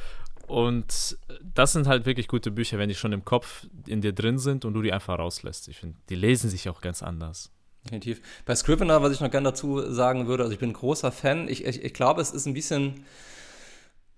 und 0.47 1.17
das 1.53 1.73
sind 1.73 1.87
halt 1.87 2.05
wirklich 2.05 2.27
gute 2.27 2.49
Bücher, 2.49 2.79
wenn 2.79 2.89
die 2.89 2.95
schon 2.95 3.13
im 3.13 3.23
Kopf 3.23 3.67
in 3.85 4.01
dir 4.01 4.13
drin 4.13 4.39
sind 4.39 4.65
und 4.65 4.73
du 4.73 4.81
die 4.81 4.91
einfach 4.91 5.19
rauslässt. 5.19 5.67
Ich 5.67 5.77
finde, 5.77 5.97
die 6.09 6.15
lesen 6.15 6.49
sich 6.49 6.67
auch 6.69 6.81
ganz 6.81 7.03
anders. 7.03 7.51
Definitiv. 7.85 8.21
Bei 8.45 8.55
Scrivener, 8.55 9.01
was 9.01 9.13
ich 9.13 9.21
noch 9.21 9.31
gerne 9.31 9.49
dazu 9.49 9.81
sagen 9.91 10.27
würde, 10.27 10.43
also 10.43 10.53
ich 10.53 10.59
bin 10.59 10.71
ein 10.71 10.73
großer 10.73 11.11
Fan. 11.11 11.47
Ich, 11.47 11.65
ich, 11.65 11.83
ich 11.83 11.93
glaube, 11.93 12.21
es 12.21 12.31
ist 12.31 12.45
ein 12.45 12.53
bisschen 12.53 13.05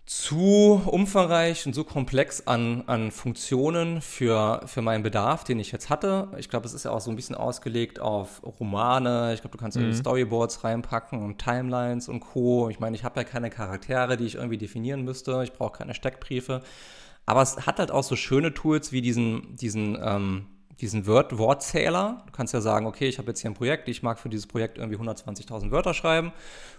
zu 0.06 0.82
umfangreich 0.88 1.66
und 1.66 1.74
so 1.74 1.86
komplex 1.86 2.46
an, 2.46 2.84
an 2.88 3.12
Funktionen 3.12 4.02
für, 4.02 4.62
für 4.66 4.82
meinen 4.82 5.04
Bedarf, 5.04 5.46
den 5.46 5.58
ich 5.60 5.72
jetzt 5.72 5.90
hatte. 5.90 6.28
Ich 6.38 6.50
glaube, 6.50 6.66
es 6.66 6.74
ist 6.74 6.84
ja 6.84 6.92
auch 6.92 7.00
so 7.00 7.12
ein 7.12 7.16
bisschen 7.16 7.36
ausgelegt 7.36 8.00
auf 8.00 8.42
Romane. 8.44 9.34
Ich 9.34 9.42
glaube, 9.42 9.56
du 9.56 9.62
kannst 9.62 9.78
mhm. 9.78 9.94
Storyboards 9.94 10.66
reinpacken 10.66 11.24
und 11.24 11.38
Timelines 11.38 12.10
und 12.10 12.20
Co. 12.20 12.68
Ich 12.70 12.80
meine, 12.80 12.96
ich 12.96 13.06
habe 13.06 13.22
ja 13.22 13.24
keine 13.24 13.50
Charaktere, 13.50 14.18
die 14.18 14.26
ich 14.26 14.36
irgendwie 14.36 14.58
definieren 14.58 15.04
müsste. 15.04 15.44
Ich 15.44 15.54
brauche 15.54 15.78
keine 15.78 15.94
Steckbriefe. 15.94 16.62
Aber 17.26 17.42
es 17.42 17.66
hat 17.66 17.80
halt 17.80 17.92
auch 17.92 18.04
so 18.04 18.18
schöne 18.18 18.54
Tools 18.54 18.92
wie 18.92 19.02
diesen, 19.02 19.56
diesen 19.56 19.98
ähm, 20.04 20.48
diesen 20.82 21.06
Word 21.06 21.38
Wortzähler. 21.38 22.24
Du 22.26 22.32
kannst 22.32 22.54
ja 22.54 22.62
sagen, 22.62 22.88
okay, 22.88 23.08
ich 23.08 23.20
habe 23.20 23.28
jetzt 23.30 23.42
hier 23.42 23.52
ein 23.52 23.54
Projekt, 23.54 23.88
ich 23.88 24.02
mag 24.02 24.20
für 24.20 24.30
dieses 24.30 24.48
Projekt 24.48 24.80
irgendwie 24.80 24.98
120.000 24.98 25.72
Wörter 25.72 25.94
schreiben 25.94 26.34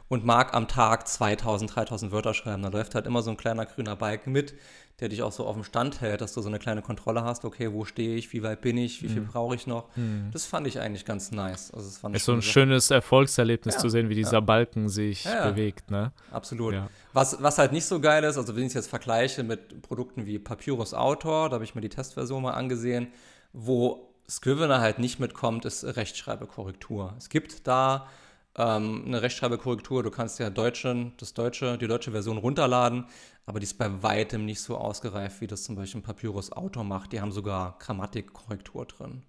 und 0.09 0.25
mag 0.25 0.55
am 0.55 0.69
Tag 0.69 1.07
2.000, 1.07 1.71
3.000 1.71 2.11
Wörter 2.11 2.35
schreiben. 2.35 2.63
Da 2.63 2.69
läuft 2.69 2.95
halt 2.95 3.07
immer 3.07 3.23
so 3.23 3.31
ein 3.31 3.37
kleiner 3.37 3.65
grüner 3.65 3.95
Balken 3.95 4.33
mit, 4.33 4.55
der 5.01 5.09
dich 5.09 5.23
auch 5.23 5.33
so 5.33 5.47
auf 5.47 5.55
dem 5.55 5.65
Stand 5.65 6.01
hält, 6.01 6.21
dass 6.21 6.33
du 6.33 6.41
so 6.43 6.49
eine 6.49 6.59
kleine 6.59 6.83
Kontrolle 6.83 7.25
hast, 7.25 7.45
okay, 7.45 7.73
wo 7.73 7.85
stehe 7.85 8.17
ich, 8.17 8.33
wie 8.33 8.43
weit 8.43 8.61
bin 8.61 8.77
ich, 8.77 9.03
wie 9.03 9.09
viel 9.09 9.23
mhm. 9.23 9.29
brauche 9.29 9.55
ich 9.55 9.67
noch. 9.67 9.89
Mhm. 9.97 10.31
Das 10.33 10.47
fand 10.47 10.67
ich 10.67 10.81
eigentlich 10.81 11.05
ganz 11.05 11.31
nice. 11.31 11.73
Also 11.73 11.87
das 11.87 11.99
fand 11.99 12.17
ist 12.17 12.25
so 12.25 12.33
ein 12.33 12.43
schönes 12.43 12.91
Erfolgserlebnis 12.91 13.77
ja. 13.77 13.81
zu 13.81 13.89
sehen, 13.89 14.09
wie 14.09 14.15
dieser 14.15 14.35
ja. 14.35 14.41
Balken 14.41 14.89
sich 14.89 15.25
ja, 15.25 15.49
bewegt. 15.49 15.91
Ne? 15.91 16.13
Absolut. 16.31 16.75
Was, 17.13 17.43
was 17.43 17.59
halt 17.59 17.73
nicht 17.73 17.87
so 17.87 18.01
geil 18.01 18.25
ist, 18.25 18.37
also 18.37 18.55
wenn 18.55 18.63
ich 18.63 18.69
es 18.69 18.75
jetzt 18.75 18.91
vergleiche 18.91 19.45
mit 19.45 19.83
Produkten 19.83 20.27
wie 20.27 20.39
Papyrus 20.39 20.93
Autor, 20.93 21.49
da 21.49 21.55
habe 21.55 21.65
ich 21.65 21.75
mir 21.75 21.81
die 21.81 21.89
Testversion 21.89 22.43
mal 22.43 22.53
angesehen, 22.53 23.09
wo 23.53 24.15
Scrivener 24.29 24.81
halt 24.81 24.99
nicht 24.99 25.21
mitkommt, 25.21 25.65
ist 25.65 25.85
Rechtschreibekorrektur. 25.85 27.15
Es 27.19 27.29
gibt 27.29 27.67
da 27.67 28.09
ähm, 28.57 29.05
eine 29.07 29.23
Rechtschreibekorrektur, 29.23 30.03
du 30.03 30.11
kannst 30.11 30.39
ja 30.39 30.51
Deutschen, 30.51 31.13
das 31.19 31.35
deutsche, 31.35 31.79
die 31.79 31.87
deutsche 31.87 32.13
Version 32.13 32.39
runterladen, 32.39 33.07
aber 33.47 33.61
die 33.61 33.65
ist 33.65 33.79
bei 33.79 34.03
weitem 34.03 34.45
nicht 34.45 34.61
so 34.61 34.77
ausgereift, 34.77 35.41
wie 35.41 35.47
das 35.47 35.65
zum 35.65 35.75
Beispiel 35.75 36.01
Papyrus 36.01 36.53
Autor 36.53 36.85
macht. 36.85 37.13
Die 37.13 37.21
haben 37.21 37.33
sogar 37.33 37.77
Grammatikkorrektur 37.79 38.87
drin. 38.87 39.23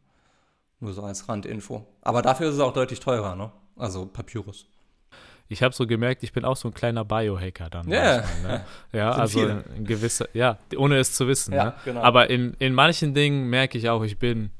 Nur 0.79 0.93
so 0.93 1.01
als 1.03 1.27
Randinfo. 1.27 1.87
Aber 2.01 2.21
dafür 2.21 2.49
ist 2.49 2.55
es 2.55 2.61
auch 2.61 2.73
deutlich 2.73 2.99
teurer, 2.99 3.35
ne? 3.35 3.51
Also 3.75 4.05
Papyrus. 4.05 4.67
Ich 5.53 5.63
habe 5.63 5.73
so 5.73 5.87
gemerkt, 5.87 6.23
ich 6.23 6.33
bin 6.33 6.45
auch 6.45 6.57
so 6.57 6.67
ein 6.67 6.73
kleiner 6.73 7.05
Biohacker 7.05 7.69
dann. 7.69 7.87
Yeah. 7.87 8.17
Manchmal, 8.17 8.51
ne? 8.57 8.65
Ja, 8.91 9.11
also 9.11 9.39
ein 9.41 9.85
gewisser, 9.85 10.27
ja, 10.33 10.57
ohne 10.75 10.97
es 10.97 11.13
zu 11.13 11.27
wissen. 11.27 11.53
Ja, 11.53 11.65
ne? 11.65 11.73
genau. 11.85 12.01
Aber 12.01 12.29
in, 12.29 12.55
in 12.59 12.73
manchen 12.73 13.13
Dingen 13.13 13.49
merke 13.49 13.77
ich 13.77 13.89
auch, 13.89 14.03
ich 14.03 14.17
bin 14.17 14.51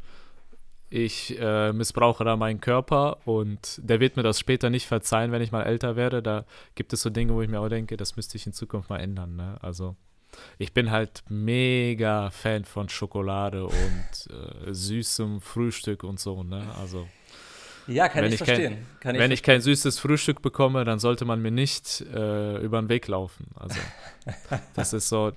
ich 0.89 1.39
äh, 1.39 1.73
missbrauche 1.73 2.23
da 2.23 2.37
meinen 2.37 2.61
Körper 2.61 3.17
und 3.25 3.79
der 3.81 3.99
wird 3.99 4.15
mir 4.15 4.21
das 4.21 4.39
später 4.39 4.69
nicht 4.69 4.85
verzeihen, 4.85 5.31
wenn 5.31 5.41
ich 5.41 5.51
mal 5.51 5.63
älter 5.63 5.95
werde. 5.95 6.21
Da 6.21 6.45
gibt 6.75 6.93
es 6.93 7.01
so 7.01 7.09
Dinge, 7.09 7.33
wo 7.33 7.41
ich 7.41 7.49
mir 7.49 7.59
auch 7.59 7.69
denke, 7.69 7.97
das 7.97 8.15
müsste 8.15 8.37
ich 8.37 8.45
in 8.45 8.53
Zukunft 8.53 8.91
mal 8.91 8.99
ändern. 8.99 9.35
Ne? 9.35 9.57
Also 9.61 9.95
ich 10.59 10.71
bin 10.71 10.91
halt 10.91 11.23
mega 11.29 12.29
Fan 12.29 12.63
von 12.65 12.89
Schokolade 12.89 13.65
und 13.65 14.29
äh, 14.29 14.71
süßem 14.71 15.41
Frühstück 15.41 16.03
und 16.03 16.19
so. 16.19 16.43
Ne? 16.43 16.63
Also 16.79 17.07
ja, 17.87 18.09
kann 18.09 18.25
ich, 18.25 18.33
ich 18.33 18.37
verstehen. 18.37 18.73
Kein, 18.73 18.99
kann 18.99 19.15
ich 19.15 19.21
wenn 19.21 19.31
ich 19.31 19.43
kein 19.43 19.61
süßes 19.61 19.99
Frühstück 19.99 20.41
bekomme, 20.41 20.85
dann 20.85 20.99
sollte 20.99 21.25
man 21.25 21.41
mir 21.41 21.51
nicht 21.51 22.01
äh, 22.13 22.57
über 22.57 22.81
den 22.81 22.89
Weg 22.89 23.07
laufen. 23.07 23.47
Also 23.55 23.79
das 24.73 24.93
ist 24.93 25.09
so. 25.09 25.31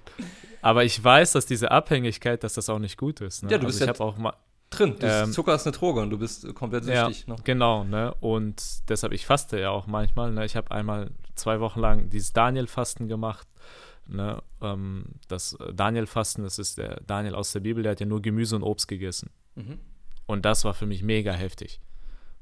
Aber 0.62 0.84
ich 0.84 1.02
weiß, 1.02 1.32
dass 1.32 1.46
diese 1.46 1.70
Abhängigkeit, 1.70 2.42
dass 2.42 2.54
das 2.54 2.68
auch 2.68 2.78
nicht 2.78 2.96
gut 2.96 3.20
ist. 3.20 3.42
Ne? 3.42 3.50
Ja, 3.50 3.58
du 3.58 3.66
also 3.66 3.78
bist 3.78 3.82
ich 3.82 3.88
habe 3.88 4.02
auch 4.02 4.16
mal 4.16 4.34
drin. 4.70 4.96
Ähm, 5.00 5.32
Zucker 5.32 5.54
ist 5.54 5.66
eine 5.66 5.76
Droge 5.76 6.00
und 6.00 6.10
du 6.10 6.18
bist 6.18 6.54
komplett 6.54 6.84
süchtig. 6.84 7.24
Ja, 7.26 7.34
ne? 7.34 7.40
Genau, 7.44 7.84
ne? 7.84 8.14
Und 8.20 8.62
deshalb, 8.88 9.12
ich 9.12 9.26
faste 9.26 9.58
ja 9.60 9.70
auch 9.70 9.86
manchmal. 9.86 10.32
Ne? 10.32 10.44
Ich 10.44 10.56
habe 10.56 10.70
einmal 10.70 11.10
zwei 11.34 11.60
Wochen 11.60 11.80
lang 11.80 12.10
dieses 12.10 12.32
Daniel-Fasten 12.32 13.08
gemacht. 13.08 13.46
Ne? 14.06 14.42
Ähm, 14.60 15.06
das 15.28 15.56
Daniel-Fasten, 15.72 16.44
das 16.44 16.58
ist 16.58 16.78
der 16.78 17.00
Daniel 17.06 17.34
aus 17.34 17.52
der 17.52 17.60
Bibel, 17.60 17.82
der 17.82 17.92
hat 17.92 18.00
ja 18.00 18.06
nur 18.06 18.22
Gemüse 18.22 18.56
und 18.56 18.62
Obst 18.62 18.88
gegessen. 18.88 19.30
Mhm. 19.54 19.78
Und 20.26 20.44
das 20.44 20.64
war 20.64 20.74
für 20.74 20.86
mich 20.86 21.02
mega 21.02 21.32
heftig. 21.32 21.80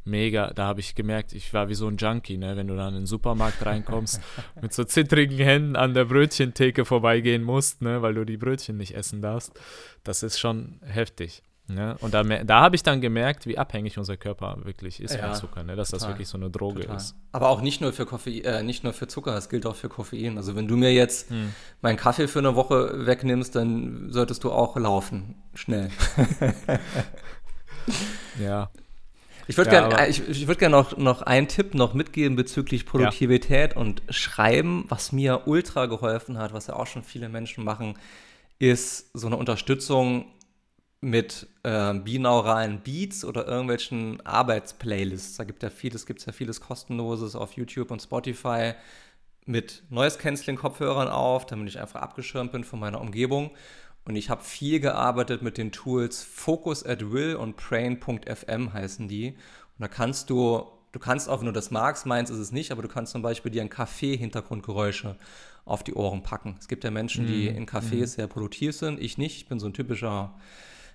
Mega, 0.05 0.53
da 0.53 0.67
habe 0.67 0.81
ich 0.81 0.95
gemerkt, 0.95 1.33
ich 1.33 1.55
war 1.55 1.69
wie 1.69 1.75
so 1.75 1.89
ein 1.89 1.97
Junkie, 1.97 2.37
ne? 2.37 2.57
wenn 2.57 2.67
du 2.67 2.77
dann 2.77 2.89
in 2.89 3.01
den 3.01 3.07
Supermarkt 3.07 3.65
reinkommst, 3.65 4.21
mit 4.61 4.75
so 4.75 4.85
zittrigen 4.85 5.39
Händen 5.39 5.77
an 5.77 5.95
der 5.95 6.05
Brötchentheke 6.05 6.85
vorbeigehen 6.85 7.43
musst, 7.43 7.81
ne? 7.81 8.03
weil 8.03 8.15
du 8.15 8.25
die 8.25 8.37
Brötchen 8.37 8.77
nicht 8.77 8.95
essen 8.95 9.23
darfst. 9.23 9.59
Das 10.03 10.23
ist 10.23 10.39
schon 10.39 10.81
heftig. 10.85 11.43
Ne? 11.67 11.97
Und 12.01 12.13
da, 12.13 12.23
da 12.23 12.61
habe 12.61 12.77
ich 12.77 12.83
dann 12.83 13.01
gemerkt, 13.01 13.47
wie 13.47 13.57
abhängig 13.57 13.97
unser 13.97 14.19
Körper 14.19 14.59
wirklich 14.65 15.01
ist 15.01 15.15
ja, 15.15 15.29
von 15.29 15.35
Zucker, 15.35 15.63
ne? 15.63 15.77
dass 15.77 15.89
total, 15.89 16.01
das 16.01 16.09
wirklich 16.11 16.29
so 16.29 16.37
eine 16.37 16.51
Droge 16.51 16.83
total. 16.83 16.97
ist. 16.97 17.17
Aber 17.33 17.49
auch 17.49 17.63
nicht 17.63 17.81
nur 17.81 17.95
für 17.95 18.05
Koffein, 18.05 18.45
äh, 18.45 18.63
nicht 18.63 18.85
nur 18.85 18.93
für 18.93 19.09
Zucker, 19.09 19.35
es 19.35 19.49
gilt 19.49 19.65
auch 19.65 19.75
für 19.75 19.89
Koffein. 19.89 20.37
Also 20.37 20.57
wenn 20.57 20.69
du 20.69 20.77
mir 20.77 20.93
jetzt 20.93 21.31
hm. 21.31 21.55
meinen 21.81 21.97
Kaffee 21.97 22.29
für 22.29 22.41
eine 22.41 22.55
Woche 22.55 23.07
wegnimmst, 23.07 23.57
dann 23.57 24.11
solltest 24.11 24.45
du 24.45 24.53
auch 24.53 24.77
laufen, 24.77 25.37
schnell. 25.55 25.89
ja. 28.39 28.69
Ich 29.47 29.57
würde 29.57 29.73
ja, 29.73 29.89
gerne 29.89 30.09
ich, 30.09 30.27
ich 30.29 30.47
würd 30.47 30.59
gern 30.59 30.73
noch, 30.73 30.97
noch 30.97 31.23
einen 31.23 31.49
Tipp 31.49 31.75
noch 31.75 31.95
mitgeben 31.95 32.37
bezüglich 32.37 32.87
Produktivität 32.87 33.73
ja. 33.75 33.81
und 33.81 34.03
Schreiben, 34.09 34.85
was 34.89 35.13
mir 35.13 35.43
ultra 35.47 35.87
geholfen 35.87 36.39
hat, 36.39 36.53
was 36.53 36.69
ja 36.69 36.77
auch 36.77 36.87
schon 36.87 37.03
viele 37.03 37.29
Menschen 37.29 37.65
machen, 37.65 37.99
ist 38.59 39.11
so 39.15 39.27
eine 39.27 39.37
Unterstützung 39.37 40.27
mit 41.01 41.47
äh, 41.63 41.93
binauralen 41.95 42.81
Beats 42.81 43.25
oder 43.25 43.47
irgendwelchen 43.47 44.25
Arbeitsplaylists. 44.25 45.37
Da 45.37 45.45
gibt 45.45 45.63
ja 45.63 45.71
vieles, 45.71 46.07
gibt 46.07 46.21
es 46.21 46.27
ja 46.27 46.33
vieles 46.33 46.61
kostenloses 46.61 47.37
auf 47.37 47.53
YouTube 47.53 47.91
und 47.91 48.01
Spotify 48.01 48.73
mit 49.45 49.83
Noise 49.91 50.19
Canceling 50.19 50.57
Kopfhörern 50.57 51.09
auf, 51.09 51.45
damit 51.45 51.69
ich 51.69 51.79
einfach 51.79 52.01
abgeschirmt 52.01 52.53
bin 52.53 52.65
von 52.65 52.81
meiner 52.81 53.01
Umgebung. 53.01 53.51
Und 54.07 54.17
ich 54.17 54.29
habe 54.29 54.45
viel 54.45 54.81
gearbeitet 54.81 55.43
mit 55.43 55.57
den 55.57 55.73
Tools 55.73 56.23
Focus 56.23 56.85
at 56.85 57.11
Will 57.11 57.37
und 57.37 57.57
Brain.fm 57.57 58.73
heißen 58.73 59.09
die. 59.09 59.31
Und 59.31 59.81
da 59.81 59.89
kannst 59.89 60.29
du, 60.29 60.65
du 60.93 60.99
kannst 60.99 61.29
auch, 61.29 61.41
wenn 61.41 61.47
du 61.47 61.53
das 61.53 61.71
magst, 61.71 62.05
meins 62.05 62.29
ist 62.29 62.39
es 62.39 62.53
nicht, 62.53 62.71
aber 62.71 62.83
du 62.83 62.89
kannst 62.89 63.13
zum 63.13 63.23
Beispiel 63.23 63.51
dir 63.51 63.63
ein 63.63 63.71
Kaffee-Hintergrundgeräusche 63.71 65.17
auf 65.65 65.83
die 65.83 65.95
Ohren 65.95 66.23
packen. 66.23 66.57
Es 66.61 66.69
gibt 66.69 66.85
ja 66.85 66.91
Menschen, 66.91 67.27
die 67.27 67.51
mm, 67.51 67.57
in 67.57 67.67
Cafés 67.67 68.03
mm. 68.03 68.07
sehr 68.07 68.27
produktiv 68.27 68.77
sind. 68.77 69.01
Ich 69.01 69.17
nicht. 69.17 69.37
Ich 69.39 69.49
bin 69.49 69.59
so 69.59 69.67
ein 69.67 69.73
typischer 69.73 70.35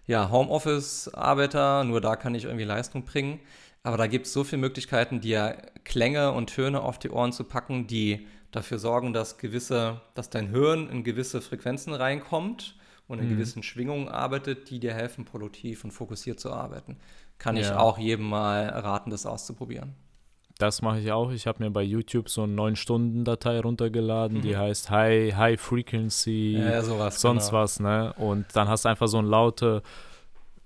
ja, 0.05 0.29
Homeoffice-Arbeiter, 0.29 1.83
nur 1.85 2.01
da 2.01 2.15
kann 2.15 2.35
ich 2.35 2.45
irgendwie 2.45 2.65
Leistung 2.65 3.05
bringen. 3.05 3.39
Aber 3.81 3.97
da 3.97 4.05
gibt 4.05 4.27
es 4.27 4.33
so 4.33 4.43
viele 4.43 4.61
Möglichkeiten, 4.61 5.21
dir 5.21 5.57
Klänge 5.83 6.31
und 6.33 6.47
Töne 6.47 6.81
auf 6.81 6.99
die 6.99 7.09
Ohren 7.09 7.31
zu 7.31 7.43
packen, 7.43 7.87
die 7.87 8.27
dafür 8.51 8.77
sorgen, 8.77 9.13
dass 9.13 9.39
gewisse, 9.39 10.01
dass 10.13 10.29
dein 10.29 10.49
Hirn 10.49 10.89
in 10.89 11.03
gewisse 11.03 11.41
Frequenzen 11.41 11.93
reinkommt 11.93 12.75
und 13.09 13.19
in 13.19 13.25
mhm. 13.25 13.31
gewissen 13.31 13.63
Schwingungen 13.63 14.07
arbeitet, 14.07 14.69
die 14.69 14.79
dir 14.79 14.93
helfen, 14.93 15.25
produktiv 15.25 15.83
und 15.83 15.91
fokussiert 15.91 16.39
zu 16.39 16.53
arbeiten. 16.53 16.95
Kann 17.39 17.57
ja. 17.57 17.63
ich 17.63 17.71
auch 17.71 17.97
jedem 17.97 18.29
mal 18.29 18.69
raten, 18.69 19.09
das 19.09 19.25
auszuprobieren. 19.25 19.95
Das 20.59 20.81
mache 20.81 20.99
ich 20.99 21.11
auch. 21.11 21.31
Ich 21.31 21.47
habe 21.47 21.63
mir 21.63 21.71
bei 21.71 21.81
YouTube 21.81 22.29
so 22.29 22.43
eine 22.43 22.53
9-Stunden-Datei 22.53 23.61
runtergeladen, 23.61 24.37
mhm. 24.37 24.41
die 24.41 24.55
heißt 24.55 24.91
High, 24.91 25.35
High 25.35 25.59
Frequency, 25.59 26.57
ja, 26.59 26.83
sowas, 26.83 27.19
sonst 27.19 27.47
genau. 27.47 27.61
was, 27.61 27.79
ne? 27.79 28.13
Und 28.17 28.45
dann 28.53 28.67
hast 28.67 28.85
du 28.85 28.89
einfach 28.89 29.07
so 29.07 29.17
eine 29.17 29.27
laute, 29.27 29.81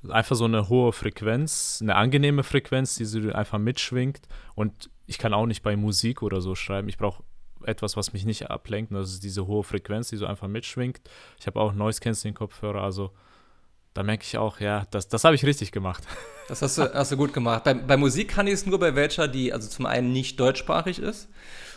einfach 0.10 0.36
so 0.36 0.46
eine 0.46 0.68
hohe 0.68 0.92
Frequenz, 0.92 1.80
eine 1.82 1.96
angenehme 1.96 2.44
Frequenz, 2.44 2.96
die 2.96 3.06
so 3.06 3.20
einfach 3.32 3.60
mitschwingt. 3.60 4.28
Und 4.56 4.90
ich 5.06 5.18
kann 5.18 5.34
auch 5.34 5.46
nicht 5.46 5.64
bei 5.64 5.78
Musik 5.78 6.24
oder 6.24 6.42
so 6.42 6.56
schreiben. 6.56 6.90
Ich 6.90 6.98
brauche 6.98 7.24
etwas, 7.66 7.98
was 7.98 8.14
mich 8.14 8.26
nicht 8.26 8.50
ablenkt. 8.50 8.92
Und 8.92 8.98
das 8.98 9.12
ist 9.12 9.24
diese 9.24 9.48
hohe 9.48 9.64
Frequenz, 9.64 10.10
die 10.10 10.18
so 10.18 10.26
einfach 10.26 10.48
mitschwingt. 10.48 11.02
Ich 11.40 11.48
habe 11.48 11.60
auch 11.60 11.74
Noise 11.74 12.00
Cancelling 12.00 12.36
Kopfhörer, 12.36 12.84
also 12.84 13.12
da 13.94 14.02
merke 14.02 14.24
ich 14.24 14.38
auch, 14.38 14.60
ja, 14.60 14.86
das, 14.92 15.08
das 15.08 15.24
habe 15.24 15.36
ich 15.36 15.46
richtig 15.46 15.72
gemacht. 15.72 16.04
Das 16.50 16.62
hast 16.62 16.78
du, 16.78 16.94
hast 16.94 17.10
du 17.10 17.16
gut 17.16 17.32
gemacht. 17.32 17.64
Bei, 17.64 17.74
bei 17.74 17.96
Musik 17.96 18.28
kann 18.28 18.48
ich 18.48 18.54
es 18.56 18.66
nur 18.66 18.78
bei 18.78 18.96
welcher, 18.96 19.30
die 19.30 19.54
also 19.54 19.70
zum 19.70 19.86
einen 19.86 20.12
nicht 20.12 20.42
deutschsprachig 20.42 21.00
ist 21.00 21.30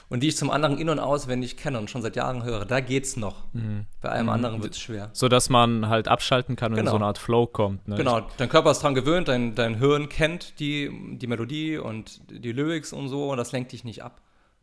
und 0.09 0.24
die 0.24 0.28
ich 0.28 0.37
zum 0.37 0.51
anderen 0.51 0.76
in- 0.78 0.89
und 0.89 0.99
auswendig 0.99 1.57
kenne 1.57 1.78
und 1.78 1.89
schon 1.89 2.03
seit 2.03 2.16
Jahren 2.16 2.43
höre. 2.43 2.64
Da 2.64 2.80
geht's 2.80 3.16
noch. 3.16 3.45
Mhm. 3.53 3.87
Bei 4.01 4.09
allem 4.09 4.26
mhm. 4.26 4.32
anderen 4.32 4.62
wird 4.64 4.74
es 4.74 4.80
schwer. 4.80 5.11
So 5.12 5.28
dass 5.28 5.51
man 5.51 5.89
halt 5.89 6.09
abschalten 6.09 6.57
kann 6.57 6.72
und 6.72 6.78
genau. 6.78 6.91
in 6.91 6.93
so 6.93 6.97
eine 6.97 7.07
Art 7.07 7.18
Flow 7.18 7.47
kommt. 7.47 7.87
Ne? 7.87 7.95
Genau, 7.95 8.26
dein 8.39 8.49
Körper 8.49 8.72
ist 8.72 8.82
dran 8.82 8.97
gewöhnt, 8.97 9.28
dein, 9.28 9.55
dein 9.55 9.76
Hirn 9.76 10.09
kennt 10.09 10.59
die, 10.59 10.91
die 11.16 11.28
Melodie 11.28 11.78
und 11.78 12.20
die 12.28 12.51
Lyrics 12.51 12.93
und 12.93 13.09
so 13.09 13.30
und 13.30 13.39
das 13.39 13.53
lenkt 13.53 13.70
dich 13.70 13.84
nicht 13.84 14.03
ab. 14.03 14.20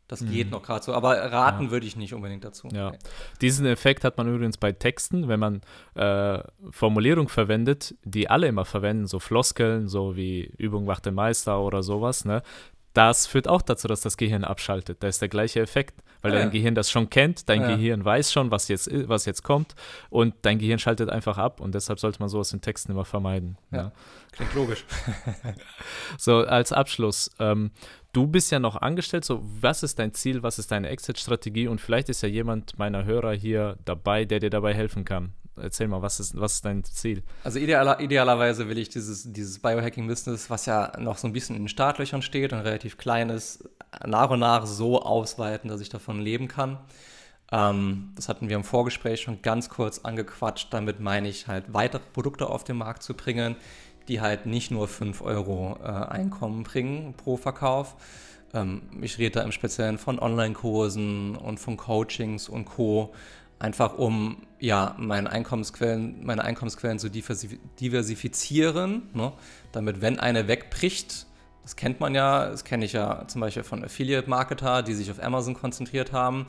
Das 0.07 0.21
mhm. 0.21 0.31
geht 0.31 0.51
noch 0.51 0.61
gerade 0.63 0.83
so, 0.83 0.93
aber 0.93 1.15
raten 1.31 1.65
ja. 1.65 1.71
würde 1.71 1.85
ich 1.85 1.95
nicht 1.95 2.13
unbedingt 2.13 2.43
dazu. 2.43 2.67
Ja. 2.71 2.89
Okay. 2.89 2.99
Diesen 3.41 3.65
Effekt 3.65 4.03
hat 4.03 4.17
man 4.17 4.27
übrigens 4.27 4.57
bei 4.57 4.71
Texten, 4.71 5.27
wenn 5.27 5.39
man 5.39 5.61
äh, 5.95 6.43
Formulierungen 6.71 7.29
verwendet, 7.29 7.95
die 8.03 8.29
alle 8.29 8.47
immer 8.47 8.65
verwenden, 8.65 9.07
so 9.07 9.19
Floskeln, 9.19 9.87
so 9.87 10.15
wie 10.15 10.51
Übung 10.57 10.85
macht 10.85 11.05
den 11.05 11.13
Meister 11.13 11.61
oder 11.61 11.83
sowas, 11.83 12.25
ne? 12.25 12.43
das 12.93 13.25
führt 13.25 13.47
auch 13.47 13.61
dazu, 13.61 13.87
dass 13.87 14.01
das 14.01 14.17
Gehirn 14.17 14.43
abschaltet. 14.43 15.01
Da 15.01 15.07
ist 15.07 15.21
der 15.21 15.29
gleiche 15.29 15.59
Effekt, 15.59 16.03
weil 16.21 16.31
Ah, 16.31 16.35
dein 16.35 16.47
ja. 16.47 16.51
Gehirn 16.51 16.75
das 16.75 16.91
schon 16.91 17.09
kennt, 17.09 17.49
dein 17.49 17.61
Ja. 17.61 17.75
Gehirn 17.75 18.05
weiß 18.05 18.31
schon, 18.31 18.51
was 18.51 18.67
jetzt, 18.67 18.89
was 19.09 19.25
jetzt 19.25 19.43
kommt 19.43 19.75
und 20.09 20.35
dein 20.43 20.59
Gehirn 20.59 20.79
schaltet 20.79 21.09
einfach 21.09 21.37
ab 21.37 21.59
und 21.59 21.73
deshalb 21.73 21.99
sollte 21.99 22.19
man 22.19 22.29
sowas 22.29 22.53
in 22.53 22.61
Texten 22.61 22.91
immer 22.91 23.05
vermeiden. 23.05 23.57
Ja. 23.71 23.77
Ja. 23.77 23.91
Klingt 24.31 24.53
logisch. 24.53 24.85
So, 26.17 26.37
als 26.37 26.71
Abschluss, 26.71 27.31
ähm, 27.39 27.71
du 28.13 28.27
bist 28.27 28.51
ja 28.51 28.59
noch 28.59 28.77
angestellt, 28.77 29.25
so 29.25 29.43
was 29.59 29.83
ist 29.83 29.99
dein 29.99 30.13
Ziel, 30.13 30.43
was 30.43 30.59
ist 30.59 30.71
deine 30.71 30.89
Exit-Strategie 30.89 31.67
und 31.67 31.81
vielleicht 31.81 32.09
ist 32.09 32.21
ja 32.21 32.29
jemand 32.29 32.77
meiner 32.79 33.03
Hörer 33.05 33.33
hier 33.33 33.77
dabei, 33.83 34.23
der 34.25 34.39
dir 34.39 34.49
dabei 34.49 34.73
helfen 34.73 35.03
kann. 35.03 35.33
Erzähl 35.55 35.87
mal, 35.87 36.01
was 36.01 36.19
ist, 36.19 36.39
was 36.39 36.53
ist 36.53 36.65
dein 36.65 36.83
Ziel? 36.83 37.21
Also 37.43 37.59
idealer, 37.59 37.99
idealerweise 37.99 38.69
will 38.69 38.77
ich 38.77 38.89
dieses, 38.89 39.31
dieses 39.31 39.59
Biohacking-Business, 39.59 40.49
was 40.49 40.65
ja 40.65 40.91
noch 40.97 41.17
so 41.17 41.27
ein 41.27 41.33
bisschen 41.33 41.55
in 41.55 41.63
den 41.63 41.67
Startlöchern 41.67 42.23
steht 42.23 42.53
und 42.53 42.59
relativ 42.59 42.97
klein 42.97 43.29
ist, 43.29 43.69
nach 44.05 44.31
und 44.31 44.39
nach 44.39 44.65
so 44.65 45.03
ausweiten, 45.03 45.69
dass 45.69 45.81
ich 45.81 45.89
davon 45.89 46.19
leben 46.19 46.47
kann. 46.47 46.79
Ähm, 47.51 48.13
das 48.15 48.29
hatten 48.29 48.49
wir 48.49 48.55
im 48.55 48.63
Vorgespräch 48.63 49.21
schon 49.21 49.43
ganz 49.43 49.69
kurz 49.69 49.99
angequatscht. 49.99 50.73
Damit 50.73 50.99
meine 50.99 51.29
ich 51.29 51.47
halt 51.47 51.65
weitere 51.67 52.01
Produkte 52.13 52.49
auf 52.49 52.63
den 52.63 52.77
Markt 52.77 53.03
zu 53.03 53.13
bringen, 53.13 53.55
die 54.07 54.21
halt 54.21 54.45
nicht 54.45 54.71
nur 54.71 54.87
5 54.87 55.21
Euro 55.21 55.77
äh, 55.83 55.87
Einkommen 55.87 56.63
bringen 56.63 57.13
pro 57.15 57.37
Verkauf. 57.37 57.95
Ähm, 58.53 58.83
ich 59.01 59.17
rede 59.17 59.39
da 59.39 59.41
im 59.41 59.51
Speziellen 59.51 59.97
von 59.97 60.19
Online-Kursen 60.19 61.35
und 61.35 61.59
von 61.59 61.77
Coachings 61.77 62.49
und 62.49 62.65
Co. 62.65 63.13
Einfach 63.59 63.97
um 63.97 64.37
ja, 64.59 64.95
meine 64.97 65.29
Einkommensquellen, 65.29 66.25
meine 66.25 66.43
Einkommensquellen 66.43 66.99
zu 66.99 67.07
diversi- 67.07 67.59
diversifizieren, 67.79 69.03
ne? 69.13 69.31
damit 69.71 70.01
wenn 70.01 70.19
eine 70.19 70.47
wegbricht, 70.47 71.27
das 71.63 71.77
kennt 71.77 72.01
man 72.01 72.13
ja, 72.13 72.49
das 72.49 72.65
kenne 72.65 72.83
ich 72.83 72.91
ja 72.91 73.25
zum 73.27 73.39
Beispiel 73.39 73.63
von 73.63 73.85
Affiliate-Marketer, 73.85 74.83
die 74.83 74.93
sich 74.93 75.09
auf 75.09 75.23
Amazon 75.23 75.53
konzentriert 75.53 76.11
haben. 76.11 76.45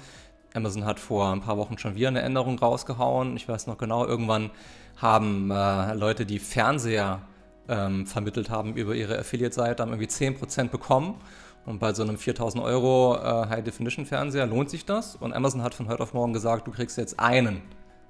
Amazon 0.54 0.84
hat 0.84 0.98
vor 0.98 1.32
ein 1.32 1.40
paar 1.40 1.56
Wochen 1.56 1.78
schon 1.78 1.94
wieder 1.94 2.08
eine 2.08 2.22
Änderung 2.22 2.58
rausgehauen. 2.58 3.36
Ich 3.36 3.48
weiß 3.48 3.68
noch 3.68 3.78
genau, 3.78 4.04
irgendwann 4.04 4.50
haben 4.96 5.50
äh, 5.50 5.94
Leute, 5.94 6.26
die 6.26 6.38
Fernseher 6.40 7.22
ähm, 7.68 8.06
vermittelt 8.06 8.50
haben 8.50 8.74
über 8.74 8.94
ihre 8.94 9.18
Affiliate-Seite, 9.18 9.82
haben 9.82 9.90
irgendwie 9.90 10.08
10% 10.08 10.68
bekommen. 10.68 11.14
Und 11.66 11.78
bei 11.78 11.94
so 11.94 12.02
einem 12.02 12.18
4000 12.18 12.62
Euro 12.62 13.16
äh, 13.16 13.48
High-Definition-Fernseher 13.48 14.46
lohnt 14.46 14.68
sich 14.68 14.84
das. 14.84 15.16
Und 15.16 15.32
Amazon 15.32 15.62
hat 15.62 15.74
von 15.74 15.88
heute 15.88 16.02
auf 16.02 16.12
morgen 16.12 16.32
gesagt, 16.32 16.66
du 16.66 16.70
kriegst 16.70 16.98
jetzt 16.98 17.18
einen 17.18 17.62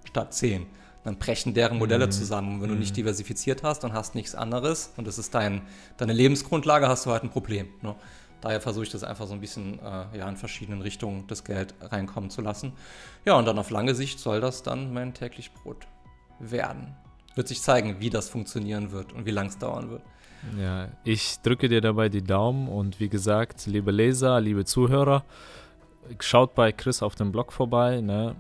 statt 0.05 0.35
10. 0.35 0.67
Dann 1.05 1.19
brechen 1.19 1.55
deren 1.55 1.79
Modelle 1.79 2.09
zusammen. 2.09 2.57
Und 2.57 2.63
wenn 2.63 2.71
du 2.71 2.75
nicht 2.75 2.97
diversifiziert 2.97 3.63
hast 3.63 3.85
und 3.85 3.93
hast 3.93 4.15
nichts 4.15 4.35
anderes 4.35 4.93
und 4.97 5.07
das 5.07 5.19
ist 5.19 5.35
dein, 5.35 5.63
deine 5.99 6.15
Lebensgrundlage, 6.15 6.89
hast 6.89 7.07
du 7.07 7.11
halt 7.11 7.23
ein 7.23 7.31
Problem. 7.31 7.69
Ne? 7.83 7.95
Daher 8.41 8.61
versuche 8.61 8.85
ich 8.85 8.91
das 8.91 9.05
einfach 9.05 9.27
so 9.27 9.35
ein 9.35 9.41
bisschen 9.41 9.79
äh, 9.79 10.19
ja, 10.19 10.29
in 10.29 10.37
verschiedenen 10.37 10.83
Richtungen 10.83 11.27
das 11.29 11.45
Geld 11.45 11.75
reinkommen 11.81 12.31
zu 12.31 12.41
lassen. 12.41 12.73
Ja, 13.25 13.35
und 13.39 13.47
dann 13.47 13.59
auf 13.59 13.71
lange 13.71 13.95
Sicht 13.95 14.19
soll 14.19 14.41
das 14.41 14.63
dann 14.63 14.93
mein 14.93 15.15
täglich 15.15 15.53
Brot 15.53 15.87
werden. 16.41 16.97
Wird 17.35 17.49
sich 17.49 17.63
zeigen, 17.63 17.97
wie 18.01 18.11
das 18.11 18.29
funktionieren 18.29 18.93
wird 18.93 19.13
und 19.13 19.27
wie 19.27 19.31
lang 19.31 19.47
es 19.47 19.59
dauern 19.59 19.91
wird. 19.91 20.03
Ja, 20.59 20.89
ich 21.05 21.41
drücke 21.41 21.69
dir 21.69 21.81
dabei 21.81 22.09
die 22.09 22.23
Daumen 22.23 22.69
und 22.69 23.01
wie 23.01 23.09
gesagt, 23.09 23.67
liebe 23.67 23.91
Leser, 23.91 24.41
liebe 24.41 24.65
Zuhörer, 24.65 25.25
schaut 26.21 26.55
bei 26.55 26.71
Chris 26.73 27.03
auf 27.03 27.15
dem 27.15 27.33
Blog 27.33 27.53
vorbei, 27.53 28.01
ne? 28.01 28.37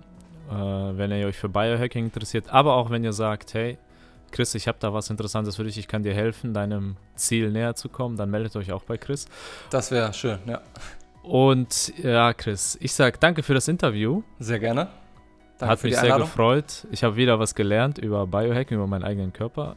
äh, 0.50 0.54
wenn 0.54 1.10
ihr 1.12 1.26
euch 1.26 1.36
für 1.36 1.48
Biohacking 1.48 2.04
interessiert, 2.04 2.50
aber 2.50 2.74
auch 2.74 2.90
wenn 2.90 3.04
ihr 3.04 3.12
sagt, 3.12 3.54
hey, 3.54 3.78
Chris, 4.30 4.54
ich 4.54 4.66
habe 4.66 4.78
da 4.80 4.92
was 4.92 5.10
Interessantes 5.10 5.56
für 5.56 5.64
dich, 5.64 5.78
ich 5.78 5.86
kann 5.86 6.02
dir 6.02 6.12
helfen, 6.12 6.54
deinem 6.54 6.96
Ziel 7.14 7.50
näher 7.50 7.74
zu 7.74 7.88
kommen, 7.88 8.16
dann 8.16 8.30
meldet 8.30 8.56
euch 8.56 8.72
auch 8.72 8.82
bei 8.82 8.96
Chris. 8.96 9.26
Das 9.70 9.90
wäre 9.90 10.12
schön, 10.12 10.38
ja. 10.46 10.60
Und 11.22 11.92
ja, 12.02 12.34
Chris, 12.34 12.76
ich 12.80 12.92
sage 12.92 13.16
danke 13.18 13.42
für 13.42 13.54
das 13.54 13.68
Interview. 13.68 14.22
Sehr 14.38 14.58
gerne. 14.58 14.88
Danke 15.58 15.72
Hat 15.72 15.78
für 15.80 15.86
mich 15.86 15.96
die 15.96 16.00
sehr 16.00 16.18
gefreut. 16.18 16.86
Ich 16.90 17.04
habe 17.04 17.16
wieder 17.16 17.38
was 17.38 17.54
gelernt 17.54 17.98
über 17.98 18.26
Biohacking, 18.26 18.76
über 18.76 18.86
meinen 18.86 19.04
eigenen 19.04 19.32
Körper. 19.32 19.76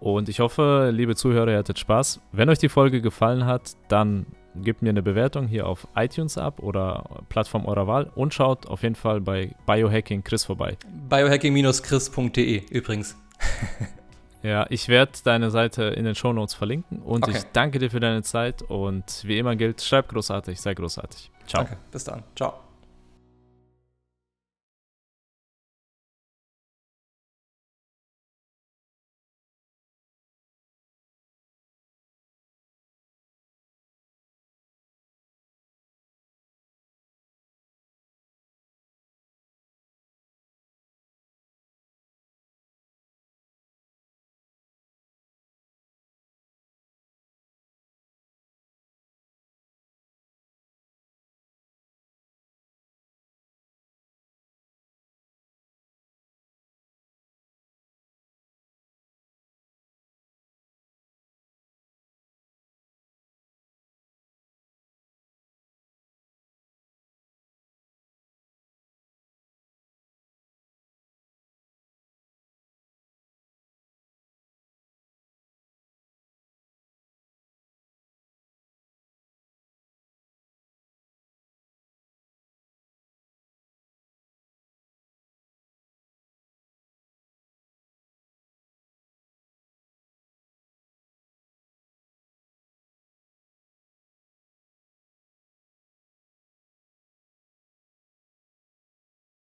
Und 0.00 0.28
ich 0.28 0.40
hoffe, 0.40 0.90
liebe 0.92 1.16
Zuhörer, 1.16 1.50
ihr 1.50 1.58
hattet 1.58 1.78
Spaß. 1.78 2.20
Wenn 2.32 2.48
euch 2.48 2.58
die 2.58 2.68
Folge 2.68 3.00
gefallen 3.00 3.46
hat, 3.46 3.72
dann 3.88 4.26
gebt 4.54 4.82
mir 4.82 4.90
eine 4.90 5.02
Bewertung 5.02 5.46
hier 5.46 5.66
auf 5.66 5.86
iTunes 5.94 6.36
ab 6.38 6.60
oder 6.60 7.04
Plattform 7.28 7.66
eurer 7.66 7.86
Wahl 7.86 8.10
und 8.14 8.34
schaut 8.34 8.66
auf 8.66 8.82
jeden 8.82 8.94
Fall 8.96 9.20
bei 9.20 9.54
Biohacking 9.66 10.24
Chris 10.24 10.44
vorbei. 10.44 10.76
Biohacking-chris.de 11.08 12.64
übrigens. 12.70 13.16
Ja, 14.40 14.66
ich 14.70 14.88
werde 14.88 15.10
deine 15.24 15.50
Seite 15.50 15.82
in 15.82 16.04
den 16.04 16.14
Shownotes 16.14 16.54
verlinken 16.54 17.00
und 17.00 17.24
Okay. 17.24 17.36
ich 17.38 17.44
danke 17.52 17.80
dir 17.80 17.90
für 17.90 17.98
deine 17.98 18.22
Zeit 18.22 18.62
und 18.62 19.22
wie 19.24 19.36
immer 19.36 19.56
gilt, 19.56 19.82
schreib 19.82 20.08
großartig, 20.08 20.60
sei 20.60 20.74
großartig. 20.74 21.32
Ciao. 21.46 21.64
Danke. 21.64 21.76
Bis 21.90 22.04
dann. 22.04 22.22
Ciao. 22.36 22.67